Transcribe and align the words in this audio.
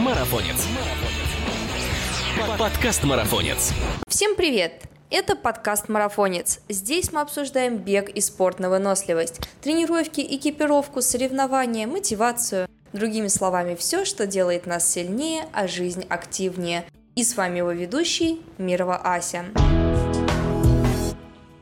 Марафонец. 0.00 0.66
Подкаст 2.58 3.04
Марафонец. 3.04 3.74
Всем 4.08 4.34
привет! 4.34 4.84
Это 5.10 5.36
подкаст 5.36 5.90
«Марафонец». 5.90 6.60
Здесь 6.70 7.12
мы 7.12 7.20
обсуждаем 7.20 7.76
бег 7.76 8.08
и 8.08 8.22
спорт 8.22 8.60
на 8.60 8.70
выносливость, 8.70 9.40
тренировки, 9.60 10.22
экипировку, 10.22 11.02
соревнования, 11.02 11.86
мотивацию. 11.86 12.66
Другими 12.94 13.26
словами, 13.26 13.74
все, 13.74 14.06
что 14.06 14.26
делает 14.26 14.64
нас 14.64 14.90
сильнее, 14.90 15.44
а 15.52 15.68
жизнь 15.68 16.06
активнее. 16.08 16.86
И 17.14 17.22
с 17.22 17.36
вами 17.36 17.58
его 17.58 17.72
ведущий 17.72 18.40
Мирова 18.56 18.96
Ася. 18.96 19.44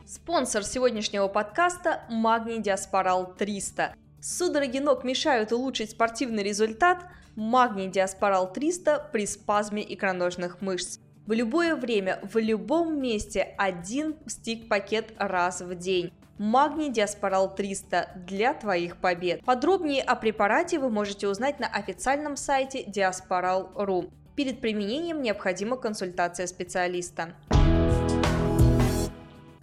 Спонсор 0.07 0.63
сегодняшнего 0.63 1.27
подкаста– 1.27 2.03
Магний 2.09 2.61
Диаспорал 2.61 3.33
300. 3.37 3.93
Судороги 4.21 4.77
ног 4.77 5.03
мешают 5.03 5.51
улучшить 5.51 5.91
спортивный 5.91 6.43
результат? 6.43 6.99
Магний 7.39 7.87
Диаспорал 7.87 8.51
300 8.51 9.11
при 9.13 9.25
спазме 9.25 9.81
икроножных 9.93 10.59
мышц. 10.59 10.99
В 11.25 11.31
любое 11.31 11.77
время, 11.77 12.19
в 12.21 12.37
любом 12.37 13.01
месте 13.01 13.55
один 13.57 14.17
стик-пакет 14.27 15.13
раз 15.17 15.61
в 15.61 15.73
день. 15.73 16.11
Магний 16.37 16.89
Диаспорал 16.91 17.55
300 17.55 18.23
для 18.27 18.53
твоих 18.53 18.97
побед. 18.97 19.41
Подробнее 19.45 20.03
о 20.03 20.17
препарате 20.17 20.79
вы 20.79 20.89
можете 20.89 21.29
узнать 21.29 21.61
на 21.61 21.67
официальном 21.67 22.35
сайте 22.35 22.83
diasporal.ru. 22.83 24.11
Перед 24.35 24.59
применением 24.59 25.21
необходима 25.21 25.77
консультация 25.77 26.45
специалиста. 26.45 27.35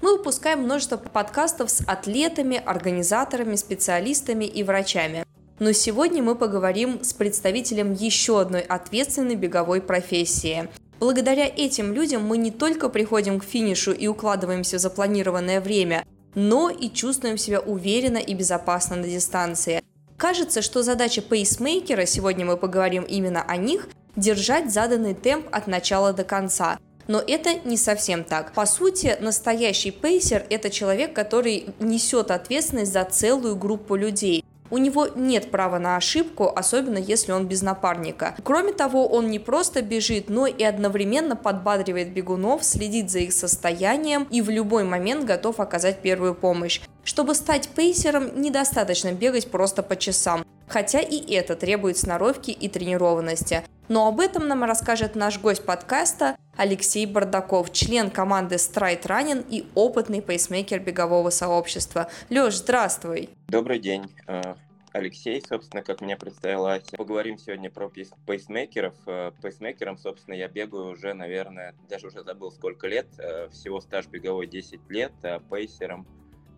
Мы 0.01 0.17
выпускаем 0.17 0.61
множество 0.61 0.97
подкастов 0.97 1.71
с 1.71 1.87
атлетами, 1.87 2.57
организаторами, 2.57 3.55
специалистами 3.55 4.47
и 4.47 4.63
врачами. 4.63 5.27
Но 5.59 5.73
сегодня 5.73 6.23
мы 6.23 6.35
поговорим 6.35 7.03
с 7.03 7.13
представителем 7.13 7.93
еще 7.93 8.41
одной 8.41 8.61
ответственной 8.61 9.37
беговой 9.37 9.81
профессии 9.81 10.69
Благодаря 10.99 11.47
этим 11.47 11.93
людям 11.93 12.25
мы 12.25 12.39
не 12.39 12.51
только 12.51 12.89
приходим 12.89 13.39
к 13.39 13.45
финишу 13.45 13.93
и 13.93 14.07
укладываемся 14.07 14.79
в 14.79 14.81
запланированное 14.81 15.61
время, 15.61 16.07
но 16.35 16.71
и 16.71 16.89
чувствуем 16.91 17.37
себя 17.37 17.61
уверенно 17.61 18.17
и 18.17 18.35
безопасно 18.35 18.97
на 18.97 19.07
дистанции. 19.07 19.83
Кажется, 20.17 20.63
что 20.63 20.83
задача 20.83 21.21
пейсмейкера, 21.21 22.07
сегодня 22.07 22.47
мы 22.47 22.57
поговорим 22.57 23.03
именно 23.03 23.43
о 23.43 23.57
них, 23.59 23.89
держать 24.17 24.73
заданный 24.73 25.13
темп 25.13 25.47
от 25.53 25.67
начала 25.67 26.15
до 26.15 26.25
конца. 26.25 26.79
Но 27.09 27.21
это 27.21 27.55
не 27.69 27.77
совсем 27.77 28.25
так. 28.25 28.55
По 28.55 28.65
сути, 28.65 29.17
настоящий 29.21 29.91
пейсер– 29.91 30.47
это 30.51 30.71
человек, 30.71 31.13
который 31.13 31.67
несет 31.79 32.31
ответственность 32.31 32.93
за 32.93 33.05
целую 33.05 33.55
группу 33.55 33.95
людей. 33.95 34.43
У 34.71 34.79
него 34.79 35.09
нет 35.15 35.51
права 35.51 35.79
на 35.79 35.97
ошибку, 35.97 36.53
особенно 36.55 36.99
если 36.99 37.33
он 37.33 37.47
без 37.47 37.63
напарника. 37.63 38.35
Кроме 38.43 38.73
того, 38.73 39.07
он 39.07 39.31
не 39.31 39.39
просто 39.39 39.83
бежит, 39.83 40.29
но 40.29 40.47
и 40.47 40.63
одновременно 40.63 41.37
подбадривает 41.37 42.13
бегунов, 42.13 42.65
следит 42.65 43.11
за 43.11 43.21
их 43.21 43.33
состоянием 43.33 44.27
и 44.31 44.43
в 44.43 44.51
любой 44.51 44.85
момент 44.85 45.25
готов 45.25 45.61
оказать 45.61 46.03
первую 46.03 46.35
помощь. 46.35 46.81
Чтобы 47.05 47.35
стать 47.35 47.69
пейсером, 47.69 48.41
недостаточно 48.41 49.13
бегать 49.13 49.51
просто 49.51 49.83
по 49.83 49.97
часам, 49.97 50.45
хотя 50.67 51.01
и 51.01 51.33
это 51.33 51.55
требует 51.55 51.99
сноровки 51.99 52.51
и 52.51 52.69
тренированности. 52.69 53.63
Но 53.89 54.09
об 54.09 54.19
этом 54.19 54.49
нам 54.49 54.65
расскажет 54.65 55.15
наш 55.15 55.39
гость 55.39 55.65
подкаста 55.65 56.37
Алексей 56.57 57.07
Бардаков, 57.07 57.73
член 57.73 58.11
команды 58.11 58.57
Stride 58.57 59.03
Running 59.03 59.47
и 59.49 59.65
опытный 59.77 60.21
пейсмейкер 60.21 60.81
бегового 60.81 61.31
сообщества. 61.31 62.09
Леш, 62.29 62.57
здравствуй! 62.57 63.31
Добрый 63.47 63.79
день. 63.79 64.11
Э, 64.27 64.55
Алексей, 64.93 65.41
собственно, 65.41 65.85
как 65.85 66.01
меня 66.01 66.17
представила. 66.17 66.81
Поговорим 66.97 67.39
сегодня 67.39 67.71
про 67.71 67.89
пейсмейкеров. 68.27 68.95
Э, 69.07 69.31
пейсмейкером, 69.41 69.99
собственно, 69.99 70.35
я 70.35 70.49
бегаю 70.49 70.89
уже, 70.89 71.15
наверное, 71.15 71.73
даже 71.89 72.09
уже 72.09 72.25
забыл 72.25 72.51
сколько 72.51 72.89
лет. 72.89 73.07
Э, 73.19 73.49
всего 73.51 73.81
стаж 73.81 74.09
беговой 74.09 74.49
10 74.49 74.81
лет, 74.89 75.13
а 75.23 75.39
пейсером, 75.39 76.09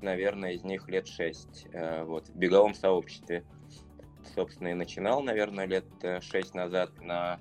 наверное, 0.00 0.52
из 0.52 0.64
них 0.64 0.88
лет 0.88 1.06
6. 1.06 1.66
Вот, 2.04 2.28
в 2.28 2.36
беговом 2.36 2.74
сообществе. 2.74 3.44
Собственно, 4.34 4.68
и 4.68 4.74
начинал, 4.74 5.22
наверное, 5.22 5.66
лет 5.66 5.84
6 6.02 6.54
назад 6.54 6.90
на 7.00 7.38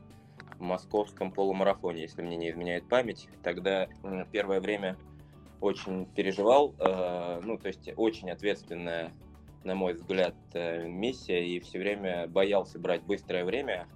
московском 0.59 1.31
полумарафоне, 1.31 2.01
если 2.01 2.21
мне 2.21 2.37
не 2.37 2.49
изменяет 2.49 2.87
память. 2.87 3.27
Тогда 3.43 3.87
первое 4.31 4.59
время 4.59 4.97
очень 5.61 6.05
переживал, 6.05 6.75
э, 6.79 7.41
ну, 7.43 7.57
то 7.57 7.67
есть 7.67 7.89
очень 7.95 8.29
ответственная, 8.29 9.11
на 9.63 9.75
мой 9.75 9.93
взгляд, 9.93 10.35
э, 10.53 10.87
миссия, 10.87 11.45
и 11.45 11.59
все 11.59 11.79
время 11.79 12.27
боялся 12.27 12.79
брать 12.79 13.03
быстрое 13.03 13.43
время. 13.43 13.87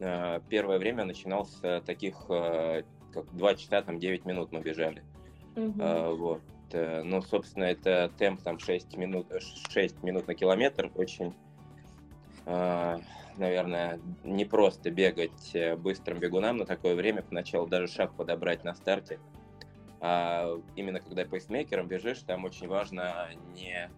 Э, 0.00 0.40
первое 0.48 0.78
время 0.78 1.04
начинал 1.04 1.46
с 1.46 1.82
таких, 1.86 2.26
как 2.26 3.32
2 3.32 3.54
часа, 3.54 3.82
там 3.82 3.98
9 3.98 4.24
минут 4.24 4.52
мы 4.52 4.60
бежали. 4.60 5.02
Mm-hmm. 5.54 6.16
Вот. 6.16 6.42
Ну, 6.72 7.22
собственно, 7.22 7.64
это 7.64 8.10
темп 8.18 8.42
там 8.42 8.58
6 8.58 8.96
минут, 8.96 9.32
6 9.70 10.02
минут 10.02 10.26
на 10.26 10.34
километр, 10.34 10.90
очень 10.96 11.32
наверное, 12.46 14.00
не 14.24 14.44
просто 14.44 14.90
бегать 14.90 15.54
э, 15.54 15.76
быстрым 15.76 16.18
бегунам 16.18 16.58
на 16.58 16.66
такое 16.66 16.94
время, 16.94 17.22
поначалу 17.22 17.66
даже 17.66 17.88
шаг 17.88 18.14
подобрать 18.14 18.64
на 18.64 18.74
старте. 18.74 19.18
А 20.00 20.58
именно 20.74 21.00
когда 21.00 21.24
пейсмейкером 21.24 21.88
бежишь, 21.88 22.20
там 22.20 22.44
очень 22.44 22.68
важно 22.68 23.28
не, 23.54 23.90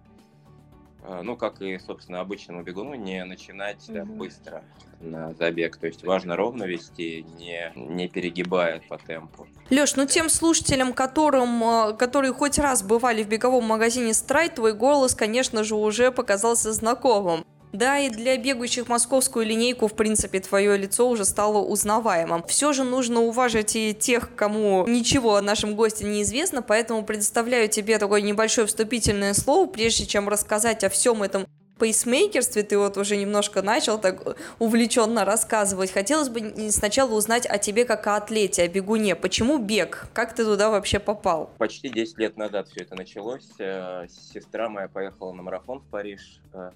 э, 1.03 1.23
ну, 1.23 1.37
как 1.37 1.61
и, 1.61 1.79
собственно, 1.79 2.21
обычному 2.21 2.63
бегуну, 2.63 2.95
не 2.95 3.25
начинать 3.25 3.89
mm-hmm. 3.89 4.05
быстро 4.05 4.65
на 5.01 5.35
забег. 5.35 5.77
То 5.77 5.87
есть 5.87 6.05
важно 6.05 6.37
ровно 6.37 6.65
вести, 6.65 7.25
не, 7.39 7.73
не 7.77 8.09
перегибая 8.09 8.81
по 8.89 8.99
темпу. 8.99 9.47
Леш, 9.71 9.97
ну 9.97 10.07
тем 10.07 10.29
слушателям, 10.29 10.93
которым, 10.93 11.63
э, 11.63 11.93
которые 11.95 12.33
хоть 12.33 12.59
раз 12.59 12.83
бывали 12.83 13.23
в 13.23 13.29
беговом 13.29 13.65
магазине 13.65 14.15
Страйт, 14.15 14.57
твой 14.57 14.73
голос, 14.73 15.15
конечно 15.15 15.65
же, 15.65 15.75
уже 15.75 16.11
показался 16.11 16.73
знакомым. 16.73 17.45
Да, 17.73 17.99
и 17.99 18.09
для 18.09 18.37
бегающих 18.37 18.89
московскую 18.89 19.47
линейку, 19.47 19.89
в 19.89 19.95
принципе, 19.95 20.41
твое 20.41 20.77
лицо 20.77 21.09
уже 21.09 21.25
стало 21.25 21.59
узнаваемым. 21.59 22.45
Все 22.47 22.73
же 22.73 22.85
нужно 22.85 23.21
уважать 23.21 23.77
и 23.77 23.95
тех, 23.95 24.35
кому 24.35 24.87
ничего 24.87 25.37
о 25.37 25.43
нашем 25.43 25.75
госте 25.75 26.05
не 26.05 26.23
известно, 26.23 26.63
поэтому 26.63 27.05
предоставляю 27.05 27.69
тебе 27.69 27.99
такое 27.99 28.23
небольшое 28.23 28.67
вступительное 28.67 29.35
слово, 29.35 29.67
прежде 29.67 30.07
чем 30.07 30.29
рассказать 30.29 30.85
о 30.85 30.89
всем 30.89 31.23
этом 31.23 31.47
пейсмейкерстве 31.79 32.63
ты 32.65 32.77
вот 32.77 32.97
уже 32.97 33.17
немножко 33.17 33.63
начал 33.63 33.99
так 33.99 34.37
увлеченно 34.59 35.25
рассказывать. 35.25 35.93
Хотелось 35.93 36.29
бы 36.29 36.71
сначала 36.71 37.13
узнать 37.15 37.47
о 37.47 37.59
тебе 37.59 37.85
как 37.85 38.07
о 38.07 38.17
атлете, 38.17 38.63
о 38.63 38.69
бегуне. 38.69 39.15
Почему 39.15 39.59
бег? 39.59 40.09
Как 40.13 40.35
ты 40.35 40.45
туда 40.45 40.71
вообще 40.71 40.99
попал? 40.99 41.51
Почти 41.59 41.89
10 41.89 42.19
лет 42.19 42.37
назад 42.37 42.69
все 42.69 42.83
это 42.83 42.97
началось. 42.97 43.49
Э, 43.59 44.07
сестра 44.09 44.69
моя 44.69 44.89
поехала 44.89 45.33
на 45.33 45.43
марафон 45.43 45.81
в 45.81 45.85
Париж 45.85 46.41
э, 46.53 46.71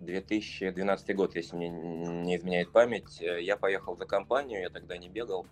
2012 0.00 1.16
год, 1.16 1.34
если 1.34 1.56
мне 1.56 1.68
не 1.68 2.36
изменяет 2.36 2.70
память. 2.70 3.20
Э, 3.20 3.42
я 3.42 3.56
поехал 3.56 3.96
за 3.96 4.06
компанию, 4.06 4.60
я 4.60 4.70
тогда 4.70 4.96
не 4.96 5.08
бегал, 5.08 5.46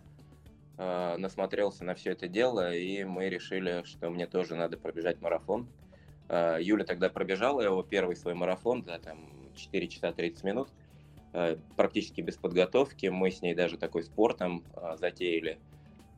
э, 0.79 1.17
насмотрелся 1.19 1.85
на 1.85 1.95
все 1.95 2.13
это 2.13 2.29
дело, 2.29 2.75
и 2.75 3.05
мы 3.05 3.29
решили, 3.29 3.83
что 3.85 4.11
мне 4.11 4.27
тоже 4.27 4.55
надо 4.55 4.77
пробежать 4.77 5.21
марафон. 5.21 5.69
Э, 6.29 6.59
Юля 6.61 6.85
тогда 6.85 7.09
пробежала 7.09 7.61
его 7.61 7.83
первый 7.83 8.17
свой 8.17 8.35
марафон 8.35 8.85
за 8.85 8.99
там 8.99 9.29
4 9.57 9.89
часа 9.89 10.13
30 10.13 10.45
минут, 10.45 10.69
практически 11.77 12.21
без 12.23 12.37
подготовки. 12.37 13.07
Мы 13.07 13.31
с 13.31 13.43
ней 13.43 13.55
даже 13.55 13.77
такой 13.77 14.05
спортом 14.05 14.65
затеяли. 14.99 15.59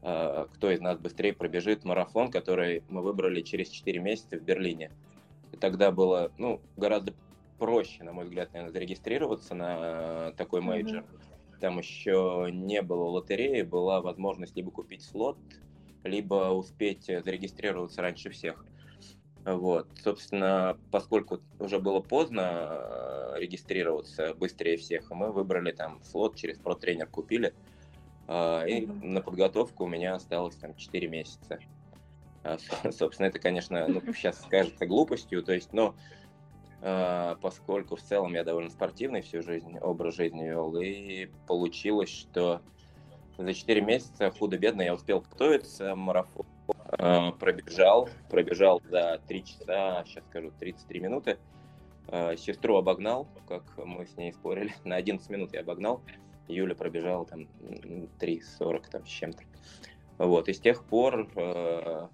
Кто 0.01 0.71
из 0.71 0.81
нас 0.81 0.97
быстрее 0.99 1.33
пробежит 1.33 1.85
марафон, 1.85 2.31
который 2.31 2.85
мы 2.89 3.03
выбрали 3.03 3.43
через 3.43 3.69
4 3.69 3.99
месяца 3.99 4.37
в 4.37 4.43
Берлине. 4.43 4.93
И 5.53 5.57
тогда 5.57 5.91
было 5.91 6.31
ну, 6.39 6.61
гораздо 6.77 7.15
проще, 7.59 8.05
на 8.05 8.13
мой 8.13 8.25
взгляд, 8.25 8.53
наверное, 8.53 8.73
зарегистрироваться 8.73 9.55
на 9.55 10.33
такой 10.37 10.61
мейджор. 10.61 11.01
Mm-hmm. 11.03 11.61
Там 11.61 11.79
еще 11.79 12.49
не 12.53 12.83
было 12.83 13.05
лотереи, 13.05 13.63
была 13.63 14.01
возможность 14.01 14.57
либо 14.57 14.71
купить 14.71 15.03
слот, 15.03 15.39
либо 16.05 16.51
успеть 16.51 17.07
зарегистрироваться 17.07 18.01
раньше 18.01 18.31
всех. 18.31 18.65
Вот, 19.45 19.89
собственно, 20.03 20.79
поскольку 20.91 21.41
уже 21.59 21.79
было 21.79 22.01
поздно 22.01 22.69
э, 22.71 23.35
регистрироваться 23.39 24.35
быстрее 24.35 24.77
всех, 24.77 25.11
мы 25.11 25.33
выбрали 25.33 25.73
там 25.73 26.03
слот 26.03 26.37
через 26.37 26.59
ПРОтренер 26.59 27.07
купили, 27.07 27.55
э, 28.27 28.69
и 28.69 28.85
mm-hmm. 28.85 29.07
на 29.07 29.23
подготовку 29.23 29.85
у 29.85 29.89
меня 29.89 30.17
осталось 30.17 30.57
там 30.57 30.75
4 30.75 31.09
месяца. 31.09 31.59
Э, 32.45 32.59
собственно, 32.93 33.27
это, 33.27 33.39
конечно, 33.39 33.87
ну, 33.89 34.03
сейчас 34.13 34.41
скажется 34.43 34.87
глупостью, 34.87 35.43
то 35.43 35.55
есть, 35.55 35.73
но 35.73 35.95
Э, 35.95 36.28
поскольку 36.81 37.97
в 37.97 38.03
целом 38.03 38.35
я 38.35 38.45
довольно 38.45 38.71
спортивный 38.71 39.21
всю 39.23 39.43
жизнь, 39.43 39.79
образ 39.79 40.15
жизни 40.15 40.45
вел, 40.45 40.77
и 40.77 41.29
получилось, 41.47 42.09
что 42.09 42.63
за 43.39 43.55
4 43.55 43.81
месяца 43.81 44.31
худо-бедно 44.31 44.83
я 44.83 44.95
успел 44.95 45.21
готовиться, 45.21 45.95
марафон 45.95 46.45
э, 46.99 47.31
пробежал, 47.39 48.09
пробежал 48.29 48.83
за 48.91 49.21
3 49.29 49.45
часа, 49.45 50.05
сейчас 50.05 50.25
скажу, 50.27 50.53
33 50.59 51.01
минуты, 51.01 51.39
э, 52.09 52.37
сестру 52.37 52.77
обогнал, 52.77 53.29
как 53.47 53.63
мы 53.79 54.07
с 54.07 54.17
ней 54.17 54.33
спорили, 54.33 54.75
на 54.85 54.97
11 54.97 55.31
минут 55.31 55.55
я 55.55 55.61
обогнал, 55.61 56.03
Юля 56.49 56.75
пробежала 56.75 57.27
там 57.27 57.47
3.40 58.19 58.91
там 58.91 59.07
с 59.07 59.09
чем-то. 59.09 59.43
Вот, 60.19 60.49
и 60.49 60.53
с 60.53 60.59
тех 60.59 60.85
пор 60.85 61.31
э, 61.37 62.09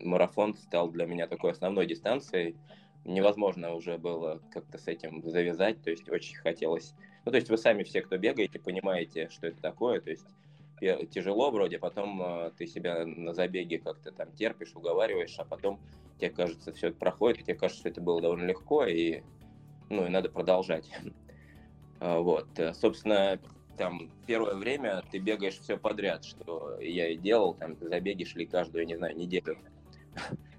марафон 0.00 0.56
стал 0.56 0.88
для 0.88 1.06
меня 1.06 1.28
такой 1.28 1.52
основной 1.52 1.86
дистанцией. 1.86 2.56
Невозможно 3.04 3.74
уже 3.74 3.98
было 3.98 4.40
как-то 4.50 4.78
с 4.78 4.88
этим 4.88 5.22
завязать, 5.22 5.82
то 5.82 5.90
есть 5.90 6.08
очень 6.08 6.36
хотелось... 6.36 6.94
Ну, 7.24 7.30
то 7.30 7.36
есть 7.36 7.50
вы 7.50 7.58
сами 7.58 7.82
все, 7.82 8.02
кто 8.02 8.16
бегаете, 8.16 8.58
понимаете, 8.58 9.28
что 9.30 9.46
это 9.46 9.60
такое, 9.60 10.00
то 10.00 10.10
есть 10.10 10.26
тяжело 11.10 11.50
вроде, 11.50 11.78
потом 11.78 12.20
э, 12.22 12.50
ты 12.58 12.66
себя 12.66 13.04
на 13.06 13.32
забеге 13.32 13.78
как-то 13.78 14.10
там 14.12 14.32
терпишь, 14.32 14.74
уговариваешь, 14.74 15.34
а 15.38 15.44
потом 15.44 15.80
тебе 16.18 16.30
кажется, 16.30 16.72
все 16.72 16.88
это 16.88 16.98
проходит, 16.98 17.40
и 17.40 17.44
тебе 17.44 17.54
кажется, 17.54 17.80
что 17.80 17.88
это 17.88 18.00
было 18.00 18.20
довольно 18.20 18.46
легко, 18.46 18.84
и, 18.84 19.22
ну, 19.88 20.06
и 20.06 20.08
надо 20.08 20.28
продолжать. 20.30 20.90
А, 22.00 22.18
вот, 22.18 22.48
э, 22.58 22.74
собственно, 22.74 23.38
там 23.78 24.10
первое 24.26 24.56
время 24.56 25.02
ты 25.12 25.18
бегаешь 25.18 25.58
все 25.58 25.78
подряд, 25.78 26.24
что 26.24 26.76
я 26.80 27.08
и 27.08 27.16
делал, 27.16 27.54
там 27.54 27.76
забеги 27.80 28.24
шли 28.24 28.46
каждую, 28.46 28.84
не 28.84 28.96
знаю, 28.96 29.16
неделю. 29.16 29.56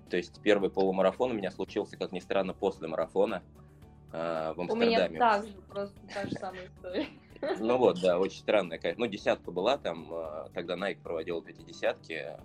То 0.09 0.17
есть 0.17 0.39
первый 0.41 0.69
полумарафон 0.69 1.31
у 1.31 1.33
меня 1.33 1.51
случился, 1.51 1.97
как 1.97 2.11
ни 2.11 2.19
странно, 2.19 2.53
после 2.53 2.87
марафона 2.87 3.41
э, 4.11 4.53
в 4.55 4.61
Амстердаме. 4.61 5.07
У 5.07 5.13
меня 5.13 5.19
также, 5.19 5.53
просто 5.61 5.99
та 6.13 6.25
же 6.25 6.31
самая 6.33 6.67
история. 6.67 7.07
Ну 7.59 7.77
вот, 7.77 7.99
да, 8.01 8.17
очень 8.19 8.39
странная, 8.39 8.77
конечно. 8.77 9.05
Ну, 9.05 9.11
десятка 9.11 9.51
была 9.51 9.77
там, 9.77 10.07
э, 10.11 10.49
тогда 10.53 10.75
Nike 10.75 11.01
проводил 11.01 11.43
эти 11.45 11.61
десятки, 11.61 12.37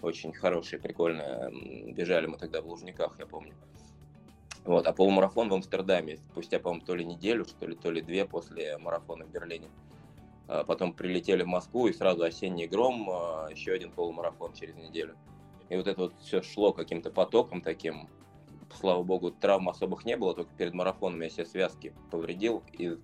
очень 0.00 0.32
хорошие, 0.32 0.80
прикольные. 0.80 1.92
Бежали 1.92 2.26
мы 2.26 2.36
тогда 2.36 2.60
в 2.60 2.66
Лужниках, 2.66 3.18
я 3.18 3.26
помню. 3.26 3.54
Вот, 4.64 4.86
а 4.86 4.92
полумарафон 4.92 5.48
в 5.48 5.54
Амстердаме, 5.54 6.18
спустя, 6.30 6.60
по-моему, 6.60 6.84
то 6.84 6.94
ли 6.94 7.04
неделю, 7.04 7.44
что 7.44 7.66
ли, 7.66 7.74
то 7.74 7.90
ли 7.90 8.00
две 8.00 8.24
после 8.24 8.78
марафона 8.78 9.24
в 9.24 9.30
Берлине. 9.30 9.68
А 10.48 10.64
потом 10.64 10.92
прилетели 10.92 11.42
в 11.42 11.48
Москву, 11.48 11.88
и 11.88 11.92
сразу 11.92 12.22
осенний 12.22 12.66
гром, 12.66 13.08
а, 13.10 13.48
еще 13.50 13.72
один 13.72 13.90
полумарафон 13.90 14.52
через 14.52 14.76
неделю. 14.76 15.16
И 15.72 15.76
вот 15.76 15.86
это 15.86 15.98
вот 16.02 16.14
все 16.20 16.42
шло 16.42 16.74
каким-то 16.74 17.10
потоком 17.10 17.62
таким. 17.62 18.10
Слава 18.78 19.02
богу, 19.02 19.30
травм 19.30 19.70
особых 19.70 20.04
не 20.04 20.18
было, 20.18 20.34
только 20.34 20.52
перед 20.54 20.74
марафоном 20.74 21.22
я 21.22 21.30
все 21.30 21.46
связки 21.46 21.94
повредил, 22.10 22.62
и 22.74 22.98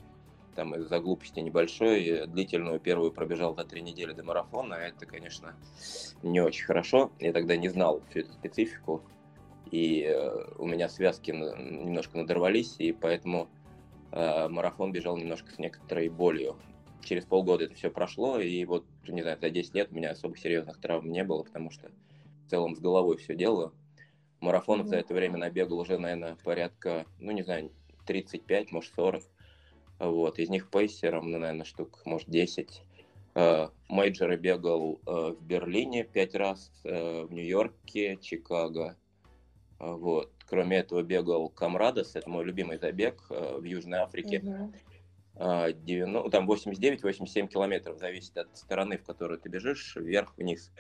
там 0.55 0.75
из-за 0.75 1.01
глупости 1.01 1.41
небольшой, 1.41 2.27
длительную 2.27 2.79
первую 2.79 3.11
пробежал 3.11 3.55
за 3.55 3.65
три 3.65 3.81
недели 3.81 4.13
до 4.13 4.23
марафона, 4.23 4.75
это, 4.75 5.07
конечно, 5.07 5.57
не 6.23 6.41
очень 6.41 6.67
хорошо. 6.67 7.11
Я 7.19 7.33
тогда 7.33 7.57
не 7.57 7.71
знал 7.71 8.03
всю 8.11 8.21
эту 8.21 8.35
специфику, 8.35 9.03
и 9.71 10.03
э, 10.03 10.53
у 10.59 10.67
меня 10.67 10.91
связки 10.91 11.31
немножко 11.31 12.19
надорвались, 12.19 12.77
и 12.79 12.93
поэтому 12.93 13.49
э, 14.13 14.49
марафон 14.49 14.93
бежал 14.93 15.17
немножко 15.17 15.51
с 15.53 15.59
некоторой 15.59 16.11
болью 16.11 16.57
через 17.03 17.25
полгода 17.25 17.65
это 17.65 17.75
все 17.75 17.91
прошло, 17.91 18.39
и 18.39 18.63
вот, 18.67 18.85
не 19.07 19.23
знаю, 19.23 19.39
за 19.41 19.49
10 19.49 19.75
лет 19.75 19.89
у 19.91 19.95
меня 19.95 20.11
особо 20.11 20.37
серьезных 20.37 20.79
травм 20.79 21.11
не 21.11 21.25
было, 21.25 21.43
потому 21.43 21.71
что 21.71 21.91
в 22.49 22.51
целом 22.51 22.75
с 22.75 22.81
головой 22.81 23.19
все 23.19 23.35
делаю. 23.35 23.75
Марафонов 24.41 24.87
mm-hmm. 24.87 24.91
за 24.91 24.97
это 24.97 25.15
время 25.15 25.37
набегал 25.37 25.79
уже, 25.79 25.99
наверное, 25.99 26.37
порядка, 26.43 27.05
ну, 27.19 27.31
не 27.33 27.43
знаю, 27.43 27.71
35, 28.07 28.73
может, 28.73 28.95
40. 28.95 29.23
Вот, 29.99 30.39
из 30.39 30.49
них 30.49 30.71
пейсером, 30.71 31.31
ну, 31.31 31.39
наверное, 31.39 31.65
штук, 31.65 32.01
может, 32.07 32.29
10. 32.29 32.83
Э, 33.35 33.69
мейджоры 33.89 34.37
бегал 34.37 35.01
э, 35.07 35.35
в 35.39 35.43
Берлине 35.43 36.05
пять 36.05 36.35
раз, 36.35 36.73
э, 36.85 37.25
в 37.25 37.33
Нью-Йорке, 37.33 38.17
Чикаго. 38.21 38.97
Вот. 39.79 40.33
Кроме 40.49 40.79
этого 40.79 41.03
бегал 41.03 41.51
Камрадос, 41.51 42.17
это 42.17 42.31
мой 42.31 42.45
любимый 42.45 42.79
забег 42.79 43.23
в 43.29 43.63
Южной 43.63 43.99
Африке. 43.99 44.39
Mm-hmm. 44.39 45.73
90, 45.73 46.07
ну, 46.07 46.29
там 46.31 46.51
89-87 46.51 47.47
километров, 47.47 47.99
зависит 47.99 48.37
от 48.39 48.57
стороны, 48.57 48.99
в 48.99 49.05
которую 49.05 49.39
ты 49.39 49.49
бежишь, 49.49 49.95
вверх-вниз. 49.95 50.73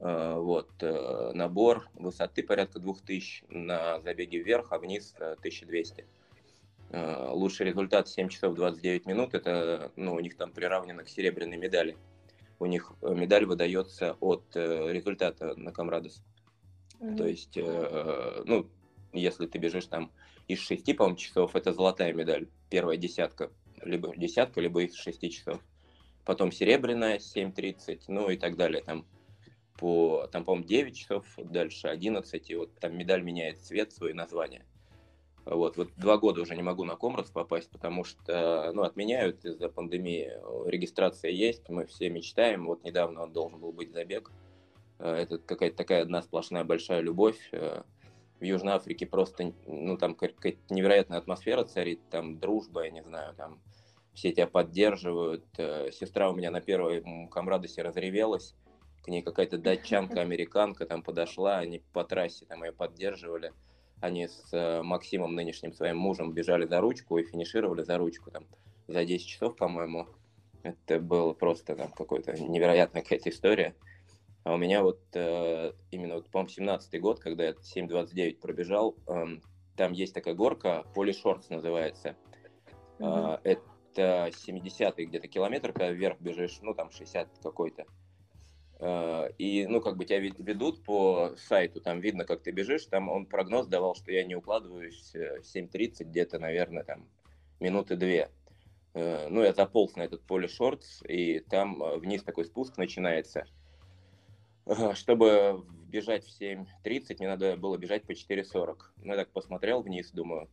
А, 0.00 0.38
вот, 0.38 0.70
э, 0.80 1.32
набор 1.34 1.88
высоты 1.94 2.42
порядка 2.42 2.78
2000 2.80 3.44
на 3.48 4.00
забеге 4.00 4.38
вверх, 4.38 4.72
а 4.72 4.78
вниз 4.78 5.14
1200. 5.18 6.06
А, 6.90 7.32
лучший 7.32 7.66
результат 7.66 8.08
7 8.08 8.28
часов 8.28 8.54
29 8.54 9.06
минут, 9.06 9.34
это, 9.34 9.92
ну, 9.96 10.14
у 10.14 10.20
них 10.20 10.36
там 10.36 10.52
приравнено 10.52 11.04
к 11.04 11.08
серебряной 11.08 11.58
медали. 11.58 11.96
У 12.58 12.66
них 12.66 12.92
э, 13.02 13.14
медаль 13.14 13.44
выдается 13.44 14.16
от 14.20 14.44
э, 14.54 14.92
результата 14.92 15.54
на 15.56 15.70
Камрадос. 15.70 16.22
Mm-hmm. 17.00 17.16
То 17.16 17.26
есть, 17.26 17.56
ну, 17.56 18.66
если 19.14 19.46
ты 19.46 19.56
бежишь 19.56 19.86
там 19.86 20.12
из 20.48 20.58
6, 20.58 20.96
по-моему, 20.96 21.16
часов, 21.16 21.56
это 21.56 21.72
золотая 21.72 22.12
медаль, 22.12 22.48
первая 22.68 22.98
десятка 22.98 23.50
либо 23.82 24.14
десятка, 24.16 24.60
либо 24.60 24.82
из 24.82 24.94
6 24.94 25.32
часов. 25.32 25.60
Потом 26.24 26.52
серебряная 26.52 27.18
7.30, 27.18 28.02
ну 28.08 28.28
и 28.28 28.36
так 28.36 28.56
далее. 28.56 28.82
Там, 28.82 29.06
по, 29.80 30.28
там, 30.30 30.44
по-моему, 30.44 30.66
9 30.66 30.96
часов, 30.96 31.26
дальше 31.38 31.88
11, 31.88 32.50
и 32.50 32.54
вот 32.54 32.74
там 32.78 32.96
медаль 32.96 33.22
меняет 33.22 33.60
цвет, 33.62 33.92
свое 33.92 34.14
название. 34.14 34.64
Вот, 35.46 35.78
вот 35.78 35.88
два 35.96 36.18
года 36.18 36.42
уже 36.42 36.54
не 36.54 36.62
могу 36.62 36.84
на 36.84 36.96
Комрос 36.96 37.30
попасть, 37.30 37.70
потому 37.70 38.04
что, 38.04 38.70
ну, 38.74 38.82
отменяют 38.82 39.44
из-за 39.44 39.70
пандемии. 39.70 40.32
Регистрация 40.66 41.30
есть, 41.30 41.68
мы 41.70 41.86
все 41.86 42.10
мечтаем. 42.10 42.66
Вот 42.66 42.84
недавно 42.84 43.22
он 43.22 43.32
должен 43.32 43.58
был 43.58 43.72
быть 43.72 43.90
забег. 43.90 44.30
Э, 44.98 45.14
это 45.14 45.38
какая-то 45.38 45.76
такая 45.76 46.02
одна 46.02 46.22
сплошная 46.22 46.62
большая 46.62 47.00
любовь. 47.00 47.48
Э, 47.52 47.82
в 48.38 48.44
Южной 48.44 48.74
Африке 48.74 49.06
просто, 49.06 49.54
ну, 49.66 49.96
там 49.96 50.14
какая-то 50.14 50.58
невероятная 50.68 51.18
атмосфера 51.18 51.64
царит, 51.64 52.00
там 52.10 52.38
дружба, 52.38 52.84
я 52.84 52.90
не 52.90 53.02
знаю, 53.02 53.34
там 53.34 53.60
все 54.14 54.32
тебя 54.32 54.46
поддерживают. 54.46 55.44
Э, 55.56 55.90
сестра 55.90 56.30
у 56.30 56.36
меня 56.36 56.50
на 56.50 56.60
первой 56.60 57.02
Камрадосе 57.30 57.82
разревелась, 57.82 58.54
к 59.02 59.08
ней 59.08 59.22
какая-то 59.22 59.58
датчанка, 59.58 60.20
американка 60.20 60.86
там 60.86 61.02
подошла, 61.02 61.58
они 61.58 61.82
по 61.92 62.04
трассе 62.04 62.46
там 62.46 62.64
ее 62.64 62.72
поддерживали. 62.72 63.52
Они 64.00 64.28
с 64.28 64.48
э, 64.52 64.82
Максимом, 64.82 65.34
нынешним 65.34 65.72
своим 65.72 65.98
мужем, 65.98 66.32
бежали 66.32 66.66
за 66.66 66.80
ручку 66.80 67.18
и 67.18 67.24
финишировали 67.24 67.82
за 67.82 67.98
ручку 67.98 68.30
там 68.30 68.46
за 68.88 69.04
10 69.04 69.26
часов, 69.26 69.56
по-моему. 69.56 70.06
Это 70.62 71.00
было 71.00 71.32
просто 71.32 71.76
там 71.76 71.90
какой-то 71.92 72.32
невероятная 72.32 73.02
какая-то 73.02 73.30
история. 73.30 73.74
А 74.42 74.54
у 74.54 74.56
меня 74.56 74.82
вот 74.82 75.00
э, 75.14 75.72
именно, 75.90 76.16
вот, 76.16 76.30
по-моему, 76.30 76.48
17 76.48 77.00
год, 77.00 77.20
когда 77.20 77.44
я 77.44 77.50
7.29 77.50 78.40
пробежал, 78.40 78.96
э, 79.06 79.38
там 79.76 79.92
есть 79.92 80.14
такая 80.14 80.34
горка, 80.34 80.84
Полишортс 80.94 81.50
называется. 81.50 82.16
Mm-hmm. 82.98 83.40
Э, 83.44 83.56
это 83.92 84.30
70-й 84.30 85.04
где-то 85.04 85.28
километр, 85.28 85.72
когда 85.72 85.90
вверх 85.90 86.20
бежишь, 86.20 86.58
ну, 86.62 86.74
там 86.74 86.90
60 86.90 87.28
какой-то. 87.42 87.84
Э, 88.80 89.30
и, 89.38 89.66
ну, 89.66 89.80
как 89.80 89.96
бы 89.96 90.04
тебя 90.04 90.18
ведут 90.18 90.82
по 90.84 91.34
сайту, 91.36 91.80
там 91.80 92.00
видно, 92.00 92.24
как 92.24 92.42
ты 92.42 92.50
бежишь, 92.50 92.86
там 92.86 93.08
он 93.08 93.26
прогноз 93.26 93.66
давал, 93.66 93.94
что 93.94 94.10
я 94.10 94.24
не 94.24 94.34
укладываюсь 94.34 95.12
в 95.14 95.56
7.30, 95.56 96.04
где-то, 96.04 96.38
наверное, 96.38 96.82
там 96.84 97.08
минуты 97.60 97.96
две. 97.96 98.30
Э, 98.94 99.28
ну, 99.28 99.42
я 99.42 99.52
заполз 99.52 99.96
на 99.96 100.02
этот 100.02 100.22
поле 100.22 100.48
шортс, 100.48 101.02
и 101.08 101.40
там 101.40 101.82
э, 101.82 101.98
вниз 101.98 102.22
такой 102.22 102.44
спуск 102.44 102.76
начинается– 102.76 103.44
чтобы 104.94 105.64
бежать 105.88 106.24
в 106.24 106.40
7.30, 106.40 107.16
мне 107.18 107.28
надо 107.28 107.56
было 107.56 107.76
бежать 107.76 108.04
по 108.04 108.12
4.40. 108.12 108.76
Ну, 108.98 109.12
я 109.12 109.16
так 109.16 109.30
посмотрел 109.30 109.82
вниз, 109.82 110.10
думаю, 110.12 110.48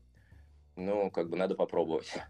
ну, 0.76 1.12
как 1.12 1.30
бы 1.30 1.38
надо 1.38 1.56
попробовать. 1.56 2.12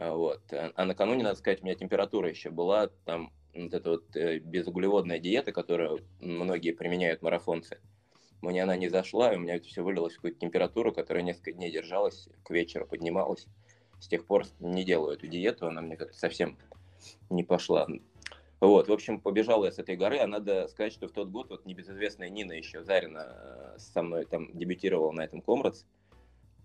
А, 0.00 0.14
вот. 0.14 0.40
А 0.52 0.84
накануне, 0.84 1.24
надо 1.24 1.34
сказать, 1.40 1.60
у 1.60 1.64
меня 1.64 1.74
температура 1.74 2.28
еще 2.28 2.50
была, 2.50 2.86
там 3.04 3.32
вот 3.64 3.74
эта 3.74 3.90
вот 3.90 4.16
э, 4.16 4.38
безуглеводная 4.38 5.18
диета, 5.18 5.52
которую 5.52 6.00
многие 6.20 6.72
применяют 6.72 7.22
марафонцы. 7.22 7.78
Мне 8.40 8.62
она 8.62 8.76
не 8.76 8.88
зашла, 8.88 9.32
и 9.32 9.36
у 9.36 9.40
меня 9.40 9.56
это 9.56 9.66
все 9.66 9.82
вылилось 9.82 10.12
в 10.12 10.16
какую-то 10.16 10.38
температуру, 10.38 10.92
которая 10.92 11.24
несколько 11.24 11.52
дней 11.52 11.72
держалась, 11.72 12.28
к 12.44 12.50
вечеру 12.50 12.86
поднималась. 12.86 13.46
С 13.98 14.06
тех 14.06 14.24
пор 14.24 14.46
не 14.60 14.84
делаю 14.84 15.16
эту 15.16 15.26
диету, 15.26 15.66
она 15.66 15.80
мне 15.80 15.96
как-то 15.96 16.16
совсем 16.16 16.56
не 17.30 17.42
пошла. 17.42 17.88
Вот, 18.60 18.88
в 18.88 18.92
общем, 18.92 19.20
побежал 19.20 19.64
я 19.64 19.72
с 19.72 19.78
этой 19.78 19.96
горы, 19.96 20.18
а 20.18 20.26
надо 20.26 20.68
сказать, 20.68 20.92
что 20.92 21.08
в 21.08 21.12
тот 21.12 21.28
год 21.30 21.50
вот 21.50 21.64
небезызвестная 21.64 22.28
Нина 22.28 22.52
еще 22.52 22.82
Зарина 22.82 23.74
э, 23.74 23.78
со 23.78 24.02
мной 24.02 24.24
там 24.24 24.56
дебютировала 24.56 25.12
на 25.12 25.24
этом 25.24 25.40
Комрадс. 25.40 25.84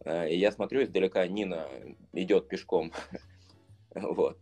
Э, 0.06 0.30
и 0.30 0.38
я 0.38 0.52
смотрю 0.52 0.84
издалека, 0.84 1.26
Нина 1.28 1.68
идет 2.14 2.48
пешком, 2.48 2.92
вот, 3.96 4.40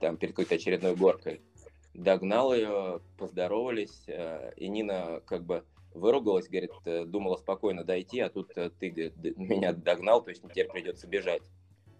там 0.00 0.16
перед 0.16 0.32
какой-то 0.32 0.56
очередной 0.56 0.94
горкой. 0.96 1.40
Догнал 1.98 2.54
ее, 2.54 3.00
поздоровались, 3.18 4.04
и 4.56 4.68
Нина 4.68 5.20
как 5.26 5.44
бы 5.44 5.64
выругалась, 5.94 6.48
говорит, 6.48 6.70
думала 7.10 7.36
спокойно 7.36 7.84
дойти, 7.84 8.20
а 8.20 8.30
тут 8.30 8.54
ты 8.54 8.90
говорит, 8.90 9.16
меня 9.36 9.72
догнал, 9.72 10.22
то 10.22 10.30
есть 10.30 10.42
теперь 10.42 10.68
придется 10.68 11.06
бежать 11.06 11.42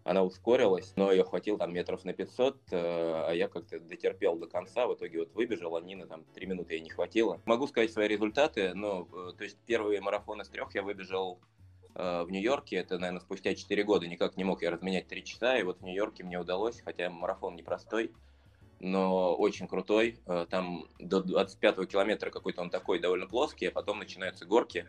она 0.09 0.25
ускорилась, 0.25 0.95
но 0.97 1.13
ее 1.13 1.23
хватило 1.23 1.59
там 1.59 1.73
метров 1.73 2.03
на 2.05 2.15
500, 2.15 2.57
э, 2.71 3.25
а 3.29 3.33
я 3.33 3.47
как-то 3.49 3.79
дотерпел 3.79 4.37
до 4.37 4.47
конца, 4.47 4.87
в 4.87 4.95
итоге 4.95 5.19
вот 5.21 5.35
выбежал, 5.35 5.77
а 5.77 5.83
Нина 5.83 6.07
там 6.07 6.25
3 6.35 6.47
минуты 6.47 6.75
ей 6.75 6.81
не 6.81 6.89
хватило. 6.89 7.43
Могу 7.45 7.67
сказать 7.67 7.93
свои 7.93 8.09
результаты, 8.09 8.73
но, 8.73 9.07
э, 9.13 9.33
то 9.37 9.45
есть 9.45 9.59
первые 9.67 10.01
марафоны 10.01 10.45
с 10.45 10.49
трех 10.49 10.75
я 10.75 10.83
выбежал 10.83 11.39
в 11.95 12.27
Нью-Йорке, 12.31 12.77
это, 12.77 12.97
наверное, 12.97 13.21
спустя 13.21 13.55
4 13.57 13.83
года 13.83 14.07
никак 14.07 14.37
не 14.37 14.45
мог 14.45 14.63
я 14.63 14.71
разменять 14.71 15.09
3 15.09 15.25
часа, 15.25 15.59
и 15.59 15.65
вот 15.65 15.81
в 15.81 15.83
Нью-Йорке 15.83 16.23
мне 16.23 16.39
удалось, 16.39 16.81
хотя 16.81 17.11
марафон 17.11 17.57
непростой, 17.57 18.13
но 18.81 19.35
очень 19.35 19.67
крутой. 19.67 20.19
Там 20.51 20.87
до 20.99 21.23
25 21.23 21.89
километра 21.89 22.31
какой-то 22.31 22.63
он 22.63 22.71
такой 22.71 23.01
довольно 23.01 23.27
плоский, 23.27 23.67
а 23.67 23.73
потом 23.73 23.99
начинаются 23.99 24.45
горки. 24.45 24.87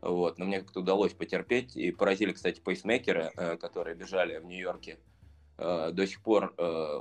Вот. 0.00 0.38
Но 0.38 0.46
мне 0.46 0.60
как-то 0.60 0.80
удалось 0.80 1.12
потерпеть. 1.12 1.76
И 1.76 1.90
поразили, 1.90 2.32
кстати, 2.32 2.60
пейсмейкеры, 2.60 3.58
которые 3.60 3.94
бежали 3.94 4.38
в 4.38 4.44
Нью-Йорке. 4.44 4.98
Э, 5.60 5.90
до 5.92 6.06
сих 6.06 6.22
пор 6.22 6.54
э, 6.56 7.00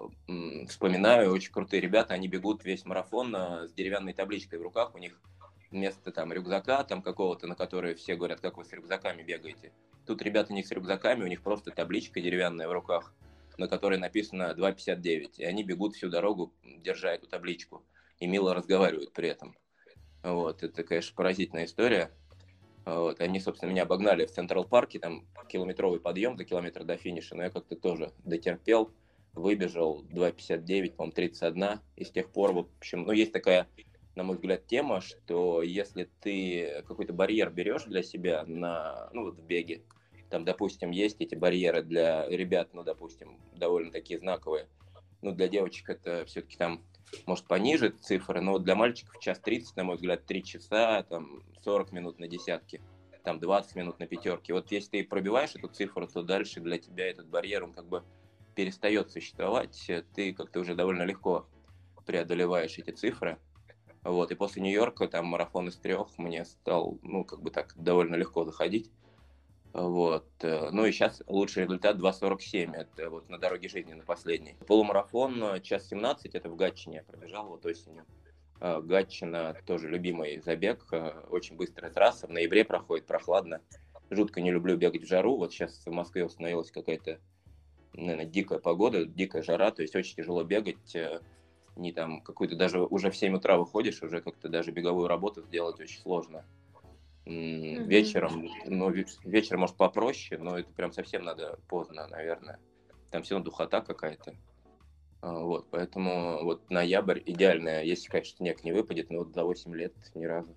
вспоминаю, 0.67 1.31
очень 1.31 1.53
крутые 1.53 1.79
ребята, 1.79 2.13
они 2.13 2.27
бегут 2.27 2.65
весь 2.65 2.83
марафон 2.83 3.33
э, 3.33 3.67
с 3.69 3.71
деревянной 3.71 4.11
табличкой 4.11 4.59
в 4.59 4.63
руках, 4.63 4.93
у 4.95 4.97
них 4.97 5.17
вместо 5.71 6.11
там 6.11 6.33
рюкзака, 6.33 6.83
там 6.83 7.01
какого-то, 7.01 7.47
на 7.47 7.55
который 7.55 7.95
все 7.95 8.17
говорят, 8.17 8.41
как 8.41 8.57
вы 8.57 8.65
с 8.65 8.73
рюкзаками 8.73 9.23
бегаете. 9.23 9.71
Тут 10.05 10.21
ребята 10.21 10.51
не 10.51 10.61
с 10.61 10.71
рюкзаками, 10.71 11.23
у 11.23 11.27
них 11.27 11.41
просто 11.41 11.71
табличка 11.71 12.19
деревянная 12.19 12.67
в 12.67 12.73
руках, 12.73 13.13
на 13.59 13.67
которой 13.67 13.99
написано 13.99 14.55
2.59, 14.57 15.33
и 15.37 15.43
они 15.43 15.63
бегут 15.63 15.95
всю 15.95 16.09
дорогу, 16.09 16.53
держа 16.63 17.13
эту 17.13 17.27
табличку, 17.27 17.83
и 18.19 18.25
мило 18.25 18.53
разговаривают 18.53 19.13
при 19.13 19.29
этом. 19.29 19.55
Вот, 20.23 20.63
это, 20.63 20.83
конечно, 20.83 21.15
поразительная 21.15 21.65
история. 21.65 22.11
Вот, 22.85 23.19
они, 23.21 23.39
собственно, 23.39 23.69
меня 23.69 23.83
обогнали 23.83 24.25
в 24.25 24.31
Централ 24.31 24.63
Парке, 24.65 24.99
там 24.99 25.27
километровый 25.47 25.99
подъем 25.99 26.37
за 26.37 26.45
километр 26.45 26.83
до 26.83 26.97
финиша, 26.97 27.35
но 27.35 27.43
я 27.43 27.49
как-то 27.49 27.75
тоже 27.75 28.11
дотерпел, 28.25 28.91
выбежал 29.33 30.03
2.59, 30.05 30.95
по-моему, 30.95 31.13
31, 31.13 31.79
и 31.97 32.05
с 32.05 32.11
тех 32.11 32.29
пор, 32.29 32.53
в 32.53 32.57
общем, 32.59 33.03
ну, 33.03 33.11
есть 33.11 33.31
такая, 33.31 33.67
на 34.15 34.23
мой 34.23 34.37
взгляд, 34.37 34.65
тема, 34.65 35.01
что 35.01 35.61
если 35.61 36.09
ты 36.21 36.83
какой-то 36.87 37.13
барьер 37.13 37.49
берешь 37.51 37.83
для 37.83 38.03
себя 38.03 38.43
на, 38.47 39.09
ну, 39.13 39.25
вот 39.25 39.37
в 39.37 39.45
беге, 39.45 39.83
там, 40.29 40.45
допустим, 40.45 40.91
есть 40.91 41.21
эти 41.21 41.36
барьеры 41.36 41.81
для 41.81 42.27
ребят, 42.27 42.69
ну, 42.74 42.83
допустим, 42.83 43.39
довольно 43.53 43.91
такие 43.91 44.19
знаковые, 44.19 44.67
ну, 45.21 45.31
для 45.31 45.48
девочек 45.48 45.89
это 45.89 46.25
все-таки 46.25 46.57
там 46.57 46.83
может, 47.25 47.45
пониже 47.45 47.89
цифры, 48.01 48.41
но 48.41 48.59
для 48.59 48.75
мальчиков 48.75 49.19
час 49.19 49.39
30, 49.39 49.75
на 49.75 49.83
мой 49.83 49.95
взгляд, 49.95 50.25
3 50.25 50.43
часа, 50.43 51.03
там, 51.03 51.43
40 51.63 51.91
минут 51.91 52.19
на 52.19 52.27
десятки, 52.27 52.81
там, 53.24 53.39
20 53.39 53.75
минут 53.75 54.00
на 54.00 54.07
пятерке. 54.07 54.53
Вот 54.53 54.71
если 54.71 54.89
ты 54.89 55.03
пробиваешь 55.03 55.55
эту 55.55 55.67
цифру, 55.67 56.07
то 56.07 56.24
дальше 56.24 56.59
для 56.59 56.77
тебя 56.77 57.09
этот 57.09 57.27
барьер, 57.27 57.63
он 57.63 57.74
как 57.74 57.88
бы 57.88 58.03
перестает 58.55 59.12
существовать, 59.12 59.91
ты 60.13 60.33
как-то 60.33 60.59
уже 60.59 60.75
довольно 60.75 61.03
легко 61.03 61.48
преодолеваешь 62.05 62.77
эти 62.77 62.91
цифры. 62.91 63.39
Вот, 64.03 64.31
и 64.31 64.36
после 64.36 64.62
Нью-Йорка, 64.62 65.07
там, 65.07 65.25
марафон 65.25 65.67
из 65.67 65.75
трех 65.75 66.17
мне 66.17 66.45
стал, 66.45 67.00
ну, 67.01 67.25
как 67.25 67.41
бы 67.41 67.51
так, 67.51 67.74
довольно 67.75 68.15
легко 68.15 68.45
заходить. 68.45 68.89
Вот. 69.73 70.27
Э, 70.41 70.69
ну 70.71 70.85
и 70.85 70.91
сейчас 70.91 71.21
лучший 71.27 71.63
результат 71.63 71.97
2.47, 71.97 72.73
это 72.75 73.09
вот 73.09 73.29
на 73.29 73.38
дороге 73.38 73.69
жизни 73.69 73.93
на 73.93 74.03
последний. 74.03 74.55
Полумарафон 74.67 75.43
э, 75.43 75.61
час 75.61 75.88
17, 75.89 76.33
это 76.33 76.49
в 76.49 76.55
Гатчине 76.55 76.97
я 76.97 77.03
пробежал 77.03 77.47
вот 77.47 77.65
осенью. 77.65 78.05
Э, 78.59 78.81
Гатчина 78.81 79.55
тоже 79.65 79.88
любимый 79.88 80.39
забег, 80.39 80.85
очень 81.29 81.55
быстрая 81.55 81.91
трасса, 81.91 82.27
в 82.27 82.31
ноябре 82.31 82.65
проходит, 82.65 83.05
прохладно. 83.05 83.61
Жутко 84.09 84.41
не 84.41 84.51
люблю 84.51 84.75
бегать 84.75 85.03
в 85.03 85.07
жару, 85.07 85.38
вот 85.38 85.53
сейчас 85.53 85.85
в 85.85 85.91
Москве 85.91 86.25
установилась 86.25 86.71
какая-то, 86.71 87.19
наверное, 87.93 88.25
дикая 88.25 88.57
погода, 88.57 89.05
дикая 89.05 89.43
жара, 89.43 89.69
то 89.69 89.83
есть 89.83 89.95
очень 89.95 90.15
тяжело 90.15 90.43
бегать, 90.43 90.97
не 91.75 91.93
там 91.93 92.21
какую-то 92.21 92.55
даже 92.55 92.81
уже 92.81 93.11
в 93.11 93.15
7 93.15 93.35
утра 93.35 93.57
выходишь, 93.57 94.01
уже 94.01 94.19
как-то 94.19 94.49
даже 94.49 94.71
беговую 94.71 95.07
работу 95.07 95.43
сделать 95.43 95.79
очень 95.79 96.01
сложно. 96.01 96.43
Mm-hmm. 97.25 97.83
Вечером, 97.83 98.49
ну, 98.65 98.89
вечером, 98.89 99.61
может, 99.61 99.75
попроще, 99.75 100.41
но 100.41 100.57
это 100.57 100.71
прям 100.73 100.91
совсем 100.91 101.23
надо 101.23 101.59
поздно, 101.67 102.07
наверное. 102.07 102.59
Там 103.11 103.23
все 103.23 103.35
равно 103.35 103.45
духота 103.45 103.81
какая-то. 103.81 104.33
А, 105.21 105.39
вот, 105.39 105.67
поэтому 105.69 106.43
вот 106.43 106.69
ноябрь 106.69 107.21
идеальная, 107.25 107.83
если, 107.83 108.09
конечно, 108.09 108.38
снег 108.38 108.63
не 108.63 108.71
выпадет, 108.71 109.09
но 109.09 109.19
вот 109.19 109.33
за 109.33 109.43
8 109.43 109.75
лет 109.75 109.93
ни 110.15 110.25
разу 110.25 110.55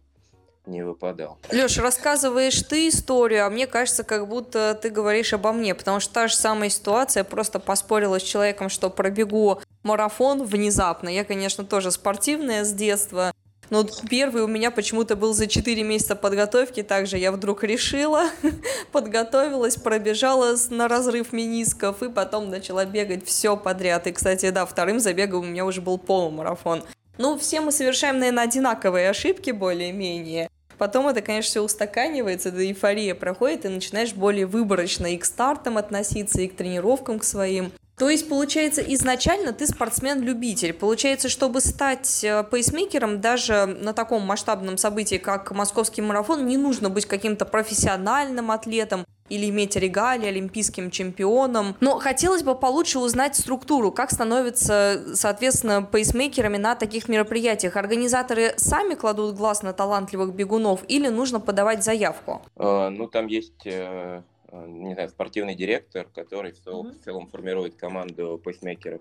не 0.67 0.83
выпадал. 0.83 1.39
Леш, 1.51 1.79
рассказываешь 1.79 2.63
ты 2.63 2.89
историю, 2.89 3.47
а 3.47 3.51
мне 3.51 3.67
кажется, 3.67 4.05
как 4.05 4.29
будто 4.29 4.79
ты 4.81 4.91
говоришь 4.91 5.33
обо 5.33 5.53
мне, 5.53 5.75
потому 5.75 5.99
что 5.99 6.15
та 6.15 6.29
же 6.29 6.37
самая 6.37 6.69
ситуация, 6.69 7.25
просто 7.25 7.59
поспорила 7.59 8.21
с 8.21 8.23
человеком, 8.23 8.69
что 8.69 8.89
пробегу 8.89 9.61
марафон 9.83 10.45
внезапно. 10.45 11.09
Я, 11.09 11.25
конечно, 11.25 11.65
тоже 11.65 11.91
спортивная 11.91 12.65
с 12.65 12.73
детства, 12.73 13.33
но 13.73 13.79
вот 13.79 14.03
первый 14.11 14.43
у 14.43 14.47
меня 14.49 14.71
почему-то 14.71 15.17
был 15.17 15.33
за 15.33 15.47
4 15.47 15.83
месяца 15.83 16.15
подготовки, 16.15 16.83
также 16.83 17.17
я 17.17 17.33
вдруг 17.33 17.65
решила, 17.65 18.25
подготовилась, 18.93 19.77
пробежала 19.77 20.55
на 20.69 20.89
разрыв 20.89 21.33
менисков 21.33 22.03
и 22.03 22.11
потом 22.11 22.51
начала 22.51 22.85
бегать 22.85 23.27
все 23.27 23.57
подряд. 23.57 24.07
И, 24.07 24.13
кстати, 24.13 24.51
да, 24.51 24.67
вторым 24.67 25.01
забегом 25.01 25.47
у 25.47 25.49
меня 25.49 25.65
уже 25.65 25.81
был 25.81 25.97
полумарафон. 25.97 26.85
Ну, 27.17 27.39
все 27.39 27.63
мы 27.63 27.73
совершаем, 27.73 28.19
наверное, 28.19 28.45
одинаковые 28.45 29.09
ошибки 29.09 29.53
более-менее. 29.53 30.51
Потом 30.77 31.09
это, 31.09 31.23
конечно, 31.23 31.49
все 31.49 31.63
устаканивается, 31.63 32.53
да 32.53 32.63
эйфория 32.63 33.15
проходит, 33.15 33.65
и 33.65 33.71
начинаешь 33.71 34.13
более 34.13 34.45
выборочно 34.45 35.07
и 35.07 35.17
к 35.17 35.25
стартам 35.25 35.79
относиться, 35.79 36.43
и 36.43 36.49
к 36.49 36.57
тренировкам 36.57 37.19
к 37.19 37.25
своим. 37.25 37.73
То 37.97 38.09
есть, 38.09 38.29
получается, 38.29 38.81
изначально 38.81 39.53
ты 39.53 39.67
спортсмен-любитель. 39.67 40.73
Получается, 40.73 41.29
чтобы 41.29 41.61
стать 41.61 42.25
э, 42.25 42.45
пейсмейкером 42.51 43.21
даже 43.21 43.67
на 43.67 43.93
таком 43.93 44.23
масштабном 44.23 44.79
событии, 44.79 45.17
как 45.17 45.53
московский 45.53 46.01
марафон, 46.01 46.47
не 46.47 46.57
нужно 46.57 46.89
быть 46.91 47.07
каким-то 47.07 47.45
профессиональным 47.45 48.51
атлетом 48.51 49.05
или 49.29 49.49
иметь 49.49 49.77
регалии 49.77 50.29
олимпийским 50.29 50.91
чемпионом. 50.91 51.77
Но 51.81 51.99
хотелось 51.99 52.43
бы 52.43 52.55
получше 52.55 52.99
узнать 52.99 53.37
структуру, 53.37 53.93
как 53.93 54.11
становятся, 54.11 55.15
соответственно, 55.15 55.83
пейсмейкерами 55.83 56.57
на 56.57 56.75
таких 56.75 57.09
мероприятиях. 57.09 57.77
Организаторы 57.77 58.55
сами 58.57 58.95
кладут 58.95 59.37
глаз 59.37 59.63
на 59.63 59.73
талантливых 59.73 60.35
бегунов 60.35 60.81
или 60.89 61.09
нужно 61.09 61.41
подавать 61.41 61.85
заявку? 61.85 62.43
Э, 62.57 62.89
ну, 62.89 63.07
там 63.07 63.27
есть 63.27 63.67
э, 63.67 64.23
не 64.53 64.95
знаю, 64.95 65.09
спортивный 65.09 65.55
директор, 65.55 66.07
который 66.15 66.53
в, 66.53 66.67
mm-hmm. 66.67 66.93
в 66.93 67.05
целом 67.05 67.27
формирует 67.29 67.77
команду 67.77 68.41
пейсмейкеров. 68.45 69.01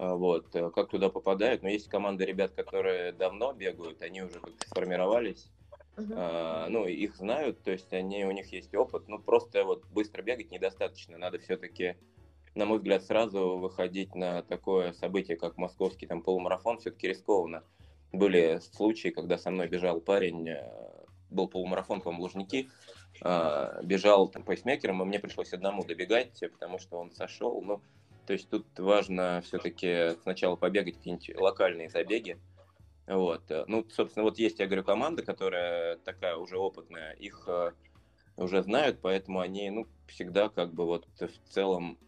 А, 0.00 0.14
вот. 0.14 0.54
Э, 0.56 0.70
как 0.70 0.88
туда 0.88 1.10
попадают? 1.10 1.62
Но 1.62 1.68
есть 1.68 1.88
команда 1.88 2.24
ребят, 2.24 2.52
которые 2.52 3.12
давно 3.12 3.52
бегают, 3.52 4.00
они 4.00 4.22
уже 4.22 4.40
как-то 4.40 4.66
сформировались. 4.66 5.50
Uh-huh. 5.96 6.14
А, 6.16 6.68
ну, 6.70 6.86
их 6.86 7.16
знают, 7.16 7.62
то 7.62 7.70
есть 7.70 7.92
они, 7.92 8.24
у 8.24 8.30
них 8.30 8.50
есть 8.50 8.74
опыт. 8.74 9.08
Ну, 9.08 9.18
просто 9.18 9.64
вот 9.64 9.84
быстро 9.88 10.22
бегать 10.22 10.50
недостаточно. 10.50 11.18
Надо 11.18 11.38
все-таки, 11.38 11.96
на 12.54 12.64
мой 12.64 12.78
взгляд, 12.78 13.04
сразу 13.04 13.58
выходить 13.58 14.14
на 14.14 14.42
такое 14.42 14.92
событие, 14.94 15.36
как 15.36 15.58
московский 15.58 16.06
там 16.06 16.22
полумарафон, 16.22 16.78
все-таки 16.78 17.08
рискованно. 17.08 17.62
Были 18.10 18.58
случаи, 18.72 19.08
когда 19.08 19.36
со 19.36 19.50
мной 19.50 19.68
бежал 19.68 20.00
парень, 20.00 20.48
э, 20.48 20.62
был 21.28 21.46
полумарафон, 21.46 22.00
по-моему, 22.00 22.22
Лужники, 22.22 22.70
э, 23.22 23.80
бежал 23.82 24.28
там 24.28 24.42
пейсмейкером, 24.42 25.02
и 25.02 25.06
мне 25.06 25.18
пришлось 25.18 25.52
одному 25.52 25.84
добегать, 25.84 26.42
потому 26.52 26.78
что 26.78 26.98
он 26.98 27.10
сошел. 27.12 27.60
Ну, 27.62 27.80
то 28.26 28.32
есть 28.32 28.48
тут 28.48 28.66
важно 28.78 29.42
все-таки 29.44 30.16
сначала 30.22 30.56
побегать 30.56 30.96
какие-нибудь 30.96 31.36
локальные 31.36 31.90
забеги. 31.90 32.38
Вот. 33.06 33.42
Ну, 33.66 33.84
собственно, 33.90 34.24
вот 34.24 34.38
есть, 34.38 34.60
я 34.60 34.66
говорю, 34.66 34.84
команда, 34.84 35.24
которая 35.24 35.96
такая 35.96 36.36
уже 36.36 36.56
опытная, 36.58 37.12
их 37.14 37.42
э, 37.48 37.72
уже 38.36 38.62
знают, 38.62 39.00
поэтому 39.02 39.40
они, 39.40 39.68
ну, 39.70 39.86
всегда 40.06 40.48
как 40.48 40.72
бы 40.72 40.86
вот 40.86 41.08
в 41.18 41.50
целом, 41.50 41.98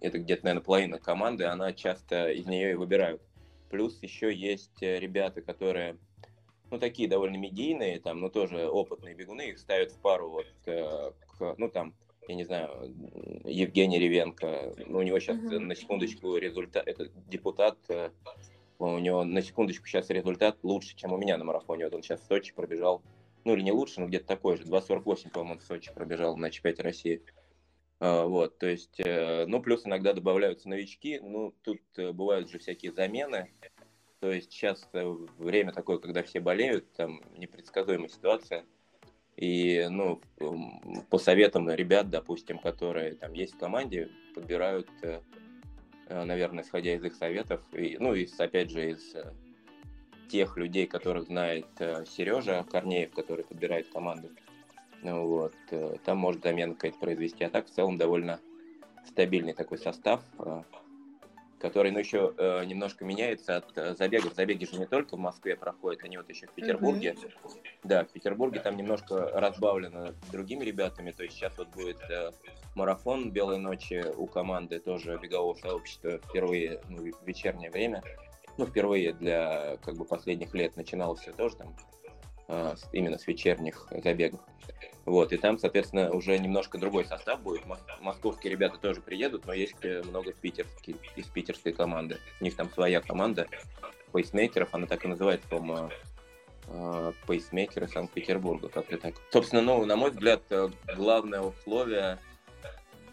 это 0.00 0.18
где-то, 0.18 0.44
наверное, 0.44 0.64
половина 0.64 0.98
команды, 0.98 1.44
она 1.44 1.72
часто 1.72 2.30
из 2.30 2.46
нее 2.46 2.72
и 2.72 2.74
выбирают. 2.74 3.22
Плюс 3.70 4.00
еще 4.02 4.32
есть 4.32 4.80
ребята, 4.80 5.42
которые 5.42 5.96
ну, 6.74 6.80
такие 6.80 7.08
довольно 7.08 7.36
медийные, 7.36 8.00
там, 8.00 8.20
ну, 8.20 8.28
тоже 8.28 8.68
опытные 8.68 9.14
бегуны, 9.14 9.50
их 9.50 9.60
ставят 9.60 9.92
в 9.92 9.98
пару 10.00 10.28
вот 10.28 10.46
э, 10.66 11.12
к, 11.38 11.54
ну, 11.56 11.68
там, 11.68 11.94
я 12.26 12.34
не 12.34 12.42
знаю, 12.42 12.92
Евгений 13.44 14.00
Ревенко, 14.00 14.74
ну, 14.88 14.98
у 14.98 15.02
него 15.02 15.20
сейчас 15.20 15.36
uh-huh. 15.36 15.60
на 15.60 15.76
секундочку 15.76 16.36
результат, 16.36 16.88
это 16.88 17.10
депутат, 17.28 17.78
э, 17.88 18.10
у 18.80 18.98
него 18.98 19.22
на 19.22 19.40
секундочку 19.40 19.86
сейчас 19.86 20.10
результат 20.10 20.58
лучше, 20.64 20.96
чем 20.96 21.12
у 21.12 21.16
меня 21.16 21.38
на 21.38 21.44
марафоне, 21.44 21.84
вот 21.84 21.94
он 21.94 22.02
сейчас 22.02 22.22
в 22.22 22.26
Сочи 22.26 22.52
пробежал, 22.52 23.02
ну, 23.44 23.54
или 23.54 23.62
не 23.62 23.70
лучше, 23.70 24.00
но 24.00 24.08
где-то 24.08 24.26
такой 24.26 24.56
же, 24.56 24.64
2.48, 24.64 25.30
по-моему, 25.30 25.60
в 25.60 25.62
Сочи 25.62 25.92
пробежал 25.94 26.36
на 26.36 26.50
чемпионате 26.50 26.82
России. 26.82 27.22
Uh, 28.00 28.26
вот, 28.26 28.58
то 28.58 28.66
есть, 28.66 28.98
uh, 28.98 29.46
ну, 29.46 29.62
плюс 29.62 29.86
иногда 29.86 30.12
добавляются 30.12 30.68
новички, 30.68 31.20
ну, 31.20 31.54
тут 31.62 31.80
бывают 31.96 32.50
же 32.50 32.58
всякие 32.58 32.92
замены, 32.92 33.52
то 34.24 34.32
есть 34.32 34.52
сейчас 34.52 34.88
время 35.36 35.70
такое, 35.70 35.98
когда 35.98 36.22
все 36.22 36.40
болеют, 36.40 36.90
там 36.94 37.20
непредсказуемая 37.36 38.08
ситуация. 38.08 38.64
И, 39.36 39.86
ну, 39.90 40.18
по 41.10 41.18
советам 41.18 41.68
ребят, 41.68 42.08
допустим, 42.08 42.58
которые 42.58 43.16
там 43.16 43.34
есть 43.34 43.52
в 43.52 43.58
команде, 43.58 44.08
подбирают, 44.34 44.88
э, 45.02 45.20
э, 46.08 46.24
наверное, 46.24 46.64
исходя 46.64 46.94
из 46.94 47.04
их 47.04 47.14
советов, 47.14 47.60
и, 47.74 47.98
ну, 48.00 48.14
и, 48.14 48.26
опять 48.38 48.70
же, 48.70 48.92
из 48.92 49.14
э, 49.14 49.30
тех 50.30 50.56
людей, 50.56 50.86
которых 50.86 51.24
знает 51.24 51.66
Сережа 52.06 52.64
Корнеев, 52.72 53.12
который 53.12 53.44
подбирает 53.44 53.88
команду. 53.90 54.30
Вот. 55.02 55.54
Там 56.06 56.16
может 56.16 56.42
замена 56.42 56.72
какая-то 56.72 56.98
произвести. 56.98 57.44
А 57.44 57.50
так 57.50 57.66
в 57.66 57.70
целом 57.70 57.98
довольно 57.98 58.40
стабильный 59.06 59.52
такой 59.52 59.76
состав 59.76 60.22
который, 61.58 61.90
ну, 61.90 61.98
еще 61.98 62.34
э, 62.36 62.64
немножко 62.64 63.04
меняется 63.04 63.56
от 63.56 63.76
э, 63.76 63.94
забегов. 63.94 64.34
Забеги 64.34 64.64
же 64.64 64.78
не 64.78 64.86
только 64.86 65.16
в 65.16 65.18
Москве 65.18 65.56
проходят, 65.56 66.02
они 66.04 66.16
вот 66.16 66.28
еще 66.28 66.46
в 66.46 66.52
Петербурге. 66.52 67.16
Mm-hmm. 67.16 67.60
Да, 67.84 68.04
в 68.04 68.08
Петербурге 68.08 68.60
там 68.60 68.76
немножко 68.76 69.30
разбавлено 69.32 70.14
другими 70.30 70.64
ребятами. 70.64 71.10
То 71.10 71.22
есть 71.22 71.36
сейчас 71.36 71.56
вот 71.56 71.68
будет 71.68 72.00
э, 72.10 72.32
марафон 72.74 73.30
«Белой 73.30 73.58
ночи» 73.58 74.04
у 74.16 74.26
команды 74.26 74.78
тоже 74.80 75.18
бегового 75.20 75.54
сообщества 75.54 76.18
впервые 76.18 76.80
ну, 76.88 76.98
в 76.98 77.26
вечернее 77.26 77.70
время. 77.70 78.02
Ну, 78.56 78.66
впервые 78.66 79.12
для 79.12 79.78
как 79.78 79.96
бы 79.96 80.04
последних 80.04 80.54
лет 80.54 80.76
начиналось 80.76 81.20
все 81.20 81.32
тоже 81.32 81.56
там 81.56 81.74
именно 82.92 83.18
с 83.18 83.26
вечерних 83.26 83.86
забегов. 84.02 84.40
Вот, 85.04 85.32
и 85.32 85.36
там, 85.36 85.58
соответственно, 85.58 86.10
уже 86.10 86.38
немножко 86.38 86.78
другой 86.78 87.04
состав 87.04 87.42
будет. 87.42 87.62
Московские 88.00 88.52
ребята 88.52 88.78
тоже 88.78 89.02
приедут, 89.02 89.46
но 89.46 89.52
есть 89.52 89.76
э, 89.82 90.02
много 90.02 90.32
питерских, 90.32 90.96
из 91.16 91.26
питерской 91.26 91.72
команды. 91.72 92.18
У 92.40 92.44
них 92.44 92.56
там 92.56 92.70
своя 92.70 93.02
команда 93.02 93.46
пейсмейкеров, 94.12 94.70
она 94.72 94.86
так 94.86 95.04
и 95.04 95.08
называется, 95.08 95.46
по-моему, 95.48 95.90
э, 96.68 97.12
пейсмейкеры 97.26 97.86
Санкт-Петербурга, 97.88 98.68
как-то 98.68 98.96
так. 98.96 99.14
Собственно, 99.30 99.60
ну, 99.60 99.84
на 99.84 99.96
мой 99.96 100.10
взгляд, 100.10 100.40
э, 100.50 100.70
главное 100.96 101.40
условие 101.40 102.18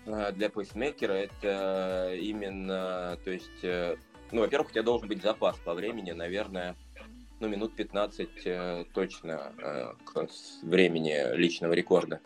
для 0.06 0.50
пейсмейкера 0.50 1.14
это 1.14 2.16
именно, 2.16 3.20
то 3.24 3.30
есть, 3.30 3.64
ну, 4.32 4.42
во-первых, 4.42 4.70
у 4.70 4.72
тебя 4.72 4.82
должен 4.82 5.08
быть 5.08 5.22
запас 5.22 5.56
по 5.58 5.76
времени, 5.76 6.10
наверное, 6.12 6.76
ну, 7.42 7.48
минут 7.48 7.76
15 7.76 8.30
э, 8.46 8.86
точно 8.94 9.54
э, 9.58 9.94
к 10.06 10.28
времени 10.62 11.36
личного 11.36 11.74
рекорда. 11.74 12.22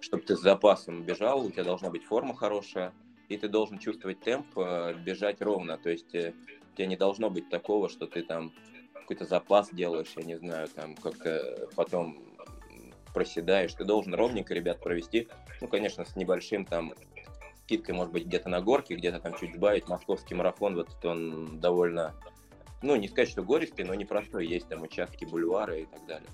Чтобы 0.00 0.24
ты 0.24 0.36
с 0.36 0.40
запасом 0.40 1.04
бежал, 1.04 1.46
у 1.46 1.50
тебя 1.50 1.64
должна 1.64 1.90
быть 1.90 2.04
форма 2.04 2.34
хорошая, 2.34 2.92
и 3.28 3.36
ты 3.36 3.48
должен 3.48 3.78
чувствовать 3.78 4.20
темп, 4.20 4.46
э, 4.56 4.94
бежать 4.94 5.40
ровно. 5.40 5.78
То 5.78 5.90
есть 5.90 6.12
у 6.12 6.76
тебя 6.76 6.86
не 6.86 6.96
должно 6.96 7.30
быть 7.30 7.48
такого, 7.48 7.88
что 7.88 8.06
ты 8.06 8.22
там 8.22 8.52
какой-то 8.94 9.24
запас 9.24 9.70
делаешь, 9.70 10.12
я 10.16 10.24
не 10.24 10.36
знаю, 10.36 10.68
там 10.68 10.96
как-то 10.96 11.68
потом 11.76 12.18
проседаешь. 13.14 13.72
Ты 13.74 13.84
должен 13.84 14.12
ровненько, 14.14 14.54
ребят, 14.54 14.80
провести. 14.80 15.28
Ну, 15.60 15.68
конечно, 15.68 16.04
с 16.04 16.16
небольшим 16.16 16.64
там 16.64 16.94
скидкой, 17.62 17.94
может 17.94 18.12
быть, 18.12 18.26
где-то 18.26 18.48
на 18.48 18.60
горке, 18.60 18.96
где-то 18.96 19.20
там 19.20 19.34
чуть 19.38 19.54
сбавить. 19.54 19.88
Московский 19.88 20.34
марафон, 20.34 20.74
вот 20.74 21.04
он 21.04 21.60
довольно 21.60 22.14
ну, 22.82 22.96
не 22.96 23.08
сказать, 23.08 23.30
что 23.30 23.42
гористый, 23.42 23.84
но 23.84 23.94
непростой. 23.94 24.46
Есть 24.46 24.68
там 24.68 24.82
участки 24.82 25.24
бульвара 25.24 25.76
и 25.76 25.86
так 25.86 26.06
далее. 26.06 26.28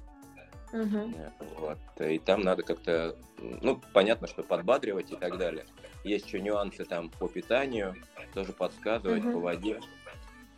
Uh-huh. 0.72 1.32
Вот. 1.58 1.78
И 2.00 2.18
там 2.18 2.40
надо 2.40 2.62
как-то, 2.64 3.16
ну, 3.38 3.80
понятно, 3.92 4.26
что 4.26 4.42
подбадривать 4.42 5.12
и 5.12 5.16
так 5.16 5.38
далее. 5.38 5.66
Есть 6.02 6.26
еще 6.26 6.40
нюансы 6.40 6.84
там 6.84 7.10
по 7.10 7.28
питанию, 7.28 7.94
тоже 8.34 8.52
подсказывать, 8.52 9.22
uh-huh. 9.22 9.32
по 9.32 9.38
воде. 9.38 9.80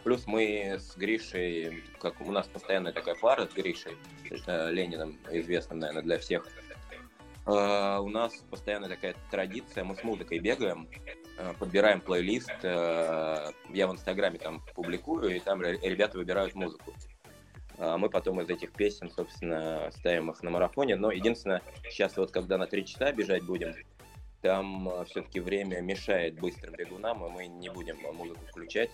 Плюс 0.04 0.26
мы 0.26 0.76
с 0.78 0.96
Гришей, 0.96 1.82
как 2.00 2.20
у 2.20 2.30
нас 2.30 2.46
постоянная 2.46 2.92
такая 2.92 3.16
пара 3.16 3.46
с 3.46 3.52
Гришей, 3.52 3.96
э, 4.46 4.70
Лениным, 4.70 5.18
известным, 5.30 5.80
наверное, 5.80 6.02
для 6.02 6.18
всех. 6.18 6.46
Э, 7.46 7.98
у 7.98 8.08
нас 8.08 8.34
постоянная 8.50 8.88
такая 8.88 9.14
традиция, 9.30 9.84
мы 9.84 9.96
с 9.96 10.02
музыкой 10.02 10.38
бегаем, 10.38 10.88
Э, 11.38 11.52
подбираем 11.58 12.00
плейлист, 12.00 12.50
э, 12.62 13.50
я 13.70 13.86
в 13.86 13.92
Инстаграме 13.92 14.38
там 14.38 14.62
публикую, 14.74 15.36
и 15.36 15.40
там 15.40 15.60
ребята 15.60 16.16
выбирают 16.16 16.54
музыку. 16.54 16.94
Мы 17.78 18.08
потом 18.08 18.40
из 18.40 18.48
этих 18.48 18.72
песен, 18.72 19.10
собственно, 19.10 19.90
ставим 19.98 20.30
их 20.30 20.42
на 20.42 20.48
марафоне. 20.48 20.96
Но 20.96 21.10
единственное, 21.10 21.60
сейчас 21.90 22.16
вот 22.16 22.30
когда 22.30 22.56
на 22.56 22.66
три 22.66 22.86
часа 22.86 23.12
бежать 23.12 23.42
будем, 23.42 23.74
там 24.40 25.04
все-таки 25.04 25.40
время 25.40 25.82
мешает 25.82 26.40
быстрым 26.40 26.72
бегунам, 26.72 27.26
и 27.26 27.28
мы 27.28 27.46
не 27.48 27.68
будем 27.68 27.98
музыку 28.14 28.40
включать, 28.48 28.88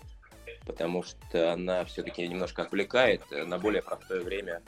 потому 0.65 1.01
что 1.01 1.53
она 1.53 1.85
все-таки 1.85 2.27
немножко 2.27 2.63
отвлекает 2.63 3.21
на 3.31 3.57
более 3.57 3.81
простое 3.81 4.19
время. 4.19 4.61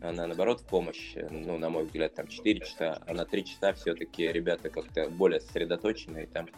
Она, 0.00 0.26
наоборот, 0.26 0.60
в 0.60 0.64
помощь, 0.64 1.14
ну, 1.30 1.58
на 1.58 1.68
мой 1.68 1.84
взгляд, 1.84 2.14
там 2.14 2.26
4 2.26 2.60
часа, 2.60 3.02
а 3.06 3.12
на 3.12 3.26
3 3.26 3.44
часа 3.44 3.72
все-таки 3.74 4.26
ребята 4.32 4.70
как-то 4.70 5.10
более 5.10 5.40
сосредоточены, 5.40 6.24
и 6.24 6.26
там 6.26 6.48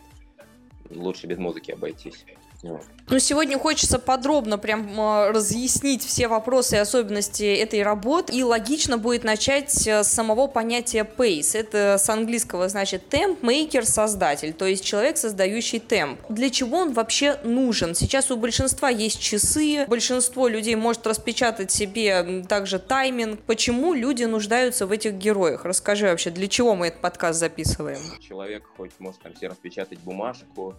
лучше 0.90 1.26
без 1.26 1.38
музыки 1.38 1.72
обойтись. 1.72 2.24
Ну, 2.62 3.18
сегодня 3.18 3.58
хочется 3.58 3.98
подробно 3.98 4.56
прям 4.56 4.98
а, 4.98 5.32
разъяснить 5.32 6.04
все 6.04 6.28
вопросы 6.28 6.76
и 6.76 6.78
особенности 6.78 7.42
этой 7.42 7.82
работы. 7.82 8.32
И 8.32 8.42
логично 8.42 8.96
будет 8.96 9.24
начать 9.24 9.86
э, 9.86 10.04
с 10.04 10.08
самого 10.08 10.46
понятия 10.46 11.04
pace. 11.04 11.58
Это 11.58 11.98
с 11.98 12.08
английского 12.08 12.68
значит 12.68 13.08
темп, 13.08 13.42
мейкер, 13.42 13.84
создатель, 13.84 14.52
то 14.52 14.64
есть 14.64 14.84
человек, 14.84 15.18
создающий 15.18 15.80
темп. 15.80 16.20
Для 16.28 16.48
чего 16.50 16.78
он 16.78 16.92
вообще 16.92 17.38
нужен? 17.42 17.94
Сейчас 17.94 18.30
у 18.30 18.36
большинства 18.36 18.88
есть 18.88 19.20
часы, 19.20 19.84
большинство 19.88 20.48
людей 20.48 20.76
может 20.76 21.06
распечатать 21.06 21.70
себе 21.70 22.44
также 22.48 22.78
тайминг. 22.78 23.40
Почему 23.42 23.92
люди 23.92 24.24
нуждаются 24.24 24.86
в 24.86 24.92
этих 24.92 25.14
героях? 25.14 25.64
Расскажи 25.64 26.06
вообще, 26.06 26.30
для 26.30 26.46
чего 26.48 26.76
мы 26.76 26.86
этот 26.86 27.00
подкаст 27.00 27.40
записываем? 27.40 28.00
Человек 28.20 28.64
хоть 28.76 28.92
может 29.00 29.20
там 29.20 29.34
себе 29.36 29.48
распечатать 29.48 29.98
бумажку, 29.98 30.76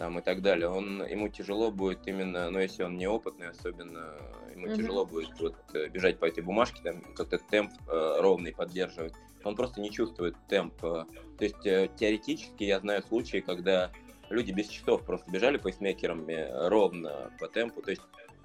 там 0.00 0.18
и 0.18 0.22
так 0.22 0.40
далее. 0.40 0.66
Он, 0.66 1.06
ему 1.06 1.28
тяжело 1.28 1.70
будет 1.70 2.08
именно, 2.08 2.50
ну, 2.50 2.58
если 2.58 2.84
он 2.84 2.96
неопытный 2.96 3.50
особенно, 3.50 4.16
ему 4.50 4.66
mm-hmm. 4.66 4.76
тяжело 4.76 5.04
будет 5.04 5.38
вот 5.38 5.56
э, 5.74 5.88
бежать 5.88 6.18
по 6.18 6.24
этой 6.24 6.42
бумажке, 6.42 6.80
там 6.82 7.02
как-то 7.14 7.36
темп 7.36 7.70
э, 7.86 8.16
ровный 8.18 8.54
поддерживать. 8.54 9.12
Он 9.44 9.54
просто 9.54 9.82
не 9.82 9.90
чувствует 9.90 10.36
темп. 10.48 10.72
Э. 10.82 11.04
То 11.36 11.44
есть 11.44 11.66
э, 11.66 11.90
теоретически 11.98 12.64
я 12.64 12.80
знаю 12.80 13.02
случаи, 13.02 13.40
когда 13.40 13.92
люди 14.30 14.52
без 14.52 14.68
часов 14.68 15.04
просто 15.04 15.30
бежали 15.30 15.58
пейсмейкерами 15.58 16.48
ровно 16.70 17.30
по 17.38 17.46
темпу. 17.48 17.82
То 17.82 17.90
есть 17.90 18.02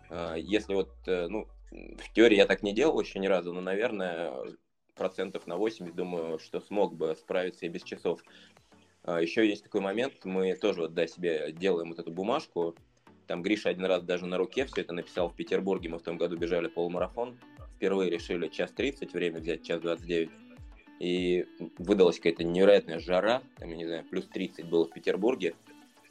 э, 0.10 0.36
если 0.38 0.74
вот, 0.74 0.91
э, 1.06 1.28
ну, 1.30 1.48
в 1.72 2.13
теории 2.13 2.36
я 2.36 2.48
так 2.48 2.63
не 2.63 2.74
делал 2.74 3.00
еще 3.00 3.18
ни 3.20 3.28
разу, 3.28 3.54
но, 3.54 3.62
наверное, 3.62 4.34
процентов 4.94 5.48
на 5.48 5.56
80, 5.56 5.96
думаю, 5.96 6.38
что 6.38 6.60
смог 6.60 6.96
бы 6.96 7.15
справиться 7.15 7.65
и 7.65 7.70
без 7.70 7.84
часов. 7.84 8.22
А, 9.06 9.22
Еще 9.22 9.48
есть 9.48 9.63
такой 9.63 9.82
момент, 9.82 10.13
мы 10.26 10.56
тоже 10.56 10.82
вот, 10.82 10.94
да, 10.94 11.06
себе 11.06 11.52
делаем 11.52 11.89
вот 11.89 12.00
эту 12.00 12.12
бумажку. 12.12 12.76
Там 13.28 13.44
Гриша 13.44 13.70
один 13.70 13.86
раз 13.86 14.04
даже 14.04 14.26
на 14.26 14.38
руке 14.38 14.65
все 14.65 14.82
это 14.82 14.94
написал 14.94 15.30
в 15.30 15.36
Петербурге. 15.36 15.89
Мы 15.89 16.00
в 16.00 16.04
том 16.04 16.18
году 16.18 16.38
бежали 16.38 16.68
полумарафон. 16.68 17.38
Впервые 17.76 18.10
решили 18.10 18.48
час 18.48 18.72
30 18.72 19.13
время 19.13 19.39
взять, 19.39 19.63
час 19.63 19.82
29. 19.82 20.30
И 21.00 21.46
выдалась 21.78 22.18
какая-то 22.18 22.44
невероятная 22.44 23.00
жара. 23.00 23.44
Там, 23.58 23.70
я 23.70 23.76
не 23.76 23.86
знаю, 23.86 24.06
плюс 24.10 24.28
30 24.28 24.65
было 24.65 24.86
в 24.86 24.91
Петербурге. 24.91 25.56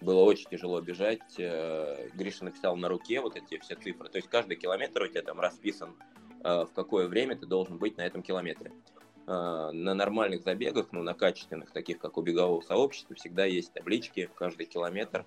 Было 0.00 0.20
очень 0.20 0.48
тяжело 0.50 0.80
бежать. 0.80 1.38
Э, 1.38 2.08
Гриша 2.14 2.44
написал 2.44 2.76
на 2.76 2.88
руке 2.88 3.20
вот 3.20 3.36
эти 3.36 3.58
все 3.58 3.74
цифры. 3.74 4.08
То 4.08 4.18
есть 4.18 4.28
каждый 4.28 4.56
километр 4.56 5.02
у 5.02 5.08
тебя 5.08 5.22
там 5.22 5.40
расписан, 5.40 5.96
э, 6.44 6.64
в 6.64 6.70
какое 6.74 7.08
время 7.08 7.36
ты 7.36 7.46
должен 7.46 7.78
быть 7.78 7.96
на 7.96 8.02
этом 8.02 8.22
километре. 8.22 8.70
А, 9.26 9.72
на 9.72 9.94
нормальных 9.94 10.42
забегах, 10.42 10.88
ну, 10.92 11.02
на 11.02 11.14
качественных, 11.14 11.70
таких 11.70 11.98
как 11.98 12.18
у 12.18 12.22
бегового 12.22 12.60
сообщества, 12.60 13.16
всегда 13.16 13.44
есть 13.44 13.72
таблички, 13.72 14.28
каждый 14.36 14.66
километр 14.66 15.24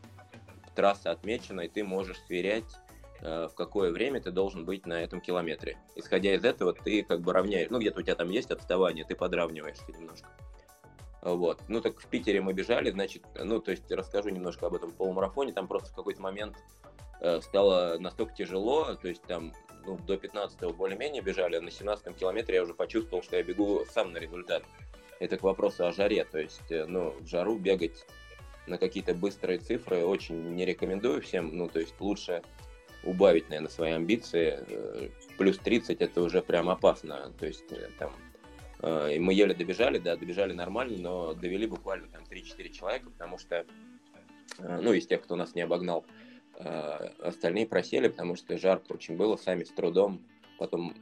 трасса 0.75 1.09
отмечена, 1.11 1.61
и 1.61 1.67
ты 1.67 1.83
можешь 1.83 2.19
сверять, 2.27 2.77
а, 3.21 3.47
в 3.47 3.55
какое 3.55 3.91
время 3.91 4.21
ты 4.21 4.31
должен 4.31 4.65
быть 4.65 4.85
на 4.85 5.01
этом 5.01 5.19
километре. 5.19 5.77
Исходя 5.95 6.35
из 6.35 6.43
этого, 6.43 6.73
ты 6.73 7.03
как 7.03 7.21
бы 7.21 7.33
равняешь, 7.33 7.69
ну, 7.71 7.79
где-то 7.79 7.99
у 7.99 8.03
тебя 8.03 8.15
там 8.15 8.29
есть 8.29 8.51
отставание, 8.51 9.03
ты 9.03 9.15
подравниваешься 9.15 9.91
немножко. 9.91 10.29
Вот. 11.23 11.61
Ну, 11.67 11.81
так 11.81 11.99
в 11.99 12.07
Питере 12.07 12.39
мы 12.41 12.53
бежали, 12.53 12.91
значит, 12.91 13.23
ну, 13.35 13.59
то 13.59 13.71
есть 13.71 13.91
расскажу 13.91 14.29
немножко 14.29 14.67
об 14.67 14.75
этом 14.75 14.91
полумарафоне, 14.91 15.51
там 15.51 15.67
просто 15.67 15.91
в 15.91 15.95
какой-то 15.95 16.21
момент 16.21 16.55
э, 17.19 17.41
стало 17.41 17.97
настолько 17.97 18.35
тяжело, 18.35 18.93
то 18.93 19.07
есть 19.07 19.23
там 19.23 19.51
ну, 19.87 19.97
до 20.05 20.15
15-го 20.15 20.73
более-менее 20.73 21.21
бежали, 21.21 21.55
а 21.55 21.61
на 21.61 21.69
17-м 21.69 22.13
километре 22.13 22.55
я 22.55 22.63
уже 22.63 22.73
почувствовал, 22.73 23.23
что 23.23 23.37
я 23.37 23.43
бегу 23.43 23.85
сам 23.89 24.11
на 24.11 24.17
результат. 24.17 24.63
Это 25.19 25.37
к 25.37 25.43
вопросу 25.43 25.87
о 25.87 25.91
жаре, 25.93 26.25
то 26.25 26.37
есть, 26.37 26.69
э, 26.69 26.85
ну, 26.85 27.11
в 27.19 27.25
жару 27.25 27.57
бегать 27.57 28.05
на 28.67 28.77
какие-то 28.77 29.15
быстрые 29.15 29.59
цифры 29.59 30.03
очень 30.03 30.53
не 30.53 30.65
рекомендую 30.65 31.21
всем, 31.21 31.55
ну, 31.57 31.69
то 31.69 31.79
есть 31.79 31.95
лучше 31.99 32.43
убавить, 33.03 33.47
наверное, 33.49 33.71
свои 33.71 33.91
амбиции. 33.93 34.59
Э, 34.67 35.09
плюс 35.37 35.57
30 35.57 36.01
это 36.01 36.21
уже 36.21 36.41
прям 36.41 36.69
опасно, 36.69 37.33
то 37.39 37.45
есть 37.47 37.71
э, 37.71 37.89
там 37.97 38.11
и 38.83 39.17
мы 39.17 39.33
еле 39.33 39.55
добежали, 39.55 39.97
да, 39.97 40.15
добежали 40.15 40.53
нормально, 40.53 40.99
но 40.99 41.33
довели 41.33 41.65
буквально 41.65 42.07
там 42.09 42.21
3-4 42.29 42.69
человека, 42.69 43.09
потому 43.09 43.39
что, 43.39 43.65
ну, 44.59 44.93
из 44.93 45.07
тех, 45.07 45.23
кто 45.23 45.35
нас 45.35 45.55
не 45.55 45.61
обогнал, 45.61 46.05
остальные 47.19 47.67
просели, 47.67 48.07
потому 48.07 48.35
что 48.35 48.57
жарко 48.57 48.93
очень 48.93 49.15
было, 49.15 49.37
сами 49.37 49.63
с 49.63 49.69
трудом 49.69 50.21
потом 50.57 50.93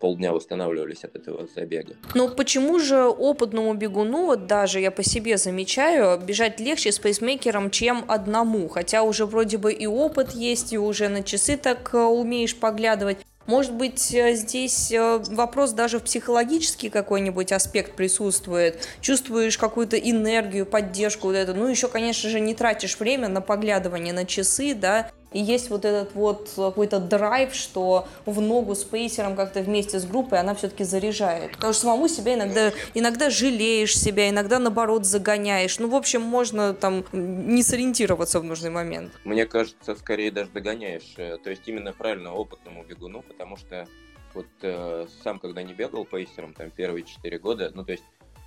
полдня 0.00 0.32
восстанавливались 0.32 1.04
от 1.04 1.16
этого 1.16 1.46
забега. 1.54 1.94
Но 2.14 2.28
почему 2.28 2.78
же 2.78 3.04
опытному 3.04 3.74
бегуну, 3.74 4.26
вот 4.26 4.46
даже 4.46 4.80
я 4.80 4.90
по 4.90 5.02
себе 5.02 5.36
замечаю, 5.36 6.20
бежать 6.20 6.60
легче 6.60 6.92
с 6.92 6.98
пейсмейкером, 6.98 7.70
чем 7.70 8.04
одному? 8.08 8.68
Хотя 8.68 9.02
уже 9.02 9.24
вроде 9.26 9.58
бы 9.58 9.72
и 9.72 9.86
опыт 9.86 10.32
есть, 10.32 10.72
и 10.72 10.78
уже 10.78 11.08
на 11.08 11.22
часы 11.22 11.56
так 11.56 11.94
э, 11.94 11.98
умеешь 11.98 12.56
поглядывать. 12.56 13.18
Может 13.46 13.74
быть, 13.74 14.14
э, 14.14 14.34
здесь 14.34 14.90
э, 14.90 15.18
вопрос 15.28 15.72
даже 15.72 15.98
в 15.98 16.04
психологический 16.04 16.88
какой-нибудь 16.88 17.52
аспект 17.52 17.94
присутствует. 17.94 18.88
Чувствуешь 19.00 19.58
какую-то 19.58 19.98
энергию, 19.98 20.64
поддержку 20.64 21.26
вот 21.26 21.36
это. 21.36 21.52
Ну, 21.52 21.68
еще, 21.68 21.88
конечно 21.88 22.30
же, 22.30 22.40
не 22.40 22.54
тратишь 22.54 22.98
время 22.98 23.28
на 23.28 23.40
поглядывание 23.42 24.14
на 24.14 24.24
часы, 24.24 24.74
да, 24.74 25.10
и 25.34 25.40
есть 25.40 25.68
вот 25.68 25.84
этот 25.84 26.14
вот 26.14 26.50
какой-то 26.56 27.00
драйв, 27.00 27.54
что 27.54 28.06
в 28.24 28.40
ногу 28.40 28.74
с 28.74 28.84
пейсером 28.84 29.36
как-то 29.36 29.60
вместе 29.60 29.98
с 29.98 30.06
группой 30.06 30.38
она 30.38 30.54
все-таки 30.54 30.84
заряжает. 30.84 31.52
Потому 31.52 31.72
что 31.72 31.82
самому 31.82 32.08
себя 32.08 32.34
иногда, 32.34 32.72
иногда 32.94 33.28
жалеешь 33.28 33.98
себя, 33.98 34.30
иногда 34.30 34.58
наоборот 34.58 35.04
загоняешь. 35.04 35.78
Ну, 35.80 35.88
в 35.88 35.94
общем, 35.96 36.22
можно 36.22 36.72
там 36.72 37.04
не 37.12 37.62
сориентироваться 37.62 38.38
в 38.40 38.44
нужный 38.44 38.70
момент. 38.70 39.12
Мне 39.24 39.44
кажется, 39.44 39.96
скорее 39.96 40.30
даже 40.30 40.50
догоняешь. 40.50 41.14
Э, 41.16 41.36
то 41.42 41.50
есть 41.50 41.66
именно 41.66 41.92
правильно 41.92 42.32
опытному 42.32 42.84
бегуну, 42.84 43.22
потому 43.22 43.56
что 43.56 43.88
вот 44.34 44.46
э, 44.62 45.06
сам, 45.24 45.40
когда 45.40 45.62
не 45.64 45.74
бегал 45.74 46.04
пейсером, 46.04 46.54
там, 46.54 46.70
первые 46.70 47.02
четыре 47.02 47.38
года, 47.38 47.72
ну, 47.74 47.84
то 47.84 47.92
есть 47.92 48.04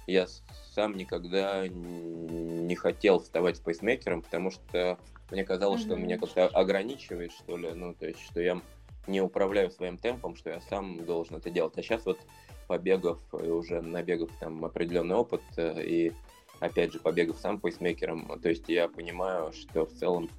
я 0.08 0.26
сам 0.74 0.96
никогда 0.96 1.68
не 1.68 2.76
хотел 2.76 3.20
вставать 3.20 3.58
с 3.58 3.60
пейсмейкером, 3.60 4.22
потому 4.22 4.52
что 4.52 4.98
мне 5.32 5.44
казалось, 5.44 5.82
mm-hmm. 5.82 5.86
что 5.86 5.96
меня 5.96 6.18
как-то 6.18 6.48
ограничивает, 6.48 7.32
что 7.32 7.58
ли, 7.58 7.72
ну, 7.74 7.94
то 7.94 8.08
есть, 8.08 8.22
что 8.22 8.40
я 8.42 8.62
не 9.08 9.22
управляю 9.22 9.72
своим 9.72 9.98
темпом, 9.98 10.36
что 10.36 10.50
я 10.50 10.62
сам 10.62 11.06
должен 11.06 11.38
это 11.38 11.50
делать. 11.50 11.78
А 11.78 11.82
сейчас 11.82 12.06
вот 12.06 12.20
побегав 12.68 13.20
и 13.34 13.48
уже 13.48 13.82
набегав 13.82 14.30
там 14.40 14.64
определенный 14.66 15.16
опыт 15.16 15.42
э, 15.56 15.84
и 15.84 16.12
опять 16.60 16.92
же 16.92 17.00
побегав 17.00 17.38
сам 17.38 17.60
пейсмейкером, 17.60 18.40
то 18.42 18.50
есть 18.50 18.68
я 18.68 18.90
понимаю, 18.90 19.54
что 19.54 19.86
в 19.86 19.94
целом 19.94 20.30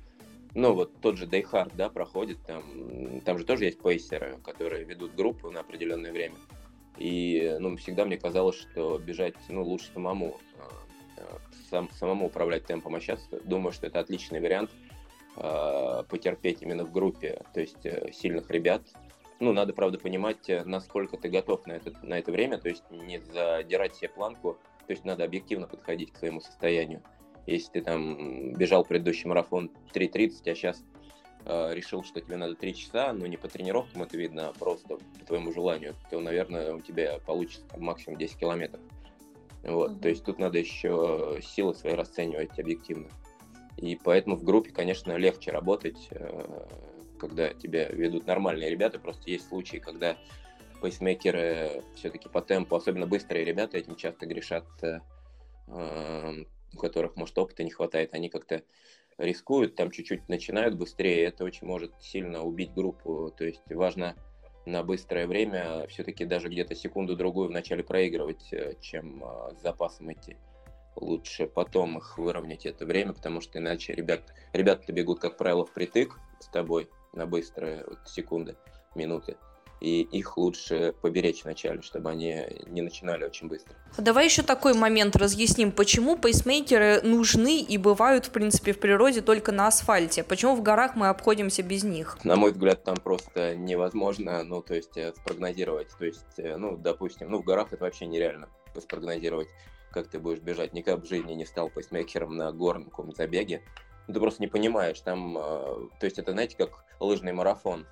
ну, 0.54 0.74
вот 0.74 0.92
тот 1.00 1.16
же 1.18 1.26
Дейхард, 1.26 1.74
да, 1.76 1.88
проходит, 1.88 2.38
там, 2.46 3.20
там 3.20 3.38
же 3.38 3.44
тоже 3.44 3.66
есть 3.66 3.80
пейсеры, 3.80 4.38
которые 4.44 4.84
ведут 4.84 5.14
группу 5.14 5.50
на 5.50 5.60
определенное 5.60 6.12
время. 6.12 6.36
И, 6.96 7.56
ну, 7.60 7.76
всегда 7.76 8.04
мне 8.04 8.16
казалось, 8.16 8.56
что 8.56 8.98
бежать, 8.98 9.36
ну, 9.48 9.62
лучше 9.62 9.90
самому 9.92 10.38
сам, 11.70 11.88
самому 11.90 12.26
управлять 12.26 12.66
темпом. 12.66 12.94
А 12.94 13.00
сейчас 13.00 13.20
думаю, 13.44 13.72
что 13.72 13.86
это 13.86 14.00
отличный 14.00 14.40
вариант 14.40 14.70
э, 15.36 16.02
потерпеть 16.08 16.62
именно 16.62 16.84
в 16.84 16.92
группе, 16.92 17.42
то 17.52 17.60
есть 17.60 17.84
э, 17.84 18.10
сильных 18.12 18.50
ребят. 18.50 18.82
Ну, 19.40 19.52
надо, 19.52 19.72
правда, 19.72 19.98
понимать, 19.98 20.48
э, 20.48 20.64
насколько 20.64 21.16
ты 21.16 21.28
готов 21.28 21.66
на 21.66 21.72
это, 21.72 21.92
на 22.02 22.18
это 22.18 22.32
время, 22.32 22.58
то 22.58 22.68
есть 22.68 22.82
не 22.90 23.20
задирать 23.20 23.94
себе 23.94 24.08
планку, 24.08 24.58
то 24.86 24.92
есть 24.92 25.04
надо 25.04 25.24
объективно 25.24 25.66
подходить 25.66 26.12
к 26.12 26.18
своему 26.18 26.40
состоянию. 26.40 27.02
Если 27.46 27.72
ты 27.72 27.82
там 27.82 28.54
бежал 28.54 28.84
предыдущий 28.84 29.28
марафон 29.28 29.70
3.30, 29.94 30.50
а 30.50 30.54
сейчас 30.54 30.82
э, 31.44 31.74
решил, 31.74 32.02
что 32.02 32.20
тебе 32.20 32.36
надо 32.36 32.56
3 32.56 32.74
часа, 32.74 33.12
но 33.12 33.26
не 33.26 33.36
по 33.36 33.48
тренировкам 33.48 34.02
это 34.02 34.16
видно, 34.16 34.48
а 34.48 34.52
просто 34.52 34.96
по 34.96 35.24
твоему 35.24 35.52
желанию, 35.52 35.94
то, 36.10 36.20
наверное, 36.20 36.74
у 36.74 36.80
тебя 36.80 37.18
получится 37.24 37.64
максимум 37.76 38.18
10 38.18 38.36
километров. 38.36 38.80
Вот, 39.62 39.92
mm-hmm. 39.92 40.00
То 40.00 40.08
есть 40.08 40.24
тут 40.24 40.38
надо 40.38 40.58
еще 40.58 41.40
силы 41.42 41.74
свои 41.74 41.94
расценивать 41.94 42.58
объективно. 42.58 43.08
И 43.76 43.96
поэтому 43.96 44.36
в 44.36 44.44
группе, 44.44 44.70
конечно, 44.70 45.16
легче 45.16 45.50
работать, 45.50 46.08
э, 46.10 46.66
когда 47.18 47.52
тебя 47.54 47.88
ведут 47.88 48.26
нормальные 48.26 48.70
ребята. 48.70 48.98
Просто 48.98 49.30
есть 49.30 49.48
случаи, 49.48 49.76
когда 49.78 50.16
пейсмейкеры 50.80 51.82
все-таки 51.94 52.28
по 52.28 52.40
темпу, 52.40 52.76
особенно 52.76 53.06
быстрые 53.06 53.44
ребята, 53.44 53.78
этим 53.78 53.96
часто 53.96 54.26
грешат, 54.26 54.64
э, 54.82 55.00
эм, 55.68 56.46
у 56.72 56.76
которых, 56.76 57.16
может, 57.16 57.36
опыта 57.38 57.64
не 57.64 57.70
хватает, 57.70 58.14
они 58.14 58.28
как-то 58.28 58.62
рискуют, 59.18 59.74
там 59.74 59.90
чуть-чуть 59.90 60.28
начинают 60.28 60.76
быстрее, 60.76 61.24
это 61.24 61.44
очень 61.44 61.66
может 61.66 61.92
сильно 62.00 62.42
убить 62.42 62.72
группу. 62.72 63.32
То 63.36 63.44
есть 63.44 63.62
важно 63.70 64.16
на 64.68 64.82
быстрое 64.82 65.26
время 65.26 65.86
все-таки 65.88 66.24
даже 66.24 66.48
где-то 66.48 66.74
секунду-другую 66.74 67.48
вначале 67.48 67.82
проигрывать, 67.82 68.52
э, 68.52 68.74
чем 68.80 69.24
а, 69.24 69.54
с 69.54 69.62
запасом 69.62 70.12
идти. 70.12 70.36
Лучше 70.96 71.46
потом 71.46 71.98
их 71.98 72.18
выровнять 72.18 72.66
это 72.66 72.84
время, 72.84 73.12
потому 73.12 73.40
что 73.40 73.58
иначе 73.58 73.94
ребят, 73.94 74.22
ребята 74.52 74.92
бегут, 74.92 75.20
как 75.20 75.36
правило, 75.36 75.64
впритык 75.64 76.18
с 76.40 76.48
тобой 76.48 76.88
на 77.12 77.26
быстрые 77.26 77.84
вот, 77.86 77.98
секунды, 78.06 78.56
минуты 78.94 79.36
и 79.80 80.02
их 80.02 80.36
лучше 80.36 80.94
поберечь 81.00 81.44
вначале, 81.44 81.82
чтобы 81.82 82.10
они 82.10 82.44
не 82.66 82.82
начинали 82.82 83.24
очень 83.24 83.48
быстро. 83.48 83.74
Давай 83.96 84.24
еще 84.24 84.42
такой 84.42 84.74
момент 84.74 85.16
разъясним, 85.16 85.72
почему 85.72 86.16
пейсмейкеры 86.16 87.02
нужны 87.02 87.60
и 87.60 87.78
бывают, 87.78 88.26
в 88.26 88.30
принципе, 88.30 88.72
в 88.72 88.80
природе 88.80 89.20
только 89.20 89.52
на 89.52 89.68
асфальте. 89.68 90.24
Почему 90.24 90.54
в 90.56 90.62
горах 90.62 90.96
мы 90.96 91.08
обходимся 91.08 91.62
без 91.62 91.84
них? 91.84 92.18
На 92.24 92.36
мой 92.36 92.52
взгляд, 92.52 92.84
там 92.84 92.96
просто 92.96 93.54
невозможно, 93.54 94.42
ну, 94.42 94.62
то 94.62 94.74
есть, 94.74 94.96
э, 94.96 95.12
спрогнозировать. 95.14 95.88
То 95.98 96.04
есть, 96.04 96.38
э, 96.38 96.56
ну, 96.56 96.76
допустим, 96.76 97.30
ну, 97.30 97.40
в 97.40 97.44
горах 97.44 97.72
это 97.72 97.84
вообще 97.84 98.06
нереально 98.06 98.48
спрогнозировать, 98.78 99.48
как 99.90 100.08
ты 100.08 100.18
будешь 100.18 100.40
бежать. 100.40 100.72
Никогда 100.72 101.00
в 101.00 101.08
жизни 101.08 101.32
не 101.32 101.46
стал 101.46 101.70
пейсмейкером 101.70 102.36
на 102.36 102.52
горном 102.52 102.84
каком-то 102.84 103.16
забеге. 103.16 103.62
Ну, 104.06 104.14
ты 104.14 104.20
просто 104.20 104.42
не 104.42 104.48
понимаешь, 104.48 105.00
там, 105.00 105.36
э, 105.38 105.40
то 105.40 106.04
есть, 106.04 106.18
это, 106.18 106.32
знаете, 106.32 106.56
как 106.56 106.84
лыжный 107.00 107.32
марафон 107.32 107.86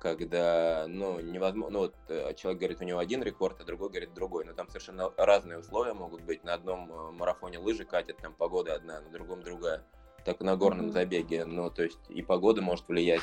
когда, 0.00 0.86
ну, 0.88 1.20
невозможно, 1.20 1.70
ну, 1.70 1.78
вот 1.80 1.94
э, 2.08 2.32
человек 2.34 2.60
говорит, 2.60 2.80
у 2.80 2.84
него 2.84 2.98
один 2.98 3.22
рекорд, 3.22 3.60
а 3.60 3.64
другой 3.64 3.90
говорит 3.90 4.14
другой, 4.14 4.46
но 4.46 4.54
там 4.54 4.66
совершенно 4.68 5.12
разные 5.18 5.58
условия 5.58 5.92
могут 5.92 6.22
быть. 6.22 6.42
На 6.42 6.54
одном 6.54 6.90
э, 6.90 7.10
марафоне 7.12 7.58
лыжи 7.58 7.84
катят, 7.84 8.16
там 8.16 8.32
погода 8.32 8.74
одна, 8.74 9.02
на 9.02 9.10
другом 9.10 9.42
другая. 9.42 9.84
Так 10.24 10.40
на 10.40 10.56
горном 10.56 10.90
забеге, 10.90 11.44
ну, 11.44 11.70
то 11.70 11.82
есть 11.82 11.98
и 12.08 12.22
погода 12.22 12.62
может 12.62 12.88
влиять. 12.88 13.20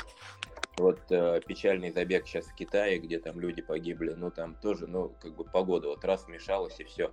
Вот 0.76 1.00
э, 1.10 1.40
печальный 1.44 1.90
забег 1.90 2.26
сейчас 2.26 2.46
в 2.46 2.54
Китае, 2.54 2.98
где 2.98 3.18
там 3.18 3.40
люди 3.40 3.60
погибли, 3.60 4.14
ну, 4.16 4.30
там 4.30 4.54
тоже, 4.54 4.86
ну, 4.86 5.12
как 5.20 5.34
бы 5.34 5.44
погода 5.44 5.88
вот 5.88 6.04
раз 6.04 6.26
вмешалась 6.26 6.78
и 6.78 6.84
все. 6.84 7.12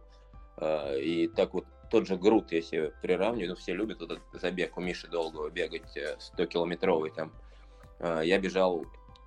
Э, 0.58 1.00
и 1.00 1.28
так 1.28 1.56
вот 1.56 1.66
тот 1.90 2.06
же 2.06 2.18
Грут, 2.18 2.52
если 2.52 2.94
приравнивать, 3.02 3.50
ну, 3.50 3.56
все 3.56 3.74
любят 3.74 4.04
этот 4.04 4.20
забег 4.34 4.78
у 4.78 4.82
Миши 4.82 5.08
Долгого 5.08 5.50
бегать 5.50 5.98
100-километровый 5.98 7.12
там. 7.12 7.34
Э, 8.00 8.22
я 8.24 8.38
бежал 8.38 8.86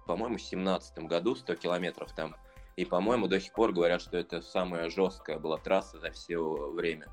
по-моему, 0.08 0.38
в 0.38 0.42
семнадцатом 0.42 1.06
году 1.06 1.36
100 1.36 1.56
километров 1.56 2.12
там. 2.14 2.34
И, 2.76 2.86
по-моему, 2.86 3.28
до 3.28 3.38
сих 3.38 3.52
пор 3.52 3.72
говорят, 3.72 4.00
что 4.00 4.16
это 4.16 4.40
самая 4.40 4.88
жесткая 4.88 5.38
была 5.38 5.58
трасса 5.58 5.98
за 5.98 6.10
все 6.10 6.40
время. 6.72 7.08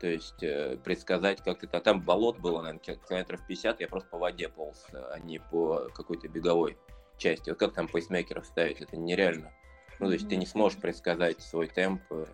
То 0.00 0.06
есть 0.06 0.42
э, 0.42 0.78
предсказать 0.82 1.42
как 1.42 1.62
это... 1.62 1.80
Там 1.80 2.00
болот 2.00 2.38
было, 2.38 2.62
наверное, 2.62 2.96
километров 2.96 3.46
50, 3.46 3.80
я 3.80 3.88
просто 3.88 4.08
по 4.08 4.16
воде 4.16 4.48
полз, 4.48 4.86
а 4.92 5.18
не 5.18 5.38
по 5.38 5.90
какой-то 5.94 6.28
беговой 6.28 6.78
части. 7.18 7.50
Вот 7.50 7.58
как 7.58 7.74
там 7.74 7.88
пейсмейкеров 7.88 8.46
ставить, 8.46 8.80
это 8.80 8.96
нереально. 8.96 9.52
Ну, 9.98 10.06
то 10.06 10.14
есть 10.14 10.26
ты 10.26 10.36
не 10.36 10.46
сможешь 10.46 10.80
предсказать 10.80 11.42
свой 11.42 11.66
темп. 11.66 12.00
Э, 12.10 12.24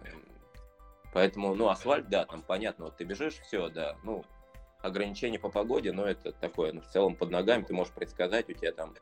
поэтому, 1.13 1.57
ну, 1.57 1.69
асфальт, 1.69 2.09
да, 2.09 2.27
там 2.27 2.43
понятно, 2.43 2.85
вот 2.85 2.97
ты 2.97 3.03
бежишь, 3.03 3.41
все, 3.41 3.71
да, 3.71 3.97
ну, 4.05 4.25
ограничения 4.83 5.41
по 5.41 5.49
погоде, 5.49 5.91
но 5.91 6.05
это 6.07 6.31
такое, 6.31 6.73
ну, 6.73 6.81
в 6.81 6.87
целом 6.87 7.17
под 7.17 7.31
ногами 7.31 7.65
ты 7.65 7.75
можешь 7.75 7.93
предсказать, 7.93 8.49
у 8.49 8.53
тебя 8.53 8.71
там 8.71 8.95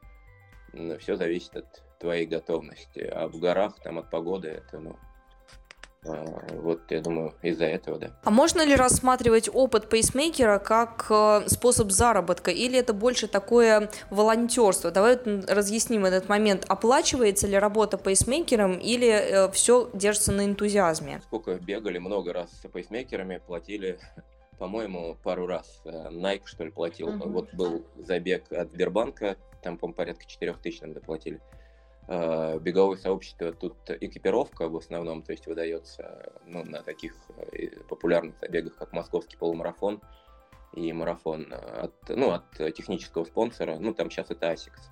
все 0.98 1.16
зависит 1.16 1.56
от 1.56 1.82
твоей 1.98 2.26
готовности. 2.26 3.00
А 3.00 3.28
в 3.28 3.38
горах 3.38 3.74
там 3.82 3.98
от 3.98 4.10
погоды 4.10 4.48
это, 4.48 4.78
ну, 4.78 4.96
а, 6.06 6.24
вот, 6.60 6.82
я 6.90 7.00
думаю, 7.00 7.34
из-за 7.42 7.64
этого, 7.64 7.98
да. 7.98 8.10
А 8.24 8.30
можно 8.30 8.64
ли 8.64 8.76
рассматривать 8.76 9.48
опыт 9.52 9.88
пейсмейкера 9.88 10.58
как 10.58 11.06
э, 11.08 11.48
способ 11.48 11.90
заработка, 11.90 12.50
или 12.50 12.78
это 12.78 12.92
больше 12.92 13.26
такое 13.26 13.90
волонтерство? 14.10 14.90
Давай 14.90 15.18
разъясним 15.48 16.04
этот 16.04 16.28
момент. 16.28 16.66
Оплачивается 16.68 17.46
ли 17.46 17.58
работа 17.58 17.96
пейсмейкером, 17.96 18.78
или 18.78 19.08
э, 19.08 19.50
все 19.52 19.88
держится 19.94 20.32
на 20.32 20.44
энтузиазме? 20.44 21.22
Сколько 21.22 21.54
бегали 21.54 21.98
много 21.98 22.34
раз 22.34 22.50
с 22.52 22.68
пейсмейкерами, 22.68 23.40
платили 23.46 23.98
по-моему, 24.58 25.16
пару 25.22 25.46
раз. 25.46 25.80
Э, 25.84 26.10
Nike, 26.10 26.46
что 26.46 26.64
ли, 26.64 26.70
платил. 26.70 27.08
Uh-huh. 27.08 27.28
Вот 27.28 27.54
был 27.54 27.84
забег 27.96 28.50
от 28.52 28.70
Сбербанка, 28.72 29.36
там, 29.62 29.78
по-моему, 29.78 29.96
порядка 29.96 30.26
4 30.26 30.54
тысяч 30.54 30.80
нам 30.80 30.92
доплатили. 30.92 31.40
Э, 32.08 32.58
беговое 32.58 32.96
сообщество, 32.96 33.52
тут 33.52 33.76
экипировка 33.88 34.68
в 34.68 34.76
основном, 34.76 35.22
то 35.22 35.32
есть 35.32 35.46
выдается 35.46 36.32
ну, 36.46 36.64
на 36.64 36.82
таких 36.82 37.14
э, 37.52 37.80
популярных 37.88 38.38
забегах, 38.40 38.76
как 38.76 38.92
московский 38.92 39.36
полумарафон 39.36 40.00
и 40.74 40.92
марафон 40.92 41.52
от, 41.52 41.94
ну, 42.08 42.32
от 42.32 42.50
технического 42.74 43.24
спонсора, 43.24 43.78
ну, 43.78 43.94
там 43.94 44.10
сейчас 44.10 44.30
это 44.30 44.52
ASICS. 44.52 44.90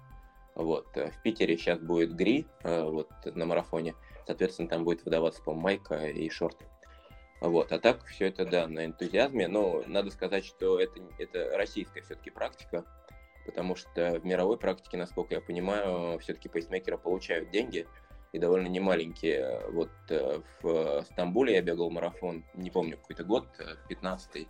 Вот. 0.54 0.86
В 0.94 1.22
Питере 1.22 1.56
сейчас 1.56 1.80
будет 1.80 2.14
GRI 2.14 2.46
вот, 2.62 3.10
на 3.24 3.46
марафоне, 3.46 3.94
соответственно, 4.26 4.68
там 4.68 4.84
будет 4.84 5.04
выдаваться, 5.04 5.42
по-моему, 5.42 5.62
майка 5.62 6.06
и 6.06 6.28
шорты. 6.28 6.66
Вот. 7.42 7.72
А 7.72 7.80
так 7.80 8.04
все 8.06 8.28
это, 8.28 8.44
да, 8.44 8.68
на 8.68 8.86
энтузиазме. 8.86 9.48
Но 9.48 9.82
надо 9.86 10.10
сказать, 10.10 10.44
что 10.44 10.78
это, 10.78 11.00
это 11.18 11.56
российская 11.56 12.00
все-таки 12.02 12.30
практика, 12.30 12.84
потому 13.44 13.74
что 13.74 14.20
в 14.20 14.24
мировой 14.24 14.56
практике, 14.58 14.96
насколько 14.96 15.34
я 15.34 15.40
понимаю, 15.40 16.18
все-таки 16.20 16.48
пейсмейкеры 16.48 16.98
получают 16.98 17.50
деньги, 17.50 17.88
и 18.32 18.38
довольно 18.38 18.68
немаленькие. 18.68 19.60
Вот 19.70 19.90
э, 20.08 20.40
в 20.62 21.04
Стамбуле 21.10 21.54
я 21.54 21.62
бегал 21.62 21.90
марафон, 21.90 22.44
не 22.54 22.70
помню, 22.70 22.96
какой-то 22.96 23.24
год, 23.24 23.48
15-й. 23.90 24.48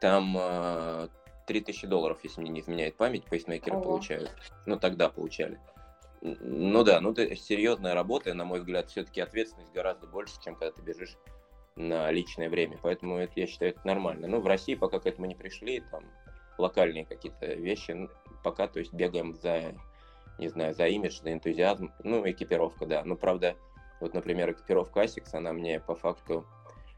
Там 0.00 1.08
3000 1.46 1.84
э, 1.84 1.88
долларов, 1.88 2.18
если 2.22 2.40
мне 2.40 2.50
не 2.50 2.60
изменяет 2.60 2.96
память, 2.96 3.24
пейсмейкеры 3.26 3.76
Ого. 3.76 3.84
получают. 3.84 4.32
Ну, 4.66 4.78
тогда 4.78 5.10
получали. 5.10 5.60
Ну 6.22 6.82
да, 6.82 7.00
ну 7.00 7.12
это 7.12 7.36
серьезная 7.36 7.94
работа, 7.94 8.34
на 8.34 8.44
мой 8.44 8.60
взгляд, 8.60 8.88
все-таки 8.88 9.20
ответственность 9.20 9.72
гораздо 9.72 10.08
больше, 10.08 10.34
чем 10.42 10.56
когда 10.56 10.72
ты 10.72 10.82
бежишь 10.82 11.16
на 11.78 12.10
личное 12.10 12.50
время. 12.50 12.78
Поэтому 12.82 13.16
это, 13.16 13.32
я 13.36 13.46
считаю, 13.46 13.72
это 13.72 13.86
нормально. 13.86 14.26
Ну, 14.26 14.40
в 14.40 14.46
России 14.46 14.74
пока 14.74 14.98
к 14.98 15.06
этому 15.06 15.26
не 15.26 15.34
пришли, 15.34 15.80
там 15.90 16.04
локальные 16.58 17.06
какие-то 17.06 17.46
вещи, 17.46 18.08
пока, 18.42 18.66
то 18.66 18.80
есть, 18.80 18.92
бегаем 18.92 19.34
за, 19.34 19.74
не 20.38 20.48
знаю, 20.48 20.74
за 20.74 20.88
имидж, 20.88 21.20
за 21.22 21.32
энтузиазм, 21.32 21.92
ну, 22.02 22.28
экипировка, 22.28 22.84
да. 22.84 23.04
Ну, 23.04 23.16
правда, 23.16 23.56
вот, 24.00 24.12
например, 24.12 24.50
экипировка 24.50 25.04
ASICS, 25.04 25.30
она 25.34 25.52
мне 25.52 25.78
по 25.78 25.94
факту, 25.94 26.44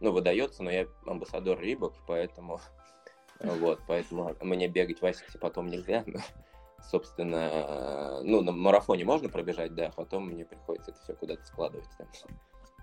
ну, 0.01 0.13
выдается, 0.13 0.63
но 0.63 0.71
я 0.71 0.87
амбассадор 1.07 1.61
Рибок, 1.61 1.93
поэтому, 2.07 2.59
вот, 3.41 3.81
поэтому 3.87 4.35
мне 4.41 4.67
бегать 4.67 5.01
в 5.01 5.05
ASICS 5.05 5.39
потом 5.39 5.69
нельзя, 5.69 6.07
собственно, 6.91 8.23
ну, 8.23 8.41
на 8.41 8.53
марафоне 8.53 9.05
можно 9.05 9.29
пробежать, 9.29 9.75
да, 9.75 9.93
потом 9.95 10.29
мне 10.29 10.47
приходится 10.47 10.93
это 10.93 11.01
все 11.03 11.13
куда-то 11.13 11.45
складывать, 11.45 11.89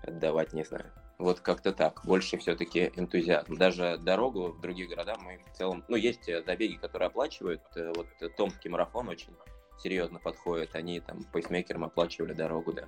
отдавать, 0.02 0.52
не 0.52 0.64
знаю. 0.64 0.92
Вот 1.18 1.40
как-то 1.40 1.72
так. 1.72 2.02
Больше 2.04 2.38
все-таки 2.38 2.92
энтузиазм. 2.94 3.56
Даже 3.56 3.98
дорогу 3.98 4.52
в 4.52 4.60
другие 4.60 4.88
города 4.88 5.16
мы 5.20 5.40
в 5.52 5.56
целом... 5.56 5.84
Ну, 5.88 5.96
есть 5.96 6.28
э, 6.28 6.42
забеги, 6.44 6.76
которые 6.76 7.08
оплачивают. 7.08 7.62
Э, 7.74 7.92
вот 7.96 8.06
Томский 8.36 8.68
марафон 8.68 9.08
очень 9.08 9.34
серьезно 9.78 10.20
подходит. 10.20 10.76
Они 10.76 11.00
там 11.00 11.24
пейсмейкерам 11.24 11.84
оплачивали 11.84 12.34
дорогу, 12.34 12.72
да. 12.72 12.84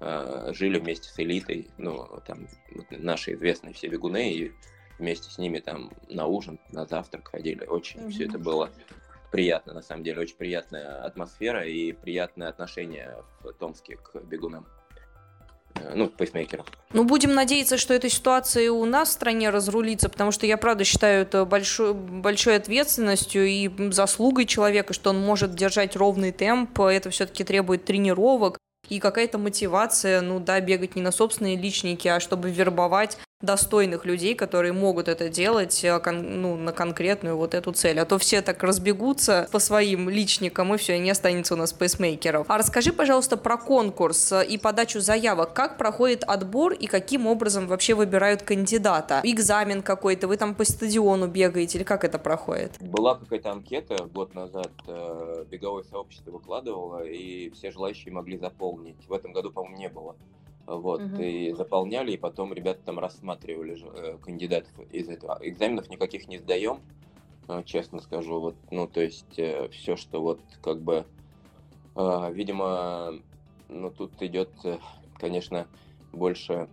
А, 0.00 0.52
жили 0.52 0.80
вместе 0.80 1.08
с 1.08 1.18
элитой, 1.20 1.70
ну, 1.78 2.08
там, 2.26 2.48
наши 2.90 3.34
известные 3.34 3.72
все 3.72 3.86
бегуны, 3.86 4.32
и 4.32 4.52
вместе 4.98 5.30
с 5.30 5.38
ними 5.38 5.60
там 5.60 5.92
на 6.08 6.26
ужин, 6.26 6.58
на 6.72 6.86
завтрак 6.86 7.28
ходили. 7.28 7.64
Очень 7.66 8.00
mm-hmm. 8.00 8.10
все 8.10 8.24
это 8.24 8.38
было 8.38 8.70
приятно, 9.30 9.74
на 9.74 9.82
самом 9.82 10.02
деле, 10.02 10.20
очень 10.20 10.36
приятная 10.36 11.04
атмосфера 11.04 11.64
и 11.64 11.92
приятное 11.92 12.48
отношение 12.48 13.22
в 13.40 13.52
Томске 13.52 13.96
к 13.96 14.20
бегунам. 14.24 14.66
Э, 15.82 15.92
ну, 15.94 16.08
пейсмейкеров. 16.08 16.66
Ну, 16.92 17.04
будем 17.04 17.34
надеяться, 17.34 17.76
что 17.76 17.94
эта 17.94 18.08
ситуация 18.08 18.70
у 18.70 18.84
нас 18.84 19.08
в 19.08 19.12
стране 19.12 19.50
разрулится, 19.50 20.08
потому 20.08 20.32
что 20.32 20.46
я, 20.46 20.56
правда, 20.56 20.84
считаю 20.84 21.22
это 21.22 21.44
большой, 21.44 21.94
большой 21.94 22.56
ответственностью 22.56 23.46
и 23.46 23.70
заслугой 23.90 24.46
человека, 24.46 24.92
что 24.92 25.10
он 25.10 25.20
может 25.20 25.54
держать 25.54 25.96
ровный 25.96 26.32
темп, 26.32 26.80
это 26.80 27.10
все-таки 27.10 27.44
требует 27.44 27.84
тренировок, 27.84 28.58
и 28.88 28.98
какая-то 28.98 29.38
мотивация, 29.38 30.20
ну 30.20 30.40
да, 30.40 30.60
бегать 30.60 30.96
не 30.96 31.02
на 31.02 31.12
собственные 31.12 31.56
личники, 31.56 32.08
а 32.08 32.20
чтобы 32.20 32.50
вербовать 32.50 33.18
достойных 33.42 34.04
людей, 34.04 34.34
которые 34.34 34.72
могут 34.72 35.08
это 35.08 35.28
делать 35.28 35.84
э, 35.84 36.00
ну, 36.10 36.56
на 36.56 36.72
конкретную 36.72 37.36
вот 37.36 37.54
эту 37.54 37.72
цель. 37.72 37.98
А 38.00 38.04
то 38.04 38.18
все 38.18 38.40
так 38.40 38.62
разбегутся 38.62 39.48
по 39.50 39.58
своим 39.58 40.08
личникам, 40.08 40.74
и 40.74 40.78
все, 40.78 40.96
и 40.96 40.98
не 41.00 41.10
останется 41.10 41.54
у 41.54 41.56
нас 41.56 41.72
пейсмейкеров. 41.72 42.46
А 42.48 42.58
расскажи, 42.58 42.92
пожалуйста, 42.92 43.36
про 43.36 43.56
конкурс 43.56 44.32
и 44.48 44.58
подачу 44.58 45.00
заявок. 45.00 45.52
Как 45.52 45.76
проходит 45.76 46.24
отбор 46.24 46.72
и 46.72 46.86
каким 46.86 47.26
образом 47.26 47.66
вообще 47.66 47.94
выбирают 47.94 48.42
кандидата? 48.42 49.20
Экзамен 49.24 49.82
какой-то, 49.82 50.28
вы 50.28 50.36
там 50.36 50.54
по 50.54 50.64
стадиону 50.64 51.26
бегаете 51.26 51.78
или 51.78 51.84
как 51.84 52.04
это 52.04 52.18
проходит? 52.18 52.72
Была 52.80 53.16
какая-то 53.16 53.50
анкета 53.50 54.04
год 54.04 54.34
назад, 54.34 54.70
э, 54.86 55.44
беговое 55.50 55.82
сообщество 55.84 56.30
выкладывало, 56.30 57.04
и 57.04 57.50
все 57.50 57.70
желающие 57.72 58.12
могли 58.12 58.38
заполнить. 58.38 58.96
В 59.08 59.12
этом 59.12 59.32
году, 59.32 59.50
по-моему, 59.50 59.78
не 59.78 59.88
было. 59.88 60.14
Вот, 60.78 61.02
угу. 61.02 61.22
и 61.22 61.52
заполняли, 61.52 62.12
и 62.12 62.16
потом 62.16 62.52
ребята 62.54 62.80
там 62.84 62.98
рассматривали 62.98 63.76
э, 63.82 64.18
кандидатов 64.18 64.72
из 64.90 65.08
этого. 65.08 65.38
Экзаменов 65.42 65.90
никаких 65.90 66.28
не 66.28 66.38
сдаем, 66.38 66.80
э, 67.48 67.62
честно 67.64 68.00
скажу. 68.00 68.40
Вот, 68.40 68.56
ну, 68.70 68.86
то 68.86 69.02
есть 69.02 69.38
э, 69.38 69.68
все, 69.68 69.96
что 69.96 70.22
вот 70.22 70.40
как 70.62 70.80
бы, 70.80 71.04
видимо, 71.94 73.20
ну, 73.68 73.90
тут 73.90 74.22
идет, 74.22 74.48
конечно, 75.18 75.66
больше 76.10 76.68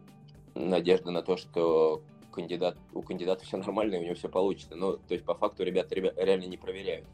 надежда 0.55 1.11
на 1.11 1.21
то, 1.21 1.35
что 1.35 2.01
кандидат, 2.31 2.77
у 2.93 3.01
кандидата 3.01 3.43
все 3.45 3.57
нормально, 3.57 3.95
и 3.95 3.99
у 3.99 4.03
него 4.03 4.15
все 4.15 4.29
получится. 4.29 4.75
Ну, 4.75 4.93
то 4.93 5.13
есть 5.13 5.25
по 5.25 5.35
факту 5.35 5.63
ребята, 5.63 5.93
ребята 5.93 6.23
реально 6.23 6.45
не 6.45 6.57
проверяют. 6.57 7.05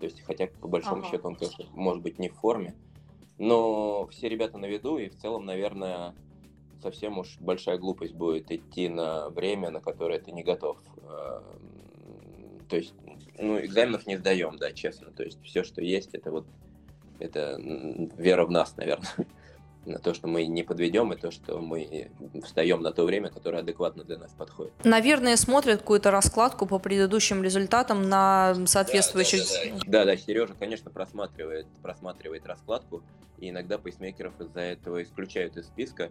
То 0.00 0.06
есть, 0.06 0.20
хотя 0.22 0.48
по 0.60 0.66
большому 0.66 1.02
ага. 1.02 1.10
счету 1.10 1.28
он, 1.28 1.36
конечно, 1.36 1.66
может 1.74 2.02
быть 2.02 2.18
не 2.18 2.28
в 2.28 2.34
форме, 2.34 2.74
но 3.38 4.06
все 4.08 4.28
ребята 4.28 4.58
на 4.58 4.66
виду, 4.66 4.98
и 4.98 5.08
в 5.08 5.16
целом, 5.16 5.46
наверное, 5.46 6.14
совсем 6.82 7.18
уж 7.18 7.36
большая 7.38 7.78
глупость 7.78 8.14
будет 8.14 8.50
идти 8.50 8.88
на 8.88 9.28
время, 9.28 9.70
на 9.70 9.80
которое 9.80 10.18
ты 10.18 10.32
не 10.32 10.42
готов. 10.42 10.78
Эм, 11.02 12.60
то 12.68 12.76
есть, 12.76 12.94
ну, 13.38 13.60
экзаменов 13.60 14.06
не 14.06 14.16
сдаем, 14.16 14.58
да, 14.58 14.72
честно. 14.72 15.10
То 15.10 15.22
есть 15.22 15.42
все, 15.44 15.62
что 15.64 15.80
есть, 15.82 16.14
это 16.14 16.30
вот 16.30 16.46
это 17.18 17.56
вера 18.16 18.44
в 18.44 18.50
нас, 18.50 18.76
наверное 18.76 19.08
на 19.84 19.98
то, 19.98 20.14
что 20.14 20.28
мы 20.28 20.46
не 20.46 20.62
подведем, 20.62 21.12
и 21.12 21.16
то, 21.16 21.30
что 21.30 21.58
мы 21.58 22.10
встаем 22.44 22.82
на 22.82 22.92
то 22.92 23.04
время, 23.04 23.30
которое 23.30 23.58
адекватно 23.58 24.04
для 24.04 24.18
нас 24.18 24.32
подходит. 24.32 24.72
Наверное, 24.84 25.36
смотрят 25.36 25.80
какую-то 25.80 26.10
раскладку 26.10 26.66
по 26.66 26.78
предыдущим 26.78 27.42
результатам 27.42 28.08
на 28.08 28.54
соответствующих... 28.66 29.40
Да, 29.40 29.64
да, 29.64 29.70
да. 29.70 29.84
да, 29.86 30.04
да 30.04 30.16
Сережа, 30.16 30.54
конечно, 30.58 30.90
просматривает, 30.90 31.66
просматривает 31.82 32.46
раскладку, 32.46 33.02
и 33.38 33.50
иногда 33.50 33.78
пейсмейкеров 33.78 34.40
из-за 34.40 34.60
этого 34.60 35.02
исключают 35.02 35.56
из 35.56 35.66
списка. 35.66 36.10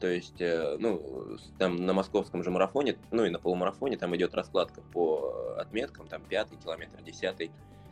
То 0.00 0.06
есть, 0.06 0.40
э, 0.40 0.76
ну, 0.78 1.36
там 1.58 1.76
на 1.76 1.92
московском 1.92 2.42
же 2.42 2.50
марафоне, 2.50 2.96
ну 3.10 3.26
и 3.26 3.30
на 3.30 3.38
полумарафоне 3.38 3.98
там 3.98 4.16
идет 4.16 4.34
раскладка 4.34 4.80
по 4.80 5.54
отметкам, 5.58 6.08
там 6.08 6.22
пятый 6.22 6.56
километр, 6.56 7.02
десятый. 7.02 7.50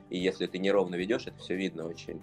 И 0.09 0.19
если 0.19 0.47
ты 0.47 0.59
неровно 0.59 0.95
ведешь, 0.95 1.27
это 1.27 1.39
все 1.39 1.55
видно 1.55 1.87
очень. 1.87 2.23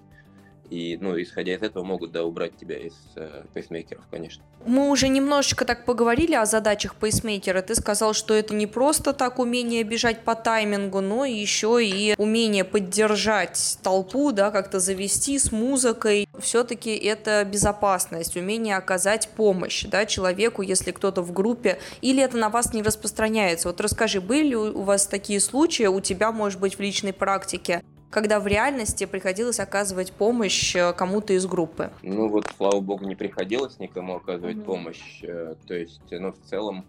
И, 0.70 0.98
ну, 1.00 1.22
исходя 1.22 1.54
из 1.56 1.62
этого, 1.62 1.84
могут, 1.84 2.12
да, 2.12 2.24
убрать 2.24 2.58
тебя 2.58 2.78
из 2.78 2.94
э, 3.16 3.44
пейсмейкеров, 3.54 4.04
конечно. 4.10 4.44
Мы 4.66 4.90
уже 4.90 5.10
немножечко 5.10 5.64
так 5.64 5.86
поговорили 5.86 6.34
о 6.34 6.46
задачах 6.46 6.96
пейсмейкера. 6.96 7.62
Ты 7.62 7.76
сказал, 7.76 8.14
что 8.14 8.34
это 8.34 8.56
не 8.56 8.66
просто 8.66 9.14
так 9.14 9.38
умение 9.38 9.84
бежать 9.84 10.24
по 10.24 10.34
таймингу, 10.34 11.02
но 11.02 11.26
еще 11.26 11.86
и 11.86 12.16
умение 12.18 12.64
поддержать 12.64 13.78
толпу, 13.84 14.32
да, 14.32 14.50
как-то 14.50 14.80
завести 14.80 15.38
с 15.38 15.52
музыкой. 15.52 16.28
Все-таки 16.40 16.96
это 16.96 17.44
безопасность, 17.46 18.36
умение 18.36 18.78
оказать 18.78 19.30
помощь, 19.36 19.86
да, 19.86 20.06
человеку, 20.06 20.64
если 20.64 20.92
кто-то 20.92 21.22
в 21.22 21.32
группе, 21.32 21.78
или 22.02 22.24
это 22.24 22.38
на 22.38 22.50
вас 22.50 22.74
не 22.74 22.82
распространяется. 22.82 23.68
Вот 23.68 23.80
расскажи, 23.82 24.20
были 24.20 24.56
у 24.56 24.82
вас 24.82 25.06
такие 25.06 25.40
случаи, 25.40 25.86
у 25.86 26.02
тебя, 26.02 26.32
может 26.32 26.60
быть, 26.60 26.76
в 26.76 26.80
личной 26.80 27.14
практике, 27.14 27.84
когда 28.10 28.40
в 28.40 28.48
реальности 28.48 29.06
приходилось 29.06 29.60
оказывать 29.60 30.12
помощь 30.12 30.76
э, 30.76 30.94
кому-то 30.94 31.34
из 31.34 31.46
группы? 31.46 31.92
Ну 32.02 32.30
вот, 32.30 32.46
слава 32.58 32.80
богу, 32.80 33.06
не 33.06 33.16
приходилось 33.16 33.80
никому 33.80 34.16
оказывать 34.16 34.58
mm-hmm. 34.58 34.64
помощь. 34.64 35.24
Э, 35.24 35.56
то 35.68 35.74
есть, 35.74 36.02
ну, 36.12 36.32
в 36.32 36.40
целом, 36.40 36.86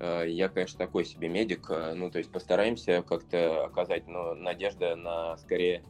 э, 0.00 0.24
я, 0.28 0.48
конечно, 0.48 0.78
такой 0.78 1.04
себе 1.04 1.28
медик. 1.28 1.70
Ну, 1.94 2.10
то 2.10 2.18
есть 2.18 2.30
постараемся 2.30 3.02
как-то 3.06 3.64
оказать, 3.64 4.06
но 4.06 4.34
надежда 4.34 4.96
на 4.96 5.36
скорее 5.38 5.82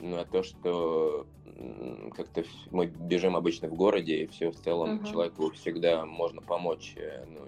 на 0.00 0.24
то, 0.24 0.42
что 0.42 1.26
как-то 2.16 2.44
мы 2.70 2.86
бежим 2.86 3.36
обычно 3.36 3.68
в 3.68 3.74
городе, 3.74 4.24
и 4.24 4.26
все 4.26 4.50
в 4.50 4.56
целом 4.56 4.98
uh-huh. 4.98 5.10
человеку 5.10 5.50
всегда 5.52 6.04
можно 6.04 6.42
помочь. 6.42 6.96
Ну, 7.28 7.40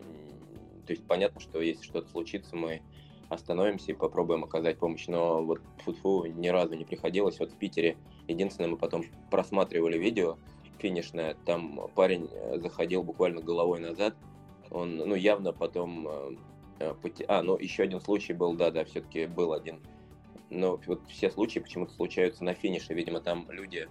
то 0.86 0.92
есть 0.92 1.04
понятно, 1.06 1.40
что 1.40 1.60
если 1.60 1.82
что-то 1.82 2.08
случится, 2.08 2.54
мы 2.54 2.82
остановимся 3.28 3.92
и 3.92 3.94
попробуем 3.94 4.44
оказать 4.44 4.78
помощь. 4.78 5.06
Но 5.08 5.42
вот 5.42 5.60
фу 5.84 6.26
ни 6.26 6.48
разу 6.48 6.74
не 6.74 6.84
приходилось. 6.84 7.38
Вот 7.38 7.52
в 7.52 7.56
Питере 7.56 7.96
единственное, 8.28 8.70
мы 8.70 8.76
потом 8.76 9.04
просматривали 9.30 9.98
видео 9.98 10.36
финишное, 10.78 11.36
там 11.44 11.88
парень 11.94 12.28
э, 12.30 12.58
заходил 12.58 13.02
буквально 13.02 13.40
головой 13.40 13.80
назад, 13.80 14.14
он, 14.70 14.96
ну, 14.96 15.14
явно 15.14 15.52
потом... 15.52 16.08
Э, 16.08 16.36
э, 16.80 16.94
а, 17.28 17.42
ну, 17.42 17.56
еще 17.58 17.84
один 17.84 18.00
случай 18.00 18.32
был, 18.32 18.54
да-да, 18.54 18.84
все-таки 18.84 19.26
был 19.26 19.52
один. 19.52 19.80
Но 20.50 20.80
вот 20.86 21.00
все 21.08 21.30
случаи 21.30 21.58
почему-то 21.58 21.92
случаются 21.92 22.44
на 22.44 22.54
финише. 22.54 22.94
Видимо, 22.94 23.20
там 23.20 23.50
люди 23.50 23.88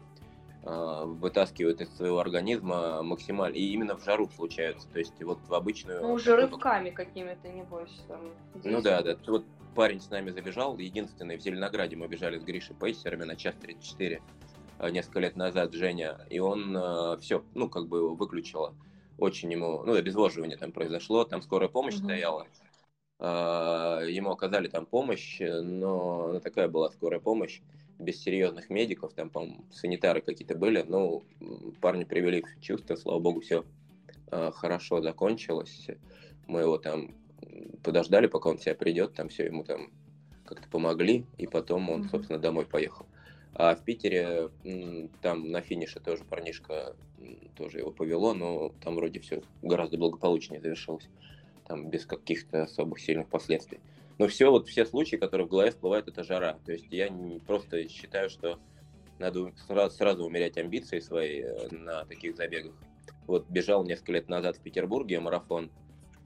вытаскивают 0.66 1.80
из 1.82 1.96
своего 1.96 2.20
организма 2.20 3.04
максимально. 3.04 3.56
И 3.56 3.72
именно 3.72 3.96
в 3.96 4.04
жару 4.04 4.28
случаются. 4.36 4.88
То 4.90 5.00
есть 5.00 5.22
вот 5.24 5.40
в 5.48 5.54
обычную... 5.54 6.02
Ну, 6.02 6.14
уже 6.14 6.36
рывками 6.36 6.90
какими-то, 6.90 7.48
небось. 7.50 8.04
Там, 8.08 8.34
ну 8.64 8.82
да, 8.82 9.04
да. 9.04 9.16
Вот 9.28 9.46
парень 9.76 10.02
с 10.02 10.10
нами 10.10 10.32
забежал. 10.32 10.78
Единственный 10.78 11.38
в 11.38 11.42
Зеленограде 11.42 11.96
мы 11.96 12.08
бежали 12.08 12.40
с 12.40 12.44
Гришей 12.44 12.76
Пейсерами 12.76 13.26
на 13.26 13.36
час 13.36 13.56
34 13.62 14.22
а, 14.80 14.90
несколько 14.90 15.20
лет 15.20 15.36
назад, 15.36 15.74
Женя. 15.74 16.26
И 16.32 16.40
он 16.40 16.76
а, 16.76 17.18
все, 17.18 17.44
ну, 17.54 17.70
как 17.70 17.88
бы 17.88 18.16
выключило. 18.16 18.74
Очень 19.20 19.52
ему, 19.52 19.84
ну, 19.84 19.94
обезвоживание 19.94 20.58
там 20.58 20.72
произошло, 20.72 21.26
там 21.26 21.44
скорая 21.44 21.70
помощь 21.70 21.96
угу. 21.96 22.06
стояла. 22.06 22.48
Ему 23.18 24.32
оказали 24.32 24.68
там 24.68 24.86
помощь, 24.86 25.40
но 25.40 26.42
такая 26.42 26.68
была 26.68 26.90
скорая 26.90 27.22
помощь 27.22 27.62
без 28.00 28.22
серьезных 28.22 28.70
медиков, 28.70 29.14
там, 29.14 29.30
по-моему, 29.30 29.66
санитары 29.72 30.22
какие-то 30.22 30.56
были, 30.56 30.84
ну, 30.88 31.24
парни 31.82 32.04
привели 32.04 32.42
в 32.42 32.62
чувство, 32.62 32.96
слава 32.96 33.20
богу, 33.20 33.42
все 33.42 33.66
э, 34.32 34.52
хорошо 34.54 35.02
закончилось. 35.02 35.88
Мы 36.48 36.62
его 36.62 36.78
там 36.78 37.12
подождали, 37.84 38.28
пока 38.28 38.50
он 38.50 38.60
себя 38.60 38.76
придет, 38.76 39.14
там 39.14 39.30
все 39.30 39.46
ему 39.46 39.64
там 39.64 39.92
как-то 40.46 40.68
помогли, 40.70 41.26
и 41.38 41.48
потом 41.48 41.90
он, 41.90 42.04
собственно, 42.10 42.40
домой 42.40 42.66
поехал. 42.66 43.06
А 43.54 43.76
в 43.76 43.84
Питере 43.84 44.50
там 45.22 45.50
на 45.50 45.62
финише 45.62 46.00
тоже 46.00 46.24
парнишка, 46.26 46.96
тоже 47.56 47.80
его 47.80 47.92
повело, 47.92 48.34
но 48.34 48.74
там 48.84 48.96
вроде 48.96 49.22
все 49.22 49.42
гораздо 49.62 49.98
благополучнее 49.98 50.60
завершилось. 50.60 51.08
Там 51.66 51.90
без 51.90 52.06
каких-то 52.06 52.64
особых 52.64 53.00
сильных 53.00 53.28
последствий. 53.28 53.80
Но 54.18 54.28
все, 54.28 54.50
вот 54.50 54.68
все 54.68 54.86
случаи, 54.86 55.18
которые 55.18 55.48
в 55.48 55.50
голове 55.50 55.72
всплывают, 55.72 56.08
это 56.08 56.24
жара. 56.24 56.58
То 56.66 56.72
есть 56.72 56.88
я 56.92 57.10
не, 57.10 57.40
просто 57.40 57.88
считаю, 57.90 58.30
что 58.30 58.60
надо 59.20 59.52
сразу, 59.68 59.96
сразу 59.96 60.26
умерять 60.26 60.58
амбиции 60.58 61.00
свои 61.00 61.42
э, 61.42 61.68
на 61.72 62.06
таких 62.06 62.36
забегах. 62.36 62.74
Вот 63.28 63.48
бежал 63.50 63.84
несколько 63.84 64.14
лет 64.14 64.30
назад 64.30 64.58
в 64.58 64.62
Петербурге 64.62 65.20
марафон, 65.20 65.72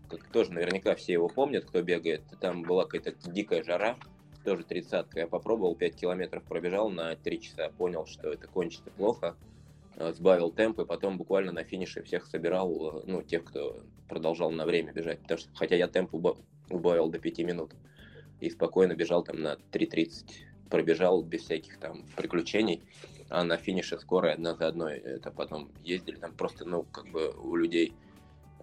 как 0.10 0.24
тоже 0.32 0.52
наверняка 0.52 0.96
все 0.96 1.14
его 1.14 1.28
помнят, 1.28 1.66
кто 1.66 1.82
бегает. 1.82 2.24
Там 2.40 2.64
была 2.64 2.86
какая-то 2.86 3.30
дикая 3.32 3.64
жара, 3.64 3.96
тоже 4.44 4.64
тридцатка. 4.64 5.20
Я 5.20 5.28
попробовал 5.28 5.76
5 5.76 5.96
километров, 5.96 6.44
пробежал 6.44 6.90
на 6.90 7.16
3 7.16 7.42
часа, 7.42 7.70
понял, 7.70 8.06
что 8.06 8.32
это 8.34 8.48
кончится 8.48 8.92
плохо, 8.92 9.36
э, 9.96 10.14
сбавил 10.14 10.52
темп 10.52 10.80
и 10.80 10.86
потом 10.86 11.18
буквально 11.18 11.52
на 11.52 11.64
финише 11.64 12.04
всех 12.04 12.26
собирал, 12.26 13.00
э, 13.00 13.04
ну, 13.06 13.22
тех, 13.22 13.44
кто 13.46 13.82
продолжал 14.08 14.52
на 14.52 14.66
время 14.66 14.92
бежать, 14.92 15.22
потому 15.22 15.40
что, 15.40 15.50
хотя 15.56 15.76
я 15.76 15.88
темп 15.88 16.14
убавил 16.70 17.10
до 17.10 17.20
5 17.20 17.40
минут. 17.40 17.72
И 18.40 18.50
спокойно 18.50 18.96
бежал 18.96 19.24
там 19.24 19.42
на 19.42 19.58
3.30, 19.72 20.26
пробежал 20.70 21.22
без 21.22 21.42
всяких 21.42 21.78
там 21.78 22.06
приключений, 22.16 22.82
а 23.30 23.44
на 23.44 23.58
финише 23.58 24.00
скорая 24.00 24.34
одна 24.34 24.56
за 24.56 24.68
одной, 24.68 24.98
это 24.98 25.32
потом 25.32 25.70
ездили, 25.84 26.16
там 26.16 26.34
просто, 26.34 26.66
ну, 26.66 26.84
как 26.84 27.08
бы 27.10 27.32
у 27.32 27.56
людей 27.56 27.94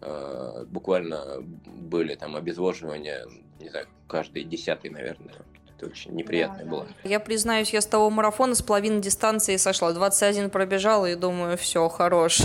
э, 0.01 0.65
буквально 0.69 1.41
были 1.41 2.15
там 2.15 2.37
обезвоживания, 2.37 3.27
не 3.61 3.69
знаю, 3.69 3.87
каждый 4.09 4.45
десятый, 4.45 4.91
наверное, 4.91 5.35
это 5.77 5.87
очень 5.87 6.13
неприятно 6.13 6.65
да, 6.65 6.71
было. 6.71 6.87
Я 7.05 7.21
признаюсь, 7.21 7.71
я 7.71 7.81
с 7.81 7.87
того 7.87 8.11
марафона 8.11 8.55
с 8.55 8.63
половиной 8.63 9.01
дистанции 9.01 9.57
сошла. 9.57 9.93
21 9.93 10.51
пробежала 10.51 11.07
и 11.07 11.15
думаю, 11.15 11.57
все, 11.57 11.89
хорош. 11.89 12.43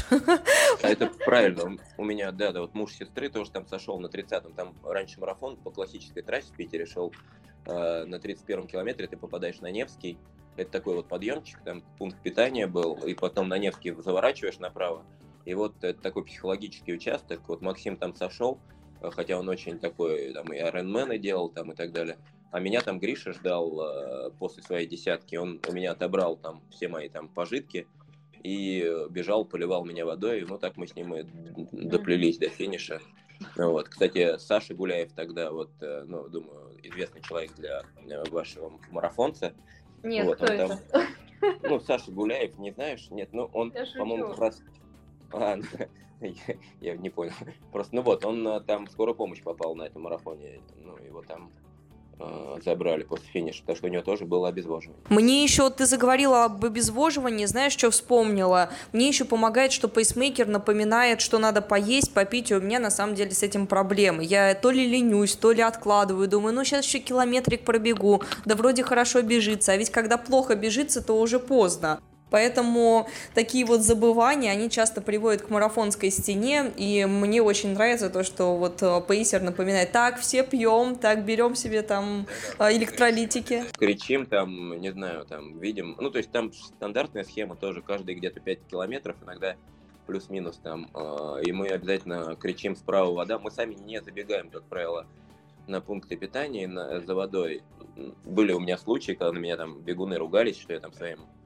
А 0.83 0.87
это 0.87 1.07
правильно. 1.25 1.77
У 1.97 2.03
меня, 2.03 2.31
да, 2.31 2.51
да, 2.51 2.61
вот 2.61 2.73
муж 2.73 2.93
сестры 2.93 3.29
тоже 3.29 3.51
там 3.51 3.67
сошел 3.67 3.99
на 3.99 4.07
30-м. 4.07 4.53
Там 4.53 4.75
раньше 4.83 5.19
марафон 5.19 5.57
по 5.57 5.71
классической 5.71 6.23
трассе 6.23 6.51
в 6.51 6.57
Питере 6.57 6.85
шел 6.85 7.13
э, 7.65 8.03
на 8.05 8.15
31-м 8.15 8.67
километре, 8.67 9.07
ты 9.07 9.17
попадаешь 9.17 9.59
на 9.61 9.71
Невский. 9.71 10.17
Это 10.57 10.69
такой 10.71 10.95
вот 10.95 11.07
подъемчик, 11.07 11.59
там 11.63 11.81
пункт 11.97 12.21
питания 12.21 12.67
был, 12.67 12.95
и 12.95 13.13
потом 13.13 13.47
на 13.47 13.57
Невский 13.57 13.93
заворачиваешь 13.93 14.59
направо. 14.59 15.05
И 15.45 15.53
вот 15.53 15.81
это 15.83 15.99
такой 16.01 16.25
психологический 16.25 16.93
участок. 16.93 17.41
Вот 17.47 17.61
Максим 17.61 17.95
там 17.95 18.13
сошел, 18.15 18.59
э, 19.01 19.09
хотя 19.11 19.39
он 19.39 19.47
очень 19.47 19.79
такой, 19.79 20.33
там 20.33 20.51
и 20.51 20.59
Ironman 20.59 21.17
делал 21.17 21.49
там 21.49 21.71
и 21.71 21.75
так 21.75 21.93
далее. 21.93 22.17
А 22.51 22.59
меня 22.59 22.81
там 22.81 22.99
Гриша 22.99 23.31
ждал 23.31 23.81
э, 23.81 24.31
после 24.37 24.61
своей 24.61 24.85
десятки. 24.85 25.37
Он 25.37 25.61
у 25.67 25.71
меня 25.71 25.93
отобрал 25.93 26.35
там 26.35 26.61
все 26.69 26.89
мои 26.89 27.07
там 27.07 27.29
пожитки 27.29 27.87
и 28.43 28.85
бежал, 29.09 29.45
поливал 29.45 29.85
меня 29.85 30.05
водой. 30.05 30.45
Ну, 30.47 30.57
так 30.57 30.75
мы 30.75 30.87
с 30.87 30.95
ним 30.95 31.15
и 31.15 31.23
доплелись 31.71 32.37
до 32.37 32.49
финиша. 32.49 32.99
Вот. 33.55 33.87
Кстати, 33.87 34.37
Саша 34.37 34.73
Гуляев 34.73 35.13
тогда, 35.13 35.51
вот, 35.51 35.71
э, 35.79 36.03
ну, 36.05 36.27
думаю, 36.27 36.77
известный 36.83 37.21
человек 37.21 37.51
для 37.55 37.83
вашего 38.31 38.73
марафонца. 38.91 39.53
Нет, 40.03 40.25
вот, 40.25 40.35
кто 40.35 40.45
это? 40.45 40.79
Там, 40.91 41.07
ну, 41.63 41.79
Саша 41.79 42.11
Гуляев, 42.11 42.57
не 42.59 42.71
знаешь? 42.71 43.09
Нет, 43.11 43.29
ну, 43.31 43.49
он, 43.53 43.73
по-моему, 43.97 44.29
как 44.29 44.39
раз... 44.39 44.61
А, 45.33 45.57
я, 46.19 46.55
я 46.81 46.97
не 46.97 47.09
понял. 47.09 47.31
Просто, 47.71 47.95
ну 47.95 48.01
вот, 48.01 48.25
он 48.25 48.45
э, 48.45 48.59
там 48.59 48.85
в 48.85 48.91
скорую 48.91 49.15
помощь 49.15 49.41
попал 49.41 49.75
на 49.75 49.83
этом 49.83 50.01
марафоне. 50.01 50.59
Ну, 50.75 50.97
его 50.97 51.21
там 51.21 51.49
Э, 51.49 51.60
забрали 52.63 53.03
после 53.03 53.25
финиша, 53.31 53.61
потому 53.61 53.77
что 53.77 53.87
у 53.87 53.89
него 53.89 54.03
тоже 54.03 54.25
было 54.25 54.49
обезвоживание. 54.49 55.01
Мне 55.09 55.43
еще, 55.43 55.69
ты 55.69 55.85
заговорила 55.85 56.45
об 56.45 56.63
обезвоживании, 56.63 57.45
знаешь, 57.45 57.73
что 57.73 57.89
вспомнила? 57.91 58.69
Мне 58.93 59.07
еще 59.07 59.25
помогает, 59.25 59.71
что 59.71 59.87
пейсмейкер 59.87 60.47
напоминает, 60.47 61.21
что 61.21 61.39
надо 61.39 61.61
поесть, 61.61 62.13
попить, 62.13 62.51
и 62.51 62.55
у 62.55 62.61
меня 62.61 62.79
на 62.79 62.91
самом 62.91 63.15
деле 63.15 63.31
с 63.31 63.43
этим 63.43 63.67
проблемы. 63.67 64.23
Я 64.23 64.53
то 64.55 64.71
ли 64.71 64.87
ленюсь, 64.87 65.35
то 65.35 65.51
ли 65.51 65.61
откладываю, 65.61 66.27
думаю, 66.27 66.53
ну 66.53 66.63
сейчас 66.63 66.85
еще 66.85 66.99
километрик 66.99 67.63
пробегу, 67.63 68.21
да 68.45 68.55
вроде 68.55 68.83
хорошо 68.83 69.21
бежится, 69.21 69.71
а 69.71 69.77
ведь 69.77 69.89
когда 69.89 70.17
плохо 70.17 70.55
бежится, 70.55 71.01
то 71.01 71.19
уже 71.19 71.39
поздно. 71.39 71.99
Поэтому 72.31 73.09
такие 73.35 73.65
вот 73.65 73.81
забывания, 73.81 74.51
они 74.51 74.69
часто 74.69 75.01
приводят 75.01 75.43
к 75.43 75.49
марафонской 75.49 76.09
стене, 76.09 76.71
и 76.77 77.05
мне 77.05 77.43
очень 77.43 77.73
нравится 77.73 78.09
то, 78.09 78.23
что 78.23 78.55
вот 78.55 78.81
э, 78.81 79.01
Пейсер 79.05 79.41
напоминает, 79.41 79.91
так, 79.91 80.17
все 80.17 80.43
пьем, 80.43 80.95
так, 80.95 81.25
берем 81.25 81.55
себе 81.55 81.81
там 81.81 82.25
э, 82.57 82.71
электролитики. 82.77 83.65
Кричим 83.77 84.25
там, 84.25 84.79
не 84.79 84.93
знаю, 84.93 85.25
там, 85.25 85.59
видим, 85.59 85.97
ну, 85.99 86.09
то 86.09 86.19
есть 86.19 86.31
там 86.31 86.53
стандартная 86.53 87.25
схема 87.25 87.57
тоже, 87.57 87.81
каждый 87.81 88.15
где-то 88.15 88.39
5 88.39 88.59
километров, 88.71 89.17
иногда 89.21 89.57
плюс-минус 90.07 90.57
там, 90.63 90.89
э, 90.93 91.41
и 91.43 91.51
мы 91.51 91.67
обязательно 91.67 92.37
кричим 92.37 92.77
справа 92.77 93.13
вода, 93.13 93.39
мы 93.39 93.51
сами 93.51 93.73
не 93.73 94.01
забегаем, 94.01 94.49
как 94.49 94.63
правило, 94.63 95.05
на 95.67 95.81
пункты 95.81 96.15
питания 96.15 96.65
на, 96.69 97.01
за 97.01 97.13
водой. 97.13 97.61
Были 98.23 98.53
у 98.53 98.61
меня 98.61 98.77
случаи, 98.77 99.11
когда 99.11 99.33
на 99.33 99.39
меня 99.39 99.57
там 99.57 99.81
бегуны 99.81 100.15
ругались, 100.15 100.57
что 100.57 100.71
я 100.71 100.79
там 100.79 100.93
своим 100.93 101.19
Э, 101.19 101.40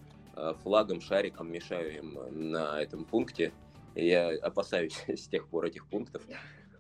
флагом, 0.64 1.02
шариком 1.02 1.52
мешаю 1.52 1.98
им 1.98 2.20
на 2.52 2.82
этом 2.82 3.06
пункте. 3.06 3.54
Я 3.96 4.30
опасаюсь 4.42 5.04
с 5.08 5.28
тех 5.28 5.48
пор 5.48 5.66
этих 5.66 5.88
пунктов. 5.88 6.24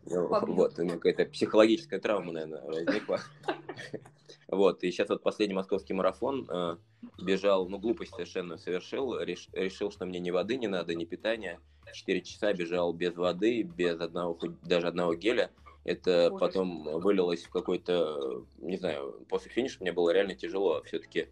Ну, 0.05 0.27
вот, 0.27 0.77
у 0.77 0.83
меня 0.83 0.95
какая-то 0.95 1.25
психологическая 1.25 1.99
травма, 1.99 2.31
наверное, 2.31 2.61
возникла. 2.61 3.19
Вот, 4.47 4.83
и 4.83 4.91
сейчас 4.91 5.09
вот 5.09 5.23
последний 5.23 5.55
московский 5.55 5.93
марафон 5.93 6.47
э, 6.47 6.77
бежал, 7.19 7.67
ну, 7.67 7.79
глупость 7.79 8.11
совершенно 8.11 8.57
совершил, 8.57 9.19
реш, 9.19 9.49
решил, 9.53 9.91
что 9.91 10.05
мне 10.05 10.19
ни 10.19 10.29
воды 10.29 10.57
не 10.57 10.67
надо, 10.67 10.93
ни 10.93 11.05
питания. 11.05 11.59
Четыре 11.93 12.21
часа 12.21 12.53
бежал 12.53 12.93
без 12.93 13.15
воды, 13.15 13.63
без 13.63 13.99
одного, 13.99 14.37
даже 14.63 14.87
одного 14.87 15.15
геля. 15.15 15.51
Это 15.83 16.27
Ужас. 16.27 16.39
потом 16.39 16.83
вылилось 16.99 17.43
в 17.43 17.49
какой-то, 17.49 18.45
не 18.57 18.77
знаю, 18.77 19.25
после 19.29 19.51
финиша 19.51 19.77
мне 19.81 19.91
было 19.91 20.11
реально 20.11 20.35
тяжело. 20.35 20.83
Все-таки 20.83 21.27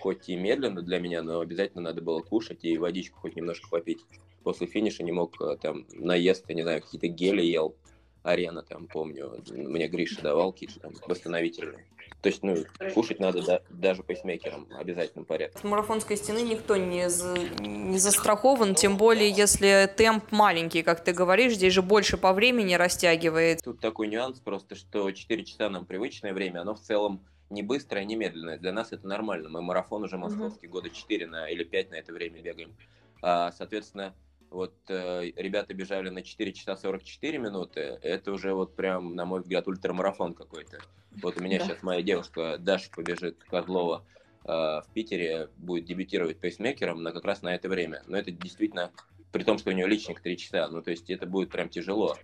хоть 0.00 0.28
и 0.28 0.36
медленно 0.36 0.82
для 0.82 0.98
меня, 0.98 1.22
но 1.22 1.40
обязательно 1.40 1.82
надо 1.82 2.02
было 2.02 2.20
кушать 2.20 2.64
и 2.64 2.78
водичку 2.78 3.20
хоть 3.20 3.36
немножко 3.36 3.68
попить. 3.68 4.04
После 4.42 4.66
финиша 4.66 5.02
не 5.02 5.12
мог 5.12 5.40
э, 5.40 5.56
там 5.60 5.86
наесться, 5.92 6.54
не 6.54 6.62
знаю, 6.62 6.82
какие-то 6.82 7.08
гели 7.08 7.42
ел. 7.42 7.74
Арена 8.22 8.62
там, 8.62 8.88
помню, 8.88 9.40
мне 9.50 9.86
Гриша 9.86 10.20
давал 10.20 10.52
какие-то 10.52 10.80
там 10.80 10.94
восстановительные. 11.06 11.86
То 12.22 12.28
есть, 12.28 12.42
ну, 12.42 12.56
кушать 12.92 13.20
надо 13.20 13.40
да, 13.42 13.60
даже 13.70 14.02
пейсмейкером 14.02 14.66
в 14.66 14.76
обязательном 14.76 15.26
порядке. 15.26 15.58
С 15.58 15.64
марафонской 15.64 16.16
стены 16.16 16.40
никто 16.42 16.76
не, 16.76 17.08
за, 17.08 17.36
не 17.60 17.98
застрахован, 17.98 18.74
тем 18.74 18.96
более, 18.96 19.30
если 19.30 19.88
темп 19.96 20.32
маленький, 20.32 20.82
как 20.82 21.04
ты 21.04 21.12
говоришь, 21.12 21.54
здесь 21.54 21.72
же 21.72 21.82
больше 21.82 22.16
по 22.16 22.32
времени 22.32 22.74
растягивает. 22.74 23.60
Тут 23.62 23.80
такой 23.80 24.08
нюанс 24.08 24.40
просто, 24.40 24.74
что 24.74 25.10
4 25.10 25.44
часа 25.44 25.70
нам 25.70 25.86
привычное 25.86 26.32
время, 26.34 26.62
оно 26.62 26.74
в 26.74 26.80
целом 26.80 27.24
не 27.50 27.62
быстрое, 27.62 28.04
не 28.04 28.16
медленное. 28.16 28.58
Для 28.58 28.72
нас 28.72 28.92
это 28.92 29.06
нормально. 29.06 29.48
Мы 29.48 29.62
марафон 29.62 30.04
уже 30.04 30.18
московский, 30.18 30.66
года 30.66 30.90
4 30.90 31.26
на, 31.26 31.48
или 31.48 31.64
5 31.64 31.90
на 31.90 31.94
это 31.96 32.12
время 32.12 32.40
бегаем. 32.40 32.74
А, 33.22 33.52
соответственно, 33.52 34.14
вот 34.50 34.74
э, 34.88 35.30
ребята 35.36 35.74
бежали 35.74 36.08
на 36.08 36.22
4 36.22 36.52
часа 36.52 36.76
44 36.76 37.38
минуты. 37.38 37.80
Это 38.02 38.32
уже 38.32 38.54
вот 38.54 38.74
прям, 38.74 39.14
на 39.14 39.24
мой 39.24 39.40
взгляд, 39.40 39.66
ультрамарафон 39.68 40.34
какой-то. 40.34 40.78
Вот 41.22 41.38
у 41.38 41.42
меня 41.42 41.58
да. 41.58 41.64
сейчас 41.64 41.82
моя 41.82 42.02
девушка 42.02 42.56
Даша 42.58 42.90
побежит 42.90 43.42
Козлова 43.44 44.04
э, 44.44 44.48
в 44.48 44.86
Питере, 44.92 45.48
будет 45.56 45.84
дебютировать 45.84 46.38
пейсмейкером 46.38 47.02
на 47.02 47.12
как 47.12 47.24
раз 47.24 47.42
на 47.42 47.54
это 47.54 47.68
время. 47.68 48.02
Но 48.06 48.16
это 48.16 48.30
действительно, 48.30 48.92
при 49.32 49.42
том, 49.44 49.58
что 49.58 49.70
у 49.70 49.72
нее 49.72 49.86
личник 49.86 50.20
3 50.20 50.36
часа, 50.36 50.68
ну 50.68 50.82
то 50.82 50.90
есть 50.90 51.10
это 51.10 51.26
будет 51.26 51.50
прям 51.50 51.68
тяжело. 51.68 52.16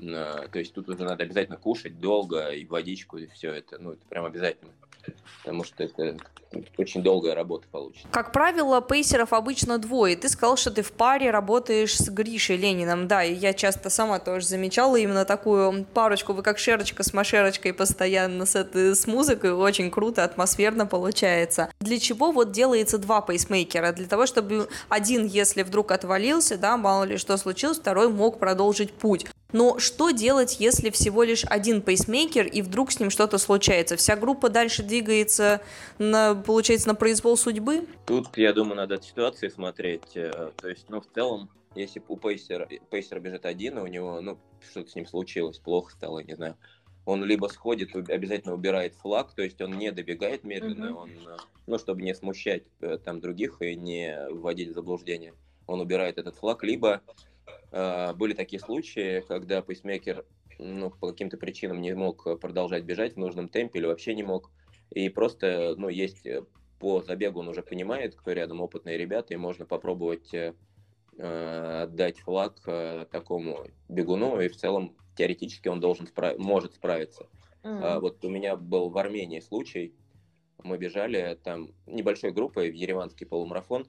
То 0.00 0.58
есть 0.58 0.72
тут 0.72 0.88
уже 0.88 1.04
надо 1.04 1.24
обязательно 1.24 1.56
кушать 1.56 2.00
долго 2.00 2.48
и 2.48 2.64
водичку, 2.64 3.18
и 3.18 3.26
все 3.26 3.52
это. 3.52 3.78
Ну, 3.78 3.92
это 3.92 4.00
прям 4.08 4.24
обязательно. 4.24 4.72
Потому 5.42 5.64
что 5.64 5.82
это 5.82 6.18
очень 6.76 7.02
долгая 7.02 7.34
работа 7.34 7.66
получится. 7.70 8.06
Как 8.10 8.32
правило, 8.32 8.82
пейсеров 8.82 9.32
обычно 9.32 9.78
двое. 9.78 10.14
Ты 10.14 10.28
сказал, 10.28 10.58
что 10.58 10.70
ты 10.70 10.82
в 10.82 10.92
паре 10.92 11.30
работаешь 11.30 11.96
с 11.96 12.10
Гришей 12.10 12.58
Лениным. 12.58 13.08
Да, 13.08 13.24
и 13.24 13.32
я 13.32 13.54
часто 13.54 13.88
сама 13.88 14.18
тоже 14.18 14.46
замечала 14.46 14.96
именно 14.96 15.24
такую 15.24 15.84
парочку. 15.86 16.34
Вы 16.34 16.42
как 16.42 16.58
Шерочка 16.58 17.02
с 17.02 17.14
Машерочкой 17.14 17.72
постоянно 17.72 18.44
с, 18.44 18.56
этой, 18.56 18.94
с 18.94 19.06
музыкой. 19.06 19.52
Очень 19.52 19.90
круто, 19.90 20.22
атмосферно 20.22 20.86
получается. 20.86 21.70
Для 21.80 21.98
чего 21.98 22.30
вот 22.30 22.52
делается 22.52 22.98
два 22.98 23.22
пейсмейкера? 23.22 23.92
Для 23.92 24.06
того, 24.06 24.26
чтобы 24.26 24.68
один, 24.90 25.24
если 25.24 25.62
вдруг 25.62 25.92
отвалился, 25.92 26.58
да, 26.58 26.76
мало 26.76 27.04
ли 27.04 27.16
что 27.16 27.38
случилось, 27.38 27.78
второй 27.78 28.10
мог 28.10 28.38
продолжить 28.38 28.92
путь. 28.92 29.26
Но 29.52 29.78
что 29.78 30.10
делать, 30.10 30.60
если 30.60 30.90
всего 30.90 31.22
лишь 31.22 31.44
один 31.44 31.82
пейсмейкер 31.82 32.46
и 32.46 32.62
вдруг 32.62 32.92
с 32.92 33.00
ним 33.00 33.10
что-то 33.10 33.38
случается? 33.38 33.96
Вся 33.96 34.16
группа 34.16 34.48
дальше 34.48 34.82
двигается, 34.82 35.60
на, 35.98 36.34
получается, 36.34 36.88
на 36.88 36.94
произвол 36.94 37.36
судьбы? 37.36 37.86
Тут, 38.06 38.36
я 38.36 38.52
думаю, 38.52 38.76
надо 38.76 38.96
от 38.96 39.04
ситуации 39.04 39.48
смотреть. 39.48 40.16
Э, 40.16 40.50
то 40.56 40.68
есть, 40.68 40.86
ну, 40.88 41.00
в 41.00 41.06
целом, 41.14 41.50
если 41.74 42.02
у 42.08 42.16
пейсера, 42.16 42.68
пейсера 42.90 43.20
бежит 43.20 43.46
один, 43.46 43.78
и 43.78 43.82
у 43.82 43.86
него, 43.86 44.20
ну, 44.20 44.38
что-то 44.70 44.90
с 44.90 44.94
ним 44.94 45.06
случилось, 45.06 45.58
плохо 45.58 45.92
стало, 45.92 46.20
не 46.20 46.34
знаю, 46.34 46.56
он 47.04 47.24
либо 47.24 47.46
сходит, 47.46 47.94
обязательно 47.94 48.54
убирает 48.54 48.94
флаг, 48.94 49.32
то 49.34 49.42
есть 49.42 49.60
он 49.60 49.78
не 49.78 49.90
добегает 49.90 50.44
медленно, 50.44 50.86
mm-hmm. 50.86 50.94
он, 50.94 51.10
ну, 51.66 51.78
чтобы 51.78 52.02
не 52.02 52.14
смущать 52.14 52.64
э, 52.80 52.98
там 52.98 53.20
других 53.20 53.62
и 53.62 53.74
не 53.74 54.28
вводить 54.30 54.70
в 54.70 54.74
заблуждение, 54.74 55.34
он 55.66 55.80
убирает 55.80 56.18
этот 56.18 56.36
флаг, 56.36 56.62
либо 56.62 57.00
э, 57.06 57.12
были 57.70 58.34
такие 58.34 58.60
случаи, 58.60 59.24
когда 59.28 59.62
пейсмейкер 59.62 60.24
ну, 60.58 60.90
по 60.90 61.08
каким-то 61.08 61.36
причинам 61.36 61.80
не 61.80 61.94
мог 61.94 62.40
продолжать 62.40 62.84
бежать 62.84 63.14
в 63.14 63.18
нужном 63.18 63.48
темпе 63.48 63.78
или 63.78 63.86
вообще 63.86 64.14
не 64.14 64.22
мог, 64.22 64.50
и 64.90 65.08
просто, 65.08 65.74
ну, 65.76 65.88
есть 65.88 66.26
э, 66.26 66.44
по 66.78 67.00
забегу 67.02 67.40
он 67.40 67.48
уже 67.48 67.62
понимает, 67.62 68.14
кто 68.14 68.32
рядом 68.32 68.60
опытные 68.60 68.98
ребята, 68.98 69.34
и 69.34 69.36
можно 69.36 69.64
попробовать 69.66 70.32
э, 70.34 70.54
э 71.18 71.82
отдать 71.82 72.18
флаг 72.18 72.60
э, 72.66 73.06
такому 73.10 73.66
бегуну, 73.88 74.40
и 74.40 74.48
в 74.48 74.56
целом 74.56 74.96
теоретически 75.16 75.68
он 75.68 75.80
должен 75.80 76.06
справ... 76.06 76.36
может 76.38 76.74
справиться. 76.74 77.26
Mm-hmm. 77.62 77.80
А, 77.82 78.00
вот 78.00 78.24
у 78.24 78.28
меня 78.28 78.56
был 78.56 78.90
в 78.90 78.98
Армении 78.98 79.40
случай, 79.40 79.94
мы 80.62 80.76
бежали 80.76 81.38
там 81.42 81.70
небольшой 81.86 82.32
группой 82.32 82.70
в 82.70 82.74
ереванский 82.74 83.26
полумарафон, 83.26 83.82
а, 83.82 83.86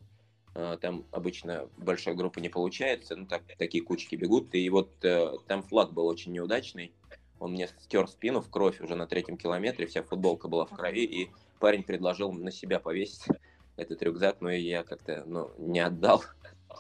там 0.54 1.06
обычно 1.12 1.70
большая 1.78 2.16
группа 2.16 2.40
не 2.40 2.50
получается, 2.50 3.16
ну 3.16 3.26
так 3.26 3.44
такие 3.58 3.84
кучки 3.84 4.16
бегут, 4.16 4.54
и 4.54 4.70
вот 4.70 4.92
э, 5.04 5.34
там 5.48 5.64
флаг 5.64 5.94
был 5.94 6.06
очень 6.08 6.32
неудачный, 6.32 6.94
он 7.40 7.54
мне 7.54 7.68
стер 7.80 8.08
спину 8.08 8.42
в 8.42 8.50
кровь 8.50 8.82
уже 8.82 8.96
на 8.96 9.08
третьем 9.08 9.38
километре, 9.38 9.88
вся 9.88 10.04
футболка 10.04 10.48
была 10.48 10.66
в 10.66 10.76
крови, 10.76 11.06
и 11.06 11.32
парень 11.60 11.84
предложил 11.84 12.32
на 12.32 12.52
себя 12.52 12.80
повесить 12.80 13.26
этот 13.78 14.02
рюкзак, 14.04 14.42
но 14.42 14.52
я 14.52 14.84
как-то 14.84 15.24
ну, 15.26 15.52
не 15.58 15.80
отдал 15.80 16.24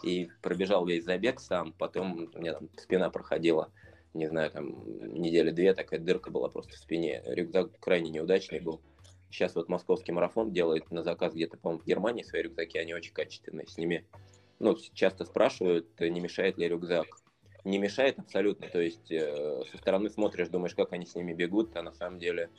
и 0.03 0.29
пробежал 0.41 0.85
весь 0.85 1.05
забег 1.05 1.39
сам, 1.39 1.73
потом 1.73 2.29
у 2.33 2.39
меня 2.39 2.53
там 2.53 2.69
спина 2.77 3.09
проходила 3.09 3.71
не 4.13 4.27
знаю, 4.27 4.51
там 4.51 4.75
недели 5.13 5.51
две 5.51 5.73
такая 5.73 5.99
дырка 5.99 6.31
была 6.31 6.49
просто 6.49 6.73
в 6.73 6.77
спине. 6.77 7.23
Рюкзак 7.25 7.79
крайне 7.79 8.09
неудачный 8.09 8.59
был. 8.59 8.81
Сейчас 9.31 9.55
вот 9.55 9.69
московский 9.69 10.11
марафон 10.11 10.51
делает 10.51 10.91
на 10.91 11.03
заказ 11.03 11.33
где-то, 11.33 11.57
по-моему, 11.57 11.81
в 11.81 11.85
Германии 11.85 12.23
свои 12.23 12.41
рюкзаки, 12.41 12.77
они 12.77 12.93
очень 12.93 13.13
качественные. 13.13 13.65
С 13.65 13.77
ними, 13.77 14.05
ну, 14.59 14.75
часто 14.93 15.23
спрашивают, 15.23 15.87
не 15.99 16.19
мешает 16.19 16.57
ли 16.57 16.67
рюкзак. 16.67 17.07
Не 17.63 17.77
мешает 17.77 18.19
абсолютно, 18.19 18.67
то 18.67 18.81
есть 18.81 19.11
э, 19.11 19.63
со 19.71 19.77
стороны 19.77 20.09
смотришь, 20.09 20.49
думаешь, 20.49 20.73
как 20.73 20.93
они 20.93 21.05
с 21.05 21.13
ними 21.13 21.31
бегут, 21.31 21.75
а 21.75 21.83
на 21.83 21.93
самом 21.93 22.17
деле 22.17 22.49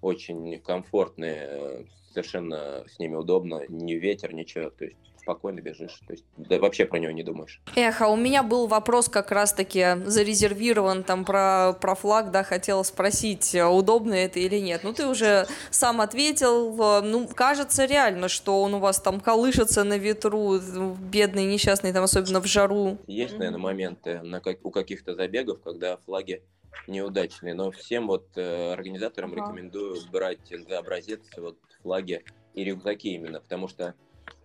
очень 0.00 0.58
комфортные, 0.60 1.36
э, 1.40 1.84
совершенно 2.12 2.84
с 2.88 2.98
ними 2.98 3.14
удобно, 3.14 3.66
ни 3.68 3.92
ветер, 3.92 4.32
ничего, 4.32 4.70
то 4.70 4.86
есть 4.86 4.96
спокойно 5.28 5.60
бежишь, 5.60 6.00
то 6.06 6.14
есть 6.14 6.24
да, 6.38 6.58
вообще 6.58 6.86
про 6.86 6.98
него 6.98 7.12
не 7.12 7.22
думаешь. 7.22 7.60
Эх, 7.76 8.00
а 8.00 8.08
у 8.08 8.16
меня 8.16 8.42
был 8.42 8.66
вопрос 8.66 9.10
как 9.10 9.30
раз-таки 9.30 9.98
зарезервирован 10.06 11.04
там 11.04 11.26
про, 11.26 11.74
про 11.78 11.94
флаг, 11.94 12.30
да, 12.30 12.42
хотела 12.42 12.82
спросить, 12.82 13.54
удобно 13.54 14.14
это 14.14 14.40
или 14.40 14.58
нет. 14.58 14.80
Ну, 14.84 14.94
ты 14.94 15.06
уже 15.06 15.46
сам 15.70 16.00
ответил, 16.00 17.02
ну, 17.02 17.28
кажется 17.28 17.84
реально, 17.84 18.28
что 18.28 18.62
он 18.62 18.72
у 18.72 18.78
вас 18.78 19.00
там 19.00 19.20
колышется 19.20 19.84
на 19.84 19.98
ветру, 19.98 20.58
бедный, 20.58 21.44
несчастный, 21.44 21.92
там, 21.92 22.04
особенно 22.04 22.40
в 22.40 22.46
жару. 22.46 22.96
Есть, 23.06 23.36
наверное, 23.36 23.60
моменты 23.60 24.22
на 24.22 24.40
как, 24.40 24.64
у 24.64 24.70
каких-то 24.70 25.14
забегов, 25.14 25.60
когда 25.62 25.98
флаги 26.06 26.42
неудачные, 26.86 27.52
но 27.52 27.70
всем 27.70 28.06
вот 28.06 28.28
э, 28.36 28.72
организаторам 28.72 29.32
ага. 29.32 29.42
рекомендую 29.42 30.00
брать 30.10 30.54
за 30.66 30.78
образец 30.78 31.20
вот 31.36 31.58
флаги 31.82 32.24
и 32.54 32.64
рюкзаки 32.64 33.14
именно, 33.14 33.40
потому 33.40 33.68
что 33.68 33.94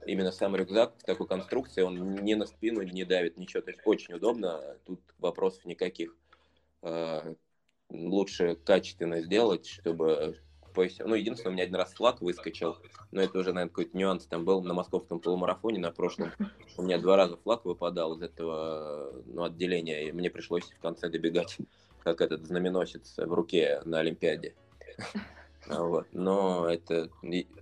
именно 0.06 0.32
сам 0.32 0.56
рюкзак 0.56 0.94
в 0.98 1.04
такой 1.04 1.28
конструкции, 1.28 1.82
он 1.82 2.16
не 2.16 2.36
на 2.36 2.46
спину 2.46 2.82
не 2.82 3.04
давит, 3.06 3.38
ничего. 3.38 3.62
То 3.62 3.72
есть 3.72 3.82
очень 3.86 4.14
удобно, 4.14 4.78
тут 4.86 5.02
вопросов 5.20 5.66
никаких. 5.66 6.16
А, 6.82 7.36
лучше 7.90 8.56
качественно 8.56 9.22
сделать, 9.22 9.68
чтобы 9.68 10.38
ну, 10.76 11.14
единственное, 11.14 11.52
у 11.52 11.54
меня 11.54 11.64
один 11.64 11.76
раз 11.76 11.94
флаг 11.94 12.22
выскочил, 12.22 12.78
но 13.12 13.22
это 13.22 13.38
уже, 13.38 13.54
наверное, 13.54 13.70
какой-то 13.70 13.96
нюанс 13.96 14.26
там 14.26 14.44
был 14.44 14.62
на 14.64 14.74
московском 14.74 15.20
полумарафоне 15.20 15.80
на 15.80 15.92
прошлом. 15.92 16.32
У 16.78 16.82
меня 16.82 16.98
два 16.98 17.16
раза 17.16 17.38
флаг 17.38 17.66
выпадал 17.66 18.16
из 18.16 18.22
этого 18.24 19.24
ну, 19.26 19.44
отделения, 19.44 20.08
и 20.08 20.12
мне 20.12 20.30
пришлось 20.30 20.64
в 20.64 20.80
конце 20.80 21.10
добегать, 21.10 21.58
как 22.04 22.22
этот 22.22 22.46
знаменосец 22.46 23.18
в 23.18 23.34
руке 23.34 23.82
на 23.86 24.00
Олимпиаде. 24.00 24.56
Вот. 25.68 26.08
Но 26.12 26.68
это 26.70 27.10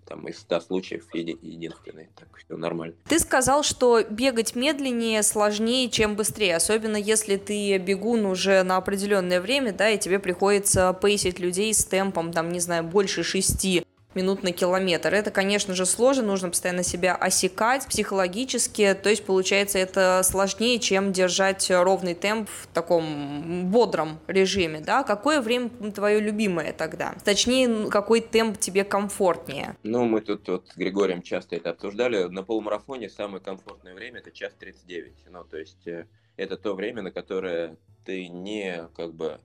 там, 0.06 0.28
из 0.28 0.40
100 0.40 0.62
случаев 0.62 1.06
еди- 1.14 1.38
единственный. 1.42 2.10
Так 2.18 2.28
все 2.38 2.58
нормально. 2.58 2.96
Ты 3.08 3.20
сказал, 3.20 3.64
что 3.64 4.04
бегать 4.04 4.56
медленнее 4.56 5.24
сложнее, 5.24 5.90
чем 5.90 6.16
быстрее. 6.16 6.56
Особенно 6.56 6.98
если 6.98 7.38
ты 7.38 7.78
бегун 7.78 8.26
уже 8.26 8.64
на 8.64 8.78
определенное 8.78 9.40
время, 9.40 9.72
да, 9.72 9.90
и 9.90 9.98
тебе 9.98 10.20
приходится 10.20 10.94
пейсить 10.94 11.40
людей 11.40 11.74
с 11.74 11.86
темпом, 11.86 12.34
там, 12.34 12.52
не 12.52 12.60
знаю, 12.60 12.84
больше 12.84 13.24
шести 13.24 13.86
минут 14.16 14.44
на 14.44 14.52
километр. 14.52 15.14
Это, 15.14 15.32
конечно 15.32 15.74
же, 15.74 15.86
сложно, 15.86 16.24
нужно 16.24 16.50
постоянно 16.50 16.84
себя 16.84 17.16
осекать 17.16 17.88
психологически, 17.88 18.94
то 19.02 19.10
есть, 19.10 19.26
получается, 19.26 19.80
это 19.80 20.22
сложнее, 20.24 20.80
чем 20.80 21.12
держать 21.12 21.70
ровный 21.70 22.14
темп 22.14 22.50
в 22.50 22.68
таком 22.68 23.70
бодром 23.72 24.20
режиме, 24.28 24.80
да? 24.82 25.04
Какое 25.04 25.42
время 25.42 25.70
твое 25.94 26.20
любимое 26.20 26.74
тогда? 26.74 27.16
Точнее, 27.24 27.90
какой 27.90 28.22
темп 28.22 28.58
тебе 28.58 28.84
комфортнее? 28.84 29.76
Ну, 29.84 30.06
мы 30.06 30.22
тут 30.22 30.48
вот 30.48 30.68
с 30.68 30.78
Григорием 30.78 31.22
часто 31.22 31.56
это 31.56 31.72
обсуждали. 31.72 32.24
На 32.24 32.44
полумарафоне 32.44 33.10
самое 33.10 33.44
комфортное 33.44 33.94
время 33.94 34.20
это 34.20 34.32
час 34.32 34.54
39. 34.60 35.14
Ну, 35.30 35.44
то 35.44 35.58
есть, 35.58 35.88
э, 35.88 36.06
это 36.38 36.58
то 36.58 36.74
время, 36.74 37.02
на 37.02 37.12
которое 37.12 37.78
ты 38.06 38.28
не 38.28 38.88
как 38.96 39.14
бы 39.14 39.40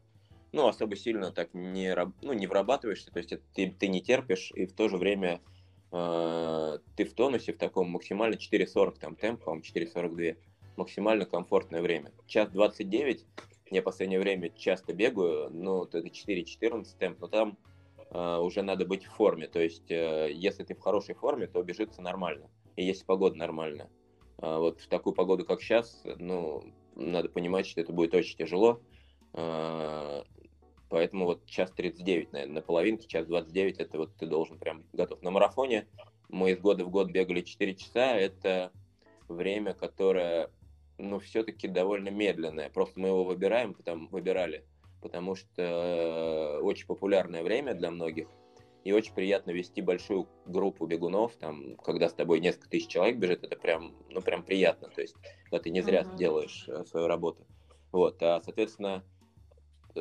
ну, 0.57 0.69
особо 0.69 0.97
сильно 0.97 1.33
так 1.33 1.53
не, 1.53 1.95
ну, 2.23 2.33
не 2.33 2.47
врабатываешься, 2.47 3.11
то 3.13 3.19
есть 3.19 3.35
ты, 3.53 3.71
ты 3.71 3.89
не 3.89 4.01
терпишь, 4.01 4.51
и 4.55 4.65
в 4.65 4.73
то 4.73 4.89
же 4.89 4.97
время 4.97 5.43
э, 5.93 6.79
ты 6.97 7.05
в 7.05 7.13
тонусе 7.13 7.53
в 7.53 7.59
таком 7.59 7.91
максимально 7.91 8.37
4.40 8.37 8.99
там 8.99 9.17
темп, 9.17 9.45
по-моему, 9.45 9.63
4.42, 9.63 10.39
максимально 10.79 11.27
комфортное 11.27 11.83
время. 11.83 12.11
Час 12.27 12.49
29, 12.53 13.27
я 13.71 13.83
в 13.83 13.85
последнее 13.85 14.19
время 14.19 14.49
часто 14.49 14.95
бегаю, 14.95 15.51
ну, 15.51 15.85
это 15.85 15.99
4.14 15.99 16.87
темп, 16.99 17.21
но 17.21 17.29
там 17.29 17.59
э, 18.11 18.39
уже 18.39 18.63
надо 18.63 18.87
быть 18.87 19.05
в 19.05 19.11
форме, 19.11 19.49
то 19.49 19.61
есть 19.61 19.91
э, 19.91 20.31
если 20.33 20.65
ты 20.65 20.75
в 20.75 20.81
хорошей 20.81 21.15
форме, 21.15 21.47
то 21.49 21.63
бежится 21.63 22.01
нормально, 22.01 22.49
и 22.77 22.85
если 22.87 23.05
погода 23.05 23.37
нормальная. 23.37 23.91
Э, 24.39 24.57
вот 24.57 24.81
в 24.81 24.89
такую 24.89 25.13
погоду, 25.13 25.45
как 25.45 25.61
сейчас, 25.61 26.03
ну, 26.17 26.65
надо 26.95 27.29
понимать, 27.29 27.67
что 27.67 27.83
это 27.83 27.93
будет 27.93 28.15
очень 28.15 28.39
тяжело, 28.39 28.81
э, 29.35 30.23
Поэтому 30.89 31.25
вот 31.25 31.45
час 31.47 31.71
39, 31.73 32.33
наверное, 32.33 32.55
на 32.55 32.63
половинке, 32.63 33.09
час 33.09 33.27
29, 33.27 33.79
это 33.79 33.99
вот 33.99 34.17
ты 34.17 34.27
должен 34.27 34.59
прям 34.59 34.85
готов. 34.93 35.21
На 35.23 35.31
марафоне 35.31 35.87
мы 36.29 36.53
из 36.53 36.61
года 36.61 36.85
в 36.85 36.91
год 36.91 37.11
бегали 37.11 37.41
4 37.41 37.75
часа, 37.75 38.15
это 38.15 38.73
время, 39.29 39.75
которое, 39.75 40.51
ну, 40.99 41.19
все-таки 41.19 41.67
довольно 41.67 42.11
медленное. 42.11 42.71
Просто 42.71 43.01
мы 43.01 43.09
его 43.09 43.25
выбираем, 43.25 43.75
потому, 43.75 44.09
выбирали, 44.09 44.65
потому 45.03 45.35
что 45.35 45.63
э, 45.63 46.61
очень 46.61 46.87
популярное 46.87 47.43
время 47.43 47.75
для 47.75 47.91
многих, 47.91 48.29
и 48.85 48.93
очень 48.93 49.15
приятно 49.15 49.51
вести 49.51 49.83
большую 49.83 50.29
группу 50.45 50.87
бегунов, 50.87 51.35
там, 51.37 51.75
когда 51.79 52.09
с 52.09 52.15
тобой 52.15 52.39
несколько 52.39 52.69
тысяч 52.69 52.87
человек 52.87 53.17
бежит, 53.17 53.43
это 53.43 53.57
прям, 53.57 53.97
ну, 54.11 54.21
прям 54.21 54.45
приятно, 54.45 54.89
то 54.89 55.01
есть, 55.01 55.17
когда 55.45 55.59
ты 55.59 55.71
не 55.71 55.81
зря 55.81 56.03
uh-huh. 56.03 56.17
делаешь 56.17 56.67
э, 56.69 56.85
свою 56.85 57.09
работу. 57.09 57.45
Вот, 57.91 58.23
а, 58.23 58.41
соответственно, 58.43 59.03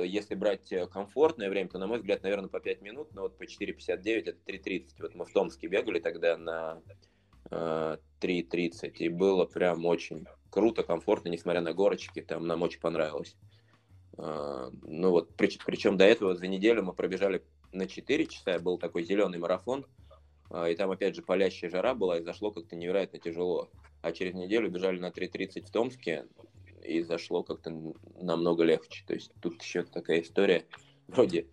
если 0.03 0.35
брать 0.35 0.71
э, 0.71 0.87
комфортное 0.87 1.49
время, 1.49 1.69
то, 1.69 1.77
на 1.77 1.87
мой 1.87 1.99
взгляд, 1.99 2.23
наверное, 2.23 2.49
по 2.49 2.59
5 2.59 2.81
минут, 2.81 3.13
но 3.13 3.23
вот 3.23 3.37
по 3.37 3.43
4.59 3.43 4.23
это 4.25 4.37
3.30. 4.45 4.85
Вот 4.99 5.15
мы 5.15 5.25
в 5.25 5.31
Томске 5.31 5.67
бегали 5.67 5.99
тогда 5.99 6.37
на 6.37 6.81
э, 7.51 7.97
3.30, 8.21 8.91
и 8.97 9.09
было 9.09 9.45
прям 9.45 9.85
очень 9.85 10.25
круто, 10.49 10.83
комфортно, 10.83 11.29
несмотря 11.29 11.61
на 11.61 11.73
горочки, 11.73 12.21
там 12.21 12.47
нам 12.47 12.61
очень 12.61 12.79
понравилось. 12.79 13.35
Э, 14.17 14.69
ну 14.83 15.11
вот, 15.11 15.35
при, 15.35 15.49
причем 15.65 15.97
до 15.97 16.05
этого 16.05 16.35
за 16.35 16.47
неделю 16.47 16.83
мы 16.83 16.93
пробежали 16.93 17.43
на 17.71 17.87
4 17.87 18.25
часа, 18.27 18.59
был 18.59 18.77
такой 18.77 19.03
зеленый 19.03 19.39
марафон, 19.39 19.85
э, 20.51 20.71
и 20.71 20.75
там 20.75 20.91
опять 20.91 21.15
же 21.15 21.21
палящая 21.21 21.69
жара 21.69 21.93
была, 21.93 22.19
и 22.19 22.23
зашло 22.23 22.51
как-то 22.51 22.75
невероятно 22.75 23.19
тяжело. 23.19 23.69
А 24.01 24.11
через 24.11 24.33
неделю 24.33 24.69
бежали 24.69 24.99
на 24.99 25.09
3.30 25.09 25.65
в 25.65 25.71
Томске, 25.71 26.27
и 26.85 27.03
зашло 27.03 27.43
как-то 27.43 27.71
намного 28.19 28.63
легче. 28.63 29.03
То 29.07 29.13
есть 29.13 29.31
тут 29.41 29.61
еще 29.61 29.83
такая 29.83 30.21
история, 30.21 30.65
вроде 31.07 31.47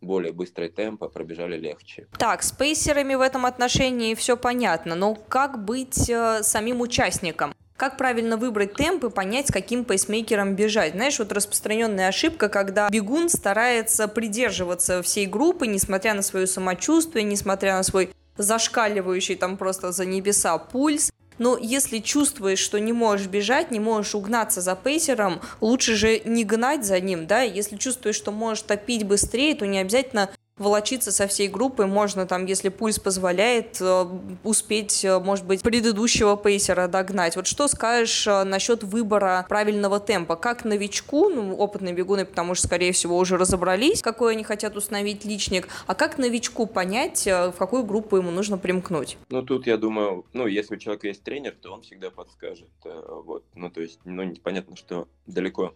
более 0.00 0.32
быстрый 0.32 0.68
темп, 0.68 1.04
а 1.04 1.08
пробежали 1.08 1.56
легче. 1.56 2.06
Так, 2.18 2.42
с 2.42 2.52
пейсерами 2.52 3.14
в 3.14 3.20
этом 3.20 3.46
отношении 3.46 4.14
все 4.14 4.36
понятно, 4.36 4.94
но 4.94 5.14
как 5.14 5.64
быть 5.64 6.08
э, 6.08 6.42
самим 6.42 6.80
участником? 6.80 7.54
Как 7.76 7.96
правильно 7.96 8.36
выбрать 8.36 8.74
темп 8.74 9.04
и 9.04 9.10
понять, 9.10 9.48
с 9.48 9.52
каким 9.52 9.84
пейсмейкером 9.84 10.56
бежать? 10.56 10.94
Знаешь, 10.94 11.18
вот 11.20 11.30
распространенная 11.30 12.08
ошибка, 12.08 12.48
когда 12.48 12.88
бегун 12.90 13.28
старается 13.28 14.08
придерживаться 14.08 15.00
всей 15.02 15.26
группы, 15.26 15.68
несмотря 15.68 16.14
на 16.14 16.22
свое 16.22 16.48
самочувствие, 16.48 17.24
несмотря 17.24 17.76
на 17.76 17.84
свой 17.84 18.10
зашкаливающий 18.36 19.36
там 19.36 19.56
просто 19.56 19.92
за 19.92 20.06
небеса 20.06 20.58
пульс, 20.58 21.12
но 21.38 21.56
если 21.56 21.98
чувствуешь, 21.98 22.58
что 22.58 22.78
не 22.78 22.92
можешь 22.92 23.26
бежать, 23.26 23.70
не 23.70 23.80
можешь 23.80 24.14
угнаться 24.14 24.60
за 24.60 24.74
пейсером, 24.74 25.40
лучше 25.60 25.94
же 25.94 26.20
не 26.24 26.44
гнать 26.44 26.84
за 26.84 27.00
ним, 27.00 27.26
да, 27.26 27.42
если 27.42 27.76
чувствуешь, 27.76 28.16
что 28.16 28.32
можешь 28.32 28.62
топить 28.62 29.04
быстрее, 29.04 29.54
то 29.54 29.66
не 29.66 29.78
обязательно 29.78 30.30
волочиться 30.58 31.12
со 31.12 31.26
всей 31.26 31.48
группой, 31.48 31.86
можно 31.86 32.26
там, 32.26 32.46
если 32.46 32.68
пульс 32.68 32.98
позволяет, 32.98 33.80
э, 33.80 34.04
успеть, 34.44 35.04
э, 35.04 35.18
может 35.18 35.46
быть, 35.46 35.62
предыдущего 35.62 36.36
пейсера 36.36 36.88
догнать. 36.88 37.36
Вот 37.36 37.46
что 37.46 37.68
скажешь 37.68 38.26
э, 38.26 38.44
насчет 38.44 38.82
выбора 38.82 39.46
правильного 39.48 40.00
темпа? 40.00 40.36
Как 40.36 40.64
новичку, 40.64 41.28
ну, 41.28 41.54
опытные 41.54 41.94
бегуны, 41.94 42.24
потому 42.24 42.54
что, 42.54 42.66
скорее 42.66 42.92
всего, 42.92 43.16
уже 43.16 43.36
разобрались, 43.36 44.02
какой 44.02 44.32
они 44.32 44.44
хотят 44.44 44.76
установить 44.76 45.24
личник, 45.24 45.68
а 45.86 45.94
как 45.94 46.18
новичку 46.18 46.66
понять, 46.66 47.26
в 47.26 47.54
какую 47.58 47.84
группу 47.84 48.16
ему 48.16 48.30
нужно 48.30 48.58
примкнуть? 48.58 49.16
Ну, 49.30 49.42
тут, 49.42 49.66
я 49.66 49.76
думаю, 49.76 50.24
ну, 50.32 50.46
если 50.46 50.74
у 50.74 50.78
человека 50.78 51.08
есть 51.08 51.22
тренер, 51.22 51.54
то 51.60 51.72
он 51.72 51.82
всегда 51.82 52.10
подскажет. 52.10 52.68
Вот, 52.84 53.44
ну, 53.54 53.70
то 53.70 53.80
есть, 53.80 54.00
ну, 54.04 54.34
понятно, 54.42 54.76
что 54.76 55.08
далеко 55.26 55.74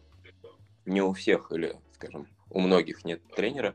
не 0.85 1.03
у 1.03 1.13
всех 1.13 1.53
или, 1.53 1.77
скажем, 1.95 2.27
у 2.51 2.61
многих 2.61 3.05
нет 3.05 3.21
тренера, 3.35 3.75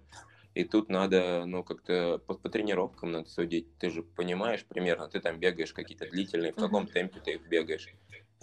и 0.58 0.64
тут 0.64 0.90
надо, 0.90 1.46
ну, 1.46 1.64
как-то 1.64 2.20
по, 2.26 2.34
по 2.34 2.50
тренировкам 2.50 3.12
надо 3.12 3.30
судить. 3.30 3.68
Ты 3.78 3.92
же 3.92 4.02
понимаешь 4.02 4.66
примерно, 4.66 5.08
ты 5.08 5.20
там 5.20 5.40
бегаешь 5.40 5.72
какие-то 5.72 6.10
длительные, 6.10 6.52
в 6.52 6.56
каком 6.56 6.88
темпе 6.88 7.20
ты 7.24 7.34
их 7.34 7.48
бегаешь, 7.48 7.94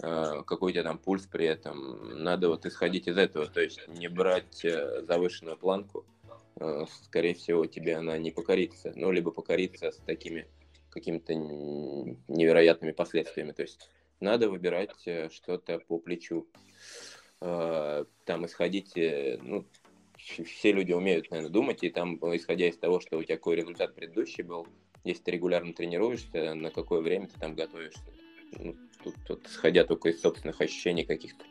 э, 0.01 0.43
какой 0.47 0.71
у 0.71 0.73
тебя 0.73 0.83
там 0.83 0.97
пульс 0.97 1.25
при 1.25 1.45
этом. 1.45 2.23
Надо 2.23 2.47
вот 2.47 2.65
исходить 2.65 3.09
из 3.09 3.17
этого, 3.17 3.47
то 3.47 3.59
есть 3.59 3.85
не 3.89 4.07
брать 4.07 4.63
э, 4.63 5.01
завышенную 5.01 5.57
планку. 5.57 6.05
Э, 6.57 6.85
скорее 7.03 7.33
всего, 7.33 7.65
тебе 7.65 7.97
она 7.97 8.17
не 8.17 8.31
покорится. 8.31 8.93
Ну, 8.95 9.11
либо 9.11 9.31
покорится 9.31 9.91
с 9.91 9.97
такими 9.97 10.47
какими-то 10.91 11.33
невероятными 11.33 12.93
последствиями. 12.93 13.51
То 13.51 13.63
есть 13.63 13.89
надо 14.21 14.49
выбирать 14.49 15.05
э, 15.05 15.27
что-то 15.29 15.79
по 15.79 15.99
плечу. 15.99 16.47
Э, 17.41 18.05
там 18.23 18.45
исходить, 18.45 18.95
э, 18.95 19.37
ну, 19.41 19.65
все 20.25 20.71
люди 20.71 20.91
умеют, 20.91 21.29
наверное, 21.29 21.51
думать, 21.51 21.83
и 21.83 21.89
там, 21.89 22.15
исходя 22.35 22.67
из 22.67 22.77
того, 22.77 22.99
что 22.99 23.17
у 23.17 23.23
тебя 23.23 23.37
какой 23.37 23.55
результат 23.55 23.95
предыдущий 23.95 24.43
был, 24.43 24.67
если 25.03 25.23
ты 25.23 25.31
регулярно 25.31 25.73
тренируешься, 25.73 26.55
на 26.55 26.71
какое 26.71 27.01
время 27.01 27.27
ты 27.27 27.39
там 27.39 27.55
готовишься. 27.55 28.01
Ну, 28.57 28.75
тут, 29.03 29.15
тут 29.27 29.47
сходя 29.47 29.83
только 29.83 30.09
из 30.09 30.21
собственных 30.21 30.59
ощущений 30.61 31.03
каких-то. 31.03 31.45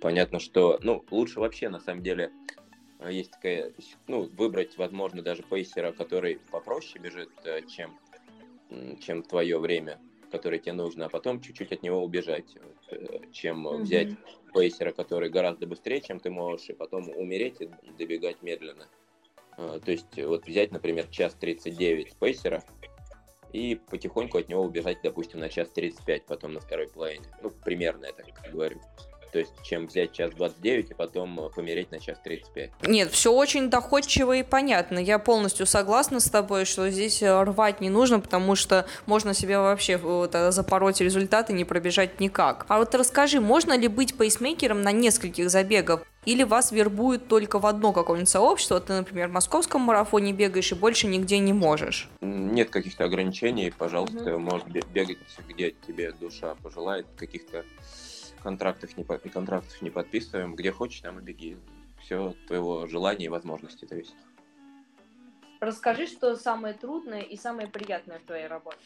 Понятно, 0.00 0.38
что, 0.38 0.78
ну, 0.82 1.04
лучше 1.10 1.40
вообще, 1.40 1.68
на 1.68 1.80
самом 1.80 2.02
деле, 2.02 2.30
э, 3.00 3.12
есть 3.12 3.32
такая, 3.32 3.72
ну, 4.06 4.28
выбрать, 4.36 4.76
возможно, 4.76 5.22
даже 5.22 5.42
пейсера, 5.42 5.92
который 5.92 6.40
попроще 6.50 7.02
бежит, 7.02 7.30
э, 7.44 7.62
чем, 7.66 7.98
чем 9.00 9.22
твое 9.22 9.58
время, 9.58 9.98
которое 10.30 10.58
тебе 10.58 10.72
нужно, 10.72 11.06
а 11.06 11.08
потом 11.08 11.40
чуть-чуть 11.40 11.72
от 11.72 11.82
него 11.82 12.02
убежать, 12.02 12.56
э, 12.90 13.20
чем 13.32 13.66
mm-hmm. 13.66 13.82
взять 13.82 14.08
пейсера, 14.52 14.92
который 14.92 15.30
гораздо 15.30 15.66
быстрее, 15.66 16.00
чем 16.00 16.20
ты 16.20 16.30
можешь, 16.30 16.70
и 16.70 16.72
потом 16.72 17.08
умереть 17.10 17.60
и 17.60 17.68
добегать 17.98 18.42
медленно. 18.42 18.88
А, 19.56 19.78
то 19.80 19.90
есть 19.90 20.22
вот 20.22 20.46
взять, 20.46 20.72
например, 20.72 21.06
час 21.08 21.34
39 21.34 22.16
пейсера 22.16 22.62
и 23.52 23.74
потихоньку 23.74 24.38
от 24.38 24.48
него 24.48 24.62
убежать, 24.62 24.98
допустим, 25.02 25.40
на 25.40 25.48
час 25.48 25.68
35 25.70 26.26
потом 26.26 26.52
на 26.52 26.60
второй 26.60 26.88
половине. 26.88 27.24
Ну, 27.42 27.50
примерно 27.50 28.06
я 28.06 28.12
так 28.12 28.26
говорю. 28.52 28.80
То 29.32 29.38
есть, 29.38 29.52
чем 29.62 29.86
взять 29.86 30.12
час 30.12 30.30
29 30.34 30.90
и 30.90 30.94
потом 30.94 31.38
э, 31.38 31.50
помереть 31.50 31.90
на 31.90 32.00
час 32.00 32.18
35. 32.24 32.88
Нет, 32.88 33.12
все 33.12 33.32
очень 33.32 33.68
доходчиво 33.68 34.36
и 34.36 34.42
понятно. 34.42 34.98
Я 34.98 35.18
полностью 35.18 35.66
согласна 35.66 36.20
с 36.20 36.30
тобой, 36.30 36.64
что 36.64 36.88
здесь 36.90 37.22
э, 37.22 37.42
рвать 37.42 37.80
не 37.80 37.90
нужно, 37.90 38.20
потому 38.20 38.54
что 38.54 38.86
можно 39.06 39.34
себе 39.34 39.58
вообще 39.58 39.94
э, 39.94 39.96
вот, 39.98 40.34
запороть 40.50 41.00
результаты, 41.00 41.52
не 41.52 41.64
пробежать 41.64 42.20
никак. 42.20 42.64
А 42.68 42.78
вот 42.78 42.94
расскажи, 42.94 43.40
можно 43.40 43.76
ли 43.76 43.88
быть 43.88 44.16
пейсмейкером 44.16 44.82
на 44.82 44.92
нескольких 44.92 45.50
забегах? 45.50 46.04
Или 46.24 46.42
вас 46.42 46.72
вербуют 46.72 47.28
только 47.28 47.58
в 47.58 47.66
одно 47.66 47.92
какое-нибудь 47.92 48.28
сообщество, 48.28 48.80
ты, 48.80 48.92
например, 48.92 49.28
в 49.28 49.32
московском 49.32 49.80
марафоне 49.82 50.32
бегаешь 50.32 50.72
и 50.72 50.74
больше 50.74 51.06
нигде 51.06 51.38
не 51.38 51.52
можешь? 51.52 52.08
Нет 52.20 52.70
каких-то 52.70 53.04
ограничений, 53.04 53.72
пожалуйста, 53.76 54.34
угу. 54.34 54.40
можешь 54.40 54.66
бегать, 54.66 55.18
где 55.48 55.74
тебе 55.86 56.12
душа 56.12 56.54
пожелает, 56.62 57.06
каких-то 57.16 57.64
контрактов 58.38 58.96
не, 58.96 59.04
контрактов 59.04 59.80
не 59.82 59.90
подписываем, 59.90 60.54
где 60.54 60.72
хочешь, 60.72 61.00
там 61.00 61.18
и 61.18 61.22
беги. 61.22 61.56
Все 62.00 62.34
твоего 62.46 62.86
желания 62.86 63.26
и 63.26 63.28
возможности 63.28 63.84
зависит. 63.84 64.14
Расскажи, 65.60 66.06
что 66.06 66.36
самое 66.36 66.74
трудное 66.74 67.22
и 67.22 67.36
самое 67.36 67.68
приятное 67.68 68.20
в 68.20 68.22
твоей 68.22 68.46
работе. 68.46 68.78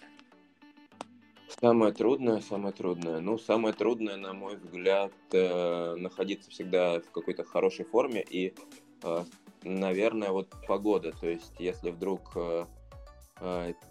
Самое 1.61 1.93
трудное, 1.93 2.41
самое 2.41 2.73
трудное. 2.73 3.21
Ну, 3.21 3.39
самое 3.39 3.75
трудное, 3.75 4.17
на 4.17 4.33
мой 4.33 4.57
взгляд, 4.57 5.13
э, 5.33 5.95
находиться 5.97 6.51
всегда 6.51 7.01
в 7.01 7.11
какой-то 7.11 7.45
хорошей 7.45 7.85
форме 7.85 8.25
и, 8.29 8.55
э, 9.03 9.25
наверное, 9.63 10.31
вот 10.31 10.49
погода. 10.67 11.13
То 11.13 11.29
есть, 11.29 11.53
если 11.59 11.91
вдруг 11.91 12.33
э 12.37 12.65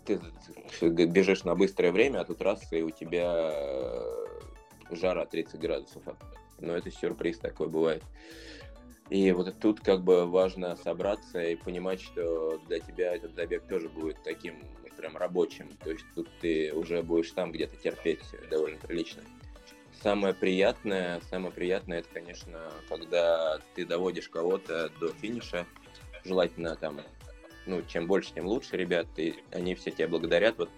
ты 0.05 0.19
бежишь 0.89 1.43
на 1.43 1.55
быстрое 1.55 1.91
время, 1.91 2.21
а 2.21 2.25
тут 2.25 2.41
раз 2.41 2.71
и 2.71 2.81
у 2.81 2.89
тебя 2.89 3.53
жара 4.95 5.25
30 5.25 5.59
градусов. 5.59 6.03
Но 6.59 6.73
это 6.73 6.91
сюрприз 6.91 7.39
такой 7.39 7.67
бывает. 7.69 8.03
И 9.09 9.31
вот 9.31 9.53
тут 9.59 9.81
как 9.81 10.03
бы 10.03 10.25
важно 10.25 10.75
собраться 10.77 11.41
и 11.41 11.55
понимать, 11.55 12.01
что 12.01 12.59
для 12.67 12.79
тебя 12.79 13.13
этот 13.15 13.35
забег 13.35 13.67
тоже 13.67 13.89
будет 13.89 14.23
таким 14.23 14.55
прям 15.01 15.17
рабочим. 15.17 15.69
То 15.83 15.91
есть 15.91 16.05
тут 16.15 16.29
ты 16.39 16.71
уже 16.73 17.01
будешь 17.01 17.31
там 17.31 17.51
где-то 17.51 17.75
терпеть 17.75 18.21
довольно 18.49 18.77
прилично. 18.77 19.23
Самое 20.01 20.33
приятное, 20.33 21.19
самое 21.29 21.51
приятное, 21.51 21.99
это, 21.99 22.09
конечно, 22.13 22.71
когда 22.87 23.59
ты 23.75 23.85
доводишь 23.85 24.29
кого-то 24.29 24.89
до 24.99 25.09
финиша, 25.09 25.65
желательно 26.23 26.75
там, 26.75 27.01
ну, 27.65 27.81
чем 27.83 28.07
больше, 28.07 28.33
тем 28.33 28.47
лучше, 28.47 28.77
ребят, 28.77 29.07
и 29.17 29.35
они 29.51 29.75
все 29.75 29.91
тебя 29.91 30.07
благодарят. 30.07 30.57
Вот 30.57 30.69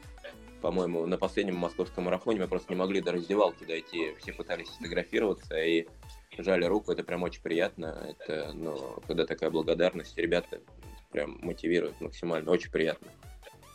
по-моему, 0.63 1.05
на 1.05 1.17
последнем 1.17 1.57
московском 1.57 2.05
марафоне 2.05 2.39
мы 2.39 2.47
просто 2.47 2.71
не 2.71 2.79
могли 2.79 3.01
до 3.01 3.11
раздевалки 3.11 3.65
дойти. 3.65 4.15
Все 4.21 4.31
пытались 4.31 4.69
сфотографироваться 4.69 5.57
и 5.57 5.85
жали 6.37 6.63
руку. 6.63 6.93
Это 6.93 7.03
прям 7.03 7.23
очень 7.23 7.41
приятно. 7.41 8.15
Это, 8.17 8.53
ну, 8.53 8.97
когда 9.05 9.25
такая 9.25 9.49
благодарность, 9.49 10.17
ребята 10.17 10.61
прям 11.11 11.37
мотивируют 11.41 11.99
максимально. 11.99 12.49
Очень 12.49 12.71
приятно. 12.71 13.09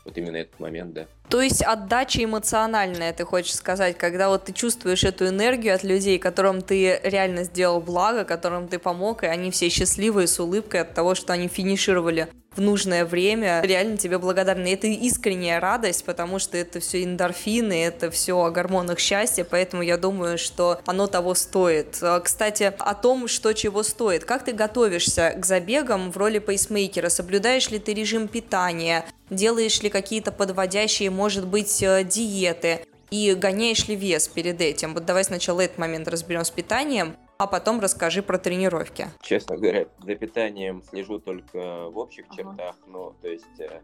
Вот 0.07 0.16
именно 0.16 0.36
этот 0.39 0.59
момент, 0.59 0.95
да. 0.95 1.07
То 1.28 1.43
есть 1.43 1.61
отдача 1.62 2.24
эмоциональная, 2.24 3.12
ты 3.12 3.26
хочешь 3.26 3.55
сказать, 3.55 3.99
когда 3.99 4.30
вот 4.30 4.45
ты 4.45 4.55
чувствуешь 4.55 5.05
эту 5.05 5.28
энергию 5.28 5.74
от 5.74 5.84
людей, 5.84 6.18
которым 6.18 6.62
ты 6.62 6.99
реально 7.05 7.45
сделал 7.45 7.82
благо, 7.82 8.24
которым 8.24 8.66
ты 8.66 8.78
помог, 8.78 9.24
и 9.24 9.26
они 9.26 9.51
все 9.51 9.68
счастливые 9.68 10.26
с 10.26 10.41
улыбкой 10.41 10.80
от 10.80 10.95
того, 10.95 11.14
что 11.14 11.34
они 11.34 11.49
финишировали 11.49 12.28
в 12.55 12.61
нужное 12.61 13.05
время. 13.05 13.61
Реально 13.62 13.96
тебе 13.96 14.18
благодарны. 14.18 14.72
Это 14.72 14.86
искренняя 14.86 15.61
радость, 15.61 16.05
потому 16.05 16.38
что 16.38 16.57
это 16.57 16.80
все 16.80 17.05
эндорфины, 17.05 17.84
это 17.84 18.11
все 18.11 18.36
о 18.36 18.51
гормонах 18.51 18.99
счастья, 18.99 19.44
поэтому 19.44 19.82
я 19.82 19.96
думаю, 19.96 20.38
что 20.38 20.80
оно 20.86 21.07
того 21.07 21.34
стоит. 21.34 21.99
А, 22.03 22.20
кстати, 22.20 22.72
о 22.78 22.94
том, 22.94 23.28
что 23.28 23.53
чего 23.53 23.82
стоит. 23.82 24.24
Как 24.24 24.44
ты 24.44 24.53
готовишься 24.53 25.34
к 25.36 25.46
забегам 25.46 26.11
в 26.11 26.16
роли 26.16 26.38
пейсмейкера? 26.38 27.09
Соблюдаешь 27.09 27.70
ли 27.70 27.78
ты 27.78 27.94
режим 27.94 28.28
питания? 28.28 29.05
Делаешь 29.30 29.82
ли 29.82 29.90
какие-то 29.90 30.32
подводящие, 30.32 31.11
может 31.11 31.46
быть, 31.46 31.82
э, 31.82 32.03
диеты? 32.05 32.80
И 33.11 33.34
гоняешь 33.34 33.88
ли 33.88 33.96
вес 33.96 34.28
перед 34.28 34.61
этим? 34.61 34.94
Вот 34.94 35.05
давай 35.05 35.24
сначала 35.24 35.61
этот 35.61 35.78
момент 35.78 36.09
разберем 36.09 36.44
с 36.44 36.51
питанием 36.51 37.16
а 37.39 37.47
потом 37.47 37.80
расскажи 37.80 38.22
про 38.22 38.36
тренировки. 38.36 39.09
Честно 39.20 39.57
говоря, 39.57 39.86
за 40.03 40.14
питанием 40.16 40.82
слежу 40.82 41.20
только 41.20 41.89
в 41.89 41.97
общих 41.97 42.26
ага. 42.30 42.36
чертах, 42.36 42.76
ну, 42.86 43.14
то 43.22 43.28
есть 43.28 43.61
э, 43.61 43.80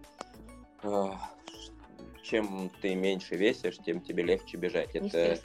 э, 0.83 1.11
чем 2.25 2.71
ты 2.83 2.97
меньше 2.97 3.37
весишь, 3.37 3.79
тем 3.79 4.01
тебе 4.01 4.25
легче 4.25 4.57
бежать. 4.57 4.91
Это, 4.95 5.39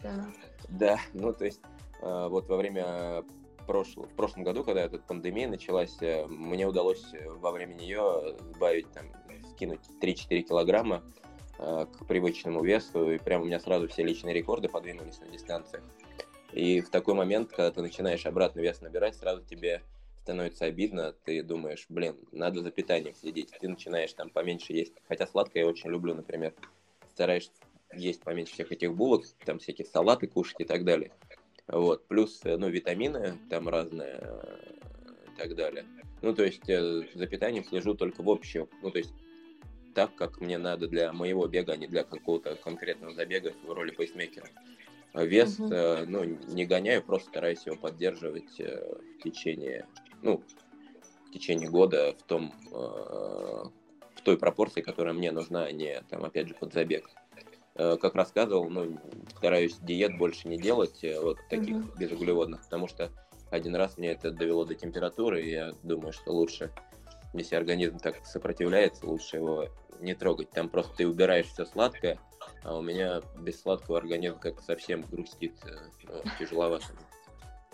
да, 0.69 0.97
ну, 1.13 1.31
то 1.33 1.45
есть 1.45 1.61
э, 2.01 2.27
вот 2.29 2.49
во 2.49 2.57
время 2.57 3.23
прошлого, 3.67 4.07
в 4.07 4.15
прошлом 4.15 4.43
году, 4.43 4.63
когда 4.63 4.81
эта 4.81 4.97
пандемия 4.97 5.47
началась, 5.47 5.95
э, 6.01 6.25
мне 6.25 6.65
удалось 6.65 7.13
во 7.27 7.51
время 7.51 7.75
нее 7.75 8.35
сбавить, 8.55 8.91
там, 8.91 9.05
скинуть 9.51 9.81
3-4 10.01 10.41
килограмма 10.41 11.03
э, 11.59 11.85
к 11.85 12.07
привычному 12.07 12.63
весу, 12.63 13.11
и 13.11 13.19
прям 13.19 13.43
у 13.43 13.45
меня 13.45 13.59
сразу 13.59 13.87
все 13.87 14.03
личные 14.03 14.33
рекорды 14.33 14.67
подвинулись 14.67 15.19
на 15.19 15.27
дистанциях. 15.27 15.83
И 16.53 16.81
в 16.81 16.89
такой 16.89 17.13
момент, 17.13 17.49
когда 17.49 17.71
ты 17.71 17.81
начинаешь 17.81 18.25
обратно 18.25 18.59
вес 18.59 18.81
набирать, 18.81 19.15
сразу 19.15 19.43
тебе 19.43 19.81
становится 20.21 20.65
обидно, 20.65 21.13
ты 21.25 21.43
думаешь, 21.43 21.85
блин, 21.89 22.17
надо 22.31 22.61
за 22.61 22.71
питанием 22.71 23.15
следить. 23.15 23.51
Ты 23.59 23.67
начинаешь 23.67 24.13
там 24.13 24.29
поменьше 24.29 24.73
есть. 24.73 24.93
Хотя 25.07 25.27
сладкое 25.27 25.63
я 25.63 25.69
очень 25.69 25.89
люблю, 25.89 26.13
например. 26.13 26.53
Стараешься 27.13 27.51
есть 27.93 28.21
поменьше 28.21 28.53
всех 28.53 28.71
этих 28.71 28.93
булок, 28.93 29.25
там 29.45 29.59
всякие 29.59 29.85
салаты 29.85 30.27
кушать 30.27 30.59
и 30.59 30.65
так 30.65 30.83
далее. 30.83 31.11
Вот. 31.67 32.07
Плюс, 32.07 32.39
э, 32.43 32.57
ну, 32.57 32.69
витамины 32.69 33.37
там 33.49 33.69
разные 33.69 34.19
э, 34.21 34.73
и 35.27 35.37
так 35.37 35.55
далее. 35.55 35.85
Ну, 36.21 36.33
то 36.33 36.43
есть 36.43 36.67
э, 36.69 37.03
за 37.13 37.27
питанием 37.27 37.63
слежу 37.63 37.93
только 37.93 38.23
в 38.23 38.29
общем. 38.29 38.67
Ну, 38.81 38.91
то 38.91 38.97
есть 38.97 39.13
так, 39.93 40.15
как 40.15 40.39
мне 40.39 40.57
надо 40.57 40.87
для 40.87 41.11
моего 41.13 41.47
бега, 41.47 41.73
а 41.73 41.77
не 41.77 41.87
для 41.87 42.03
какого-то 42.03 42.55
конкретного 42.55 43.13
забега 43.13 43.53
в 43.63 43.71
роли 43.71 43.91
пейсмейкера. 43.91 44.47
Вес, 45.13 45.59
угу. 45.59 45.69
ну, 46.07 46.23
не 46.23 46.65
гоняю, 46.65 47.03
просто 47.03 47.29
стараюсь 47.29 47.65
его 47.65 47.75
поддерживать 47.75 48.59
в 48.59 49.23
течение, 49.23 49.87
ну, 50.21 50.43
в 51.27 51.31
течение 51.31 51.69
года 51.69 52.15
в 52.17 52.23
том, 52.23 52.53
в 52.69 54.21
той 54.23 54.37
пропорции, 54.37 54.81
которая 54.81 55.13
мне 55.13 55.31
нужна, 55.31 55.65
а 55.65 55.71
не, 55.71 56.01
там, 56.09 56.25
опять 56.25 56.47
же, 56.47 56.53
под 56.53 56.73
забег. 56.73 57.09
Как 57.75 58.13
рассказывал, 58.13 58.69
ну, 58.69 58.99
стараюсь 59.37 59.77
диет 59.77 60.17
больше 60.17 60.47
не 60.47 60.57
делать, 60.57 61.03
вот 61.21 61.37
таких 61.49 61.77
угу. 61.77 61.97
безуглеводных, 61.97 62.61
потому 62.63 62.87
что 62.87 63.09
один 63.49 63.75
раз 63.75 63.97
мне 63.97 64.09
это 64.09 64.31
довело 64.31 64.63
до 64.65 64.75
температуры, 64.75 65.41
и 65.43 65.51
я 65.51 65.71
думаю, 65.81 66.13
что 66.13 66.31
лучше, 66.31 66.71
если 67.33 67.55
организм 67.55 67.97
так 67.97 68.23
сопротивляется, 68.25 69.07
лучше 69.07 69.37
его 69.37 69.69
не 69.99 70.13
трогать. 70.13 70.51
Там 70.51 70.69
просто 70.69 70.97
ты 70.97 71.07
убираешь 71.07 71.47
все 71.47 71.65
сладкое, 71.65 72.19
а 72.63 72.77
у 72.77 72.81
меня 72.81 73.21
без 73.37 73.61
сладкого 73.61 73.97
организм 73.97 74.39
как 74.39 74.61
совсем 74.61 75.03
грустит, 75.03 75.53
э, 75.65 75.77
ну, 76.03 76.21
тяжеловато. 76.37 76.85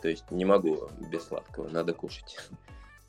То 0.01 0.07
есть 0.07 0.29
не 0.31 0.45
могу 0.45 0.89
без 1.11 1.23
сладкого, 1.27 1.67
надо 1.69 1.93
кушать 1.93 2.37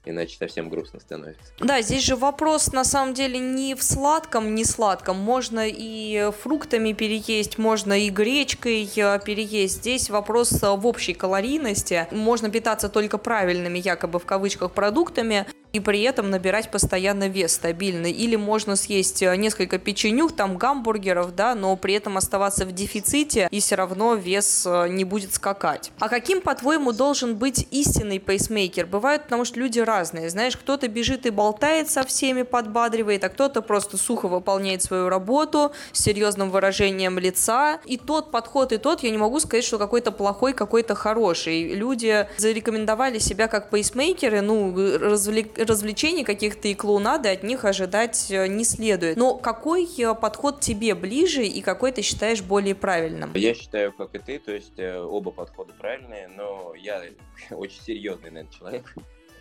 иначе 0.07 0.37
совсем 0.39 0.71
грустно 0.71 1.01
становится. 1.01 1.53
Да, 1.59 1.83
здесь 1.83 2.05
же 2.05 2.17
вопрос 2.17 2.73
на 2.73 2.85
самом 2.85 3.13
деле 3.13 3.39
не 3.39 3.75
в 3.75 3.83
сладком, 3.83 4.55
не 4.55 4.65
сладком. 4.65 5.19
Можно 5.19 5.67
и 5.69 6.31
фруктами 6.43 6.93
переесть, 6.93 7.59
можно 7.59 7.93
и 7.93 8.09
гречкой 8.09 8.89
э, 8.97 9.21
переесть. 9.25 9.79
Здесь 9.79 10.09
вопрос 10.09 10.51
в 10.63 10.87
общей 10.87 11.13
калорийности. 11.13 12.07
Можно 12.13 12.51
питаться 12.51 12.89
только 12.89 13.19
правильными, 13.19 13.79
якобы 13.79 14.19
в 14.19 14.25
кавычках, 14.25 14.73
продуктами, 14.73 15.47
и 15.77 15.81
при 15.81 16.01
этом 16.03 16.31
набирать 16.31 16.71
постоянно 16.71 17.29
вес 17.29 17.53
стабильный. 17.53 18.11
Или 18.11 18.37
можно 18.37 18.77
съесть 18.77 19.23
э, 19.23 19.37
несколько 19.37 19.79
печенюх, 19.79 20.35
там 20.35 20.57
гамбургеров, 20.57 21.35
да, 21.35 21.55
но 21.55 21.77
при 21.77 21.93
этом 21.93 22.17
оставаться 22.17 22.65
в 22.65 22.73
дефиците, 22.73 23.47
и 23.51 23.61
все 23.61 23.75
равно 23.75 24.15
вес 24.15 24.65
э, 24.67 24.89
не 24.89 25.05
будет 25.05 25.35
скакать. 25.35 25.93
А 25.99 26.09
каким, 26.09 26.41
по-твоему, 26.41 26.93
должен 26.93 27.37
быть 27.37 27.69
истинный 27.71 28.19
пейсмейкер? 28.19 28.87
Бывают, 28.87 29.25
потому 29.25 29.45
что 29.45 29.61
люди 29.61 29.79
разные. 29.81 30.31
Знаешь, 30.31 30.57
кто-то 30.57 30.89
бежит 30.89 31.27
и 31.27 31.31
болтает 31.31 31.91
со 31.91 32.05
всеми, 32.05 32.41
подбадривает, 32.41 33.23
а 33.25 33.29
кто-то 33.29 33.61
просто 33.61 33.99
сухо 33.99 34.29
выполняет 34.29 34.83
свою 34.83 35.11
работу 35.11 35.73
с 35.93 36.03
серьезным 36.03 36.51
выражением 36.51 37.19
лица. 37.19 37.81
И 37.85 37.99
тот 37.99 38.31
подход, 38.31 38.73
и 38.73 38.79
тот, 38.79 39.03
я 39.03 39.11
не 39.11 39.19
могу 39.19 39.41
сказать, 39.41 39.65
что 39.65 39.77
какой-то 39.77 40.11
плохой, 40.11 40.55
какой-то 40.55 40.95
хороший. 40.95 41.75
Люди 41.75 42.27
зарекомендовали 42.39 43.19
себя 43.19 43.47
как 43.47 43.69
пейсмейкеры, 43.69 44.41
ну, 44.41 44.75
развлек 44.99 45.66
развлечений 45.67 46.25
каких-то 46.25 46.69
и 46.69 46.75
клоунады 46.75 47.29
от 47.29 47.43
них 47.43 47.65
ожидать 47.65 48.31
э, 48.31 48.47
не 48.47 48.65
следует. 48.65 49.17
Но 49.17 49.37
какой 49.37 49.87
э, 49.99 50.15
подход 50.15 50.61
тебе 50.61 50.95
ближе 50.95 51.45
и 51.45 51.61
какой 51.61 51.93
ты 51.93 52.03
считаешь 52.03 52.43
более 52.43 52.75
правильным? 52.75 53.33
Я 53.35 53.55
считаю, 53.55 53.93
как 53.93 54.15
и 54.15 54.19
ты, 54.19 54.39
то 54.39 54.53
есть 54.53 54.79
э, 54.79 54.99
оба 54.99 55.31
подхода 55.31 55.73
правильные, 55.73 56.29
но 56.29 56.75
я 56.75 57.03
очень 57.51 57.81
серьезный, 57.83 58.31
наверное, 58.31 58.53
человек. 58.53 58.95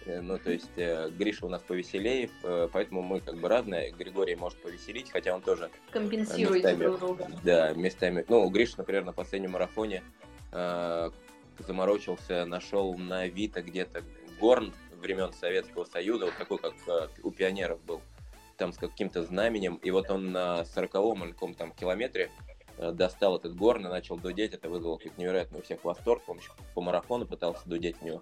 Ну, 0.08 0.38
то 0.38 0.52
есть 0.52 0.70
Гриша 1.18 1.48
у 1.48 1.50
нас 1.50 1.64
повеселее, 1.64 2.30
поэтому 2.72 3.02
мы 3.02 3.22
как 3.22 3.38
бы 3.38 3.50
разные. 3.50 3.90
Григорий 3.90 4.36
может 4.36 4.62
повеселить, 4.62 5.10
хотя 5.10 5.34
он 5.34 5.42
тоже... 5.42 5.72
Компенсирует 5.90 6.78
друг 6.78 7.00
друга. 7.00 7.28
Да, 7.44 7.74
местами. 7.74 8.24
Ну, 8.28 8.48
Гриша, 8.50 8.76
например, 8.78 9.04
на 9.04 9.14
последнем 9.14 9.54
марафоне 9.54 10.04
э, 10.52 11.10
заморочился, 11.60 12.46
нашел 12.46 12.96
на 12.98 13.22
Авито 13.22 13.62
где-то 13.62 14.04
горн 14.40 14.74
времен 15.06 15.32
Советского 15.34 15.86
Союза, 15.86 16.26
вот 16.26 16.38
такой, 16.38 16.58
как 16.58 16.74
э, 16.88 17.08
у 17.24 17.32
пионеров 17.32 17.82
был, 17.84 18.02
там 18.58 18.74
с 18.74 18.78
каким-то 18.78 19.24
знаменем, 19.24 19.76
и 19.76 19.92
вот 19.92 20.10
он 20.10 20.32
на 20.32 20.62
40-м 20.62 21.24
или 21.24 21.32
каком 21.32 21.54
там 21.54 21.72
километре 21.72 22.32
э, 22.78 22.92
достал 22.92 23.38
этот 23.38 23.56
горн 23.56 23.86
и 23.86 23.90
начал 23.90 24.18
дудеть, 24.18 24.54
это 24.54 24.70
вызвало 24.70 24.98
как 24.98 25.18
невероятно 25.18 25.60
у 25.60 25.62
всех 25.62 25.84
восторг, 25.84 26.24
он 26.28 26.38
еще 26.38 26.52
по 26.74 26.82
марафону 26.82 27.26
пытался 27.26 27.62
дудеть 27.68 27.98
в 27.98 28.02
него, 28.02 28.22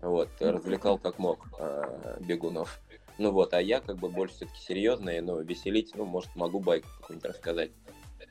вот, 0.00 0.28
развлекал 0.40 0.98
как 0.98 1.18
мог 1.18 1.46
э, 1.58 2.18
бегунов. 2.20 2.80
Ну 3.18 3.32
вот, 3.32 3.52
а 3.52 3.60
я 3.60 3.80
как 3.80 3.98
бы 3.98 4.08
больше 4.08 4.36
все-таки 4.36 4.60
серьезный, 4.60 5.20
ну, 5.20 5.40
веселить, 5.40 5.94
ну, 5.94 6.06
может, 6.06 6.34
могу 6.36 6.60
байк 6.60 6.84
какую-нибудь 7.00 7.28
рассказать. 7.28 7.70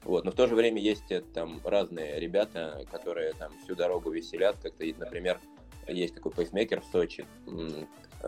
Вот, 0.03 0.23
но 0.23 0.31
в 0.31 0.35
то 0.35 0.47
же 0.47 0.55
время 0.55 0.81
есть 0.81 1.11
там 1.33 1.59
разные 1.63 2.19
ребята, 2.19 2.85
которые 2.89 3.33
там 3.33 3.51
всю 3.63 3.75
дорогу 3.75 4.09
веселят, 4.09 4.55
как-то, 4.63 4.85
например, 4.97 5.39
есть 5.97 6.15
такой 6.15 6.31
пейсмейкер 6.31 6.81
в 6.81 6.85
Сочи, 6.85 7.25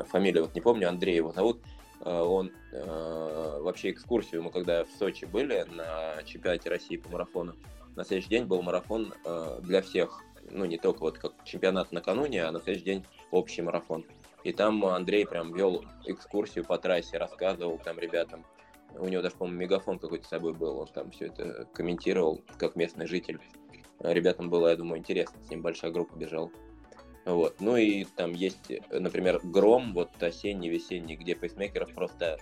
фамилию 0.07 0.43
вот 0.45 0.55
не 0.55 0.61
помню, 0.61 0.89
Андрей 0.89 1.15
его 1.15 1.31
зовут, 1.31 1.61
э, 2.01 2.09
он 2.09 2.51
э, 2.71 3.59
вообще 3.61 3.91
экскурсию, 3.91 4.43
мы 4.43 4.51
когда 4.51 4.85
в 4.85 4.89
Сочи 4.97 5.25
были 5.25 5.65
на 5.69 6.23
чемпионате 6.23 6.69
России 6.69 6.97
по 6.97 7.09
марафону, 7.09 7.55
на 7.95 8.03
следующий 8.05 8.29
день 8.29 8.45
был 8.45 8.61
марафон 8.61 9.13
э, 9.25 9.59
для 9.61 9.81
всех, 9.81 10.21
ну 10.49 10.65
не 10.65 10.77
только 10.77 10.99
вот 11.01 11.17
как 11.17 11.33
чемпионат 11.43 11.91
накануне, 11.91 12.43
а 12.43 12.51
на 12.51 12.59
следующий 12.59 12.85
день 12.85 13.05
общий 13.31 13.61
марафон. 13.61 14.05
И 14.43 14.53
там 14.53 14.83
Андрей 14.85 15.25
прям 15.27 15.53
вел 15.53 15.83
экскурсию 16.05 16.65
по 16.65 16.77
трассе, 16.77 17.17
рассказывал 17.17 17.77
там 17.77 17.99
ребятам. 17.99 18.43
У 18.97 19.07
него 19.07 19.21
даже, 19.21 19.35
по-моему, 19.35 19.61
мегафон 19.61 19.99
какой-то 19.99 20.25
с 20.25 20.29
собой 20.29 20.53
был, 20.53 20.79
он 20.79 20.87
там 20.87 21.11
все 21.11 21.27
это 21.27 21.67
комментировал, 21.73 22.41
как 22.57 22.75
местный 22.75 23.05
житель. 23.05 23.39
Ребятам 23.99 24.49
было, 24.49 24.69
я 24.69 24.75
думаю, 24.75 24.97
интересно, 24.99 25.39
с 25.45 25.49
ним 25.51 25.61
большая 25.61 25.91
группа 25.91 26.15
бежала. 26.15 26.49
Вот. 27.25 27.55
Ну 27.59 27.77
и 27.77 28.05
там 28.05 28.33
есть, 28.33 28.71
например, 28.89 29.39
гром, 29.43 29.93
вот 29.93 30.11
осенний, 30.21 30.69
весенний, 30.69 31.15
где 31.15 31.35
пейсмейкеров 31.35 31.93
просто 31.93 32.39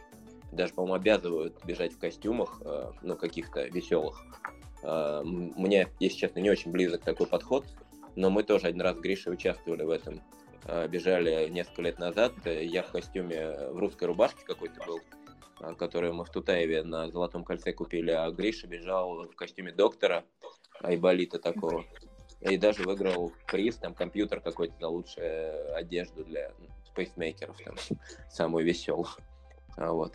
даже, 0.52 0.74
по-моему, 0.74 0.96
обязывают 0.96 1.64
бежать 1.66 1.94
в 1.94 2.00
костюмах, 2.00 2.62
э, 2.66 2.92
ну, 3.02 3.16
каких-то 3.16 3.68
веселых. 3.68 4.26
Э, 4.84 5.22
мне, 5.24 5.90
если 6.00 6.18
честно, 6.18 6.40
не 6.40 6.50
очень 6.50 6.72
близок 6.72 7.04
такой 7.04 7.28
подход, 7.28 7.66
но 8.16 8.30
мы 8.30 8.44
тоже 8.44 8.68
один 8.68 8.82
раз 8.82 8.98
с 8.98 9.00
Гришей 9.00 9.34
участвовали 9.34 9.84
в 9.84 9.90
этом. 9.90 10.22
Э, 10.66 10.88
бежали 10.88 11.50
несколько 11.50 11.84
лет 11.84 12.00
назад, 12.00 12.34
я 12.46 12.84
в 12.84 12.92
костюме, 12.92 13.70
в 13.70 13.78
русской 13.78 14.06
рубашке 14.06 14.44
какой-то 14.46 14.84
был, 14.86 15.76
который 15.76 16.12
мы 16.14 16.26
в 16.26 16.30
Тутаеве 16.30 16.84
на 16.84 17.10
Золотом 17.10 17.44
кольце 17.44 17.74
купили, 17.74 18.12
а 18.12 18.32
Гриша 18.32 18.66
бежал 18.66 19.28
в 19.28 19.36
костюме 19.36 19.72
доктора, 19.72 20.24
Айболита 20.82 21.38
такого 21.40 21.86
и 22.42 22.58
даже 22.58 22.84
выиграл 22.84 23.34
приз, 23.48 23.78
там, 23.78 23.94
компьютер 23.94 24.40
какой-то 24.42 24.74
за 24.80 24.88
лучшую 24.88 25.76
одежду 25.76 26.24
для 26.24 26.52
спейсмейкеров, 26.86 27.58
там, 27.64 27.76
самую 28.30 28.66
веселую. 28.66 29.08
А, 29.78 29.92
вот. 29.92 30.14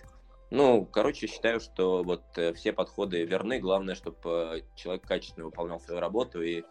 Ну, 0.51 0.85
короче, 0.85 1.27
считаю, 1.27 1.61
что 1.61 2.03
вот 2.03 2.22
э, 2.37 2.53
все 2.53 2.72
подходы 2.72 3.25
верны. 3.25 3.59
Главное, 3.59 3.95
чтобы 3.95 4.18
э, 4.25 4.61
человек 4.77 5.03
качественно 5.07 5.47
выполнял 5.47 5.81
свою 5.81 6.01
работу 6.01 6.43
и 6.43 6.62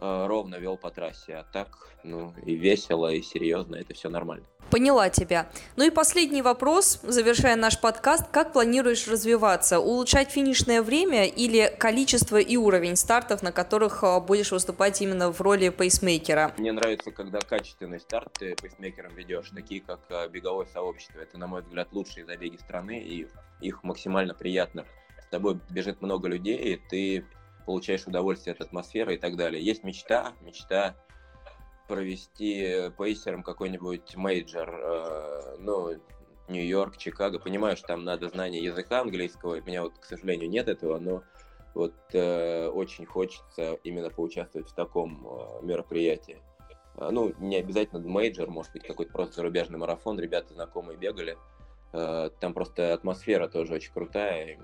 ровно 0.00 0.56
вел 0.56 0.76
по 0.76 0.90
трассе. 0.90 1.36
А 1.36 1.44
так, 1.52 1.68
ну, 2.02 2.32
и 2.44 2.54
весело, 2.54 3.12
и 3.12 3.22
серьезно, 3.22 3.76
это 3.76 3.94
все 3.94 4.08
нормально. 4.08 4.46
Поняла 4.70 5.10
тебя. 5.10 5.50
Ну 5.74 5.84
и 5.84 5.90
последний 5.90 6.42
вопрос, 6.42 7.00
завершая 7.02 7.56
наш 7.56 7.80
подкаст. 7.80 8.28
Как 8.30 8.52
планируешь 8.52 9.08
развиваться? 9.08 9.80
Улучшать 9.80 10.30
финишное 10.30 10.80
время 10.80 11.26
или 11.26 11.74
количество 11.76 12.36
и 12.36 12.56
уровень 12.56 12.94
стартов, 12.94 13.42
на 13.42 13.50
которых 13.50 14.04
а, 14.04 14.20
будешь 14.20 14.52
выступать 14.52 15.02
именно 15.02 15.32
в 15.32 15.40
роли 15.40 15.70
пейсмейкера? 15.70 16.52
Мне 16.56 16.70
нравится, 16.70 17.10
когда 17.10 17.40
качественный 17.40 17.98
старт 17.98 18.32
ты 18.38 18.54
пейсмейкером 18.54 19.12
ведешь, 19.16 19.50
такие 19.52 19.80
как 19.80 20.00
а, 20.08 20.28
беговое 20.28 20.66
сообщество. 20.66 21.18
Это, 21.18 21.36
на 21.36 21.48
мой 21.48 21.62
взгляд, 21.62 21.88
лучшие 21.90 22.24
забеги 22.24 22.56
страны, 22.56 23.00
и 23.00 23.26
их 23.60 23.82
максимально 23.82 24.34
приятно. 24.34 24.86
С 25.20 25.26
тобой 25.26 25.58
бежит 25.68 26.00
много 26.00 26.28
людей, 26.28 26.56
и 26.56 26.76
ты 26.76 27.24
получаешь 27.70 28.04
удовольствие 28.04 28.52
от 28.54 28.62
атмосферы 28.62 29.14
и 29.14 29.16
так 29.16 29.36
далее. 29.36 29.62
Есть 29.62 29.84
мечта, 29.84 30.32
мечта 30.40 30.96
провести 31.86 32.90
пейсером 32.98 33.44
какой-нибудь 33.44 34.16
мейджор, 34.16 34.68
э, 34.68 35.56
ну, 35.60 35.94
Нью-Йорк, 36.48 36.96
Чикаго. 36.96 37.38
Понимаю, 37.38 37.76
что 37.76 37.86
там 37.86 38.02
надо 38.02 38.28
знание 38.28 38.60
языка 38.60 39.02
английского, 39.02 39.56
у 39.56 39.62
меня 39.62 39.84
вот, 39.84 39.96
к 40.00 40.04
сожалению, 40.04 40.50
нет 40.50 40.66
этого, 40.66 40.98
но 40.98 41.22
вот 41.74 41.94
э, 42.12 42.66
очень 42.66 43.06
хочется 43.06 43.74
именно 43.84 44.10
поучаствовать 44.10 44.68
в 44.68 44.74
таком 44.74 45.24
э, 45.24 45.64
мероприятии. 45.64 46.42
Э, 46.96 47.10
ну, 47.12 47.32
не 47.38 47.54
обязательно 47.54 48.00
мейджор, 48.00 48.50
может 48.50 48.72
быть, 48.72 48.82
какой-то 48.82 49.12
просто 49.12 49.36
зарубежный 49.36 49.78
марафон, 49.78 50.18
ребята 50.18 50.54
знакомые 50.54 50.98
бегали. 50.98 51.38
Э, 51.92 52.30
там 52.40 52.52
просто 52.52 52.92
атмосфера 52.94 53.46
тоже 53.46 53.74
очень 53.74 53.92
крутая, 53.92 54.58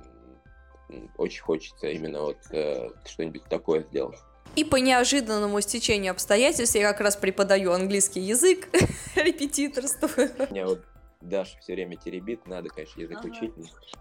очень 1.17 1.43
хочется 1.43 1.89
именно 1.89 2.23
вот 2.23 2.39
э, 2.51 2.91
что-нибудь 3.05 3.45
такое 3.45 3.83
сделать. 3.83 4.19
И 4.55 4.65
по 4.65 4.77
неожиданному 4.77 5.61
стечению 5.61 6.13
обстоятельств 6.13 6.77
я 6.77 6.91
как 6.93 7.01
раз 7.01 7.17
преподаю 7.17 7.73
английский 7.73 8.21
язык, 8.21 8.69
репетиторствую. 9.15 10.31
У 10.39 10.55
меня 10.55 10.67
вот 10.67 10.83
Даша 11.29 11.59
все 11.61 11.75
время 11.75 11.97
теребит, 11.97 12.47
надо, 12.47 12.69
конечно, 12.69 13.01
язык 13.01 13.19
ага. 13.19 13.29
учить. 13.29 13.53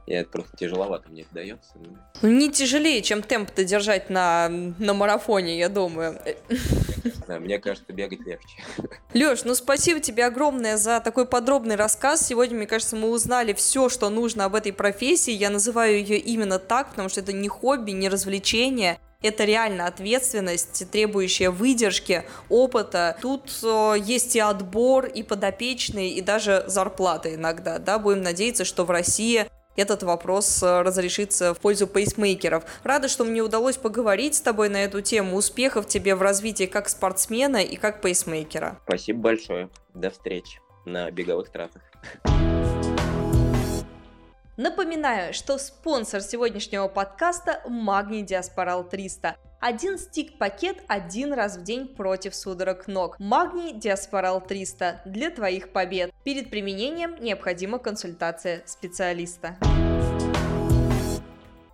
Я 0.07 0.21
это 0.21 0.29
просто 0.29 0.55
тяжеловато 0.57 1.09
мне 1.09 1.23
это 1.23 1.33
дается. 1.33 1.71
Но... 1.75 1.97
Ну, 2.21 2.29
не 2.29 2.51
тяжелее, 2.51 3.01
чем 3.01 3.21
темп-то 3.21 3.63
держать 3.63 4.09
на, 4.09 4.49
на 4.49 4.93
марафоне, 4.93 5.57
я 5.57 5.69
думаю. 5.69 6.19
Да, 7.27 7.39
мне 7.39 7.59
кажется, 7.59 7.93
бегать 7.93 8.21
легче. 8.25 8.63
Леш, 9.13 9.43
ну 9.43 9.55
спасибо 9.55 9.99
тебе 9.99 10.25
огромное 10.25 10.77
за 10.77 10.99
такой 10.99 11.25
подробный 11.25 11.75
рассказ. 11.75 12.25
Сегодня, 12.25 12.57
мне 12.57 12.67
кажется, 12.67 12.95
мы 12.95 13.09
узнали 13.09 13.53
все, 13.53 13.89
что 13.89 14.09
нужно 14.09 14.45
об 14.45 14.55
этой 14.55 14.73
профессии. 14.73 15.31
Я 15.31 15.49
называю 15.49 15.99
ее 15.99 16.17
именно 16.17 16.59
так, 16.59 16.89
потому 16.91 17.09
что 17.09 17.21
это 17.21 17.33
не 17.33 17.47
хобби, 17.47 17.91
не 17.91 18.09
развлечение. 18.09 18.99
Это 19.21 19.43
реально 19.43 19.87
ответственность, 19.87 20.89
требующая 20.91 21.49
выдержки, 21.51 22.23
опыта. 22.49 23.17
Тут 23.21 23.51
э, 23.63 23.95
есть 23.99 24.35
и 24.35 24.39
отбор, 24.39 25.05
и 25.05 25.23
подопечные, 25.23 26.11
и 26.11 26.21
даже 26.21 26.63
зарплата 26.67 27.33
иногда. 27.33 27.79
Да? 27.79 27.97
Будем 27.97 28.21
надеяться, 28.21 28.65
что 28.65 28.85
в 28.85 28.91
России 28.91 29.47
этот 29.75 30.03
вопрос 30.03 30.61
э, 30.63 30.81
разрешится 30.81 31.53
в 31.53 31.59
пользу 31.59 31.87
пейсмейкеров. 31.87 32.63
Рада, 32.83 33.07
что 33.07 33.23
мне 33.23 33.41
удалось 33.41 33.77
поговорить 33.77 34.35
с 34.35 34.41
тобой 34.41 34.69
на 34.69 34.83
эту 34.83 35.01
тему. 35.01 35.35
Успехов 35.35 35.87
тебе 35.87 36.15
в 36.15 36.21
развитии 36.21 36.65
как 36.65 36.89
спортсмена 36.89 37.57
и 37.57 37.75
как 37.75 38.01
пейсмейкера. 38.01 38.79
Спасибо 38.85 39.19
большое. 39.19 39.69
До 39.93 40.09
встречи 40.09 40.59
на 40.85 41.09
беговых 41.11 41.49
трассах. 41.49 41.81
Напоминаю, 44.57 45.33
что 45.33 45.57
спонсор 45.57 46.21
сегодняшнего 46.21 46.87
подкаста– 46.87 47.61
Магний 47.67 48.21
Диаспорал 48.21 48.85
300. 48.87 49.35
Один 49.59 49.97
стик-пакет 49.97 50.77
один 50.87 51.33
раз 51.33 51.57
в 51.57 51.63
день 51.63 51.89
против 51.89 52.33
судорог 52.33 52.87
ног. 52.87 53.19
Магний 53.19 53.73
Диаспорал 53.73 54.39
300 54.39 55.01
для 55.03 55.29
твоих 55.29 55.73
побед. 55.73 56.13
Перед 56.23 56.49
применением 56.51 57.21
необходима 57.21 57.79
консультация 57.79 58.63
специалиста. 58.65 59.57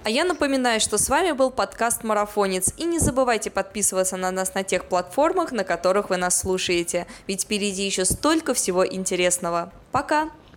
А 0.03 0.09
я 0.09 0.25
напоминаю, 0.25 0.79
что 0.79 0.97
с 0.97 1.07
вами 1.07 1.33
был 1.33 1.51
подкаст 1.51 2.03
«Марафонец». 2.03 2.73
И 2.77 2.85
не 2.85 2.97
забывайте 2.97 3.51
подписываться 3.51 4.17
на 4.17 4.31
нас 4.31 4.55
на 4.55 4.63
тех 4.63 4.85
платформах, 4.85 5.51
на 5.51 5.63
которых 5.63 6.09
вы 6.09 6.17
нас 6.17 6.39
слушаете. 6.39 7.05
Ведь 7.27 7.43
впереди 7.43 7.85
еще 7.85 8.05
столько 8.05 8.55
всего 8.55 8.87
интересного. 8.87 9.71
Пока! 9.91 10.31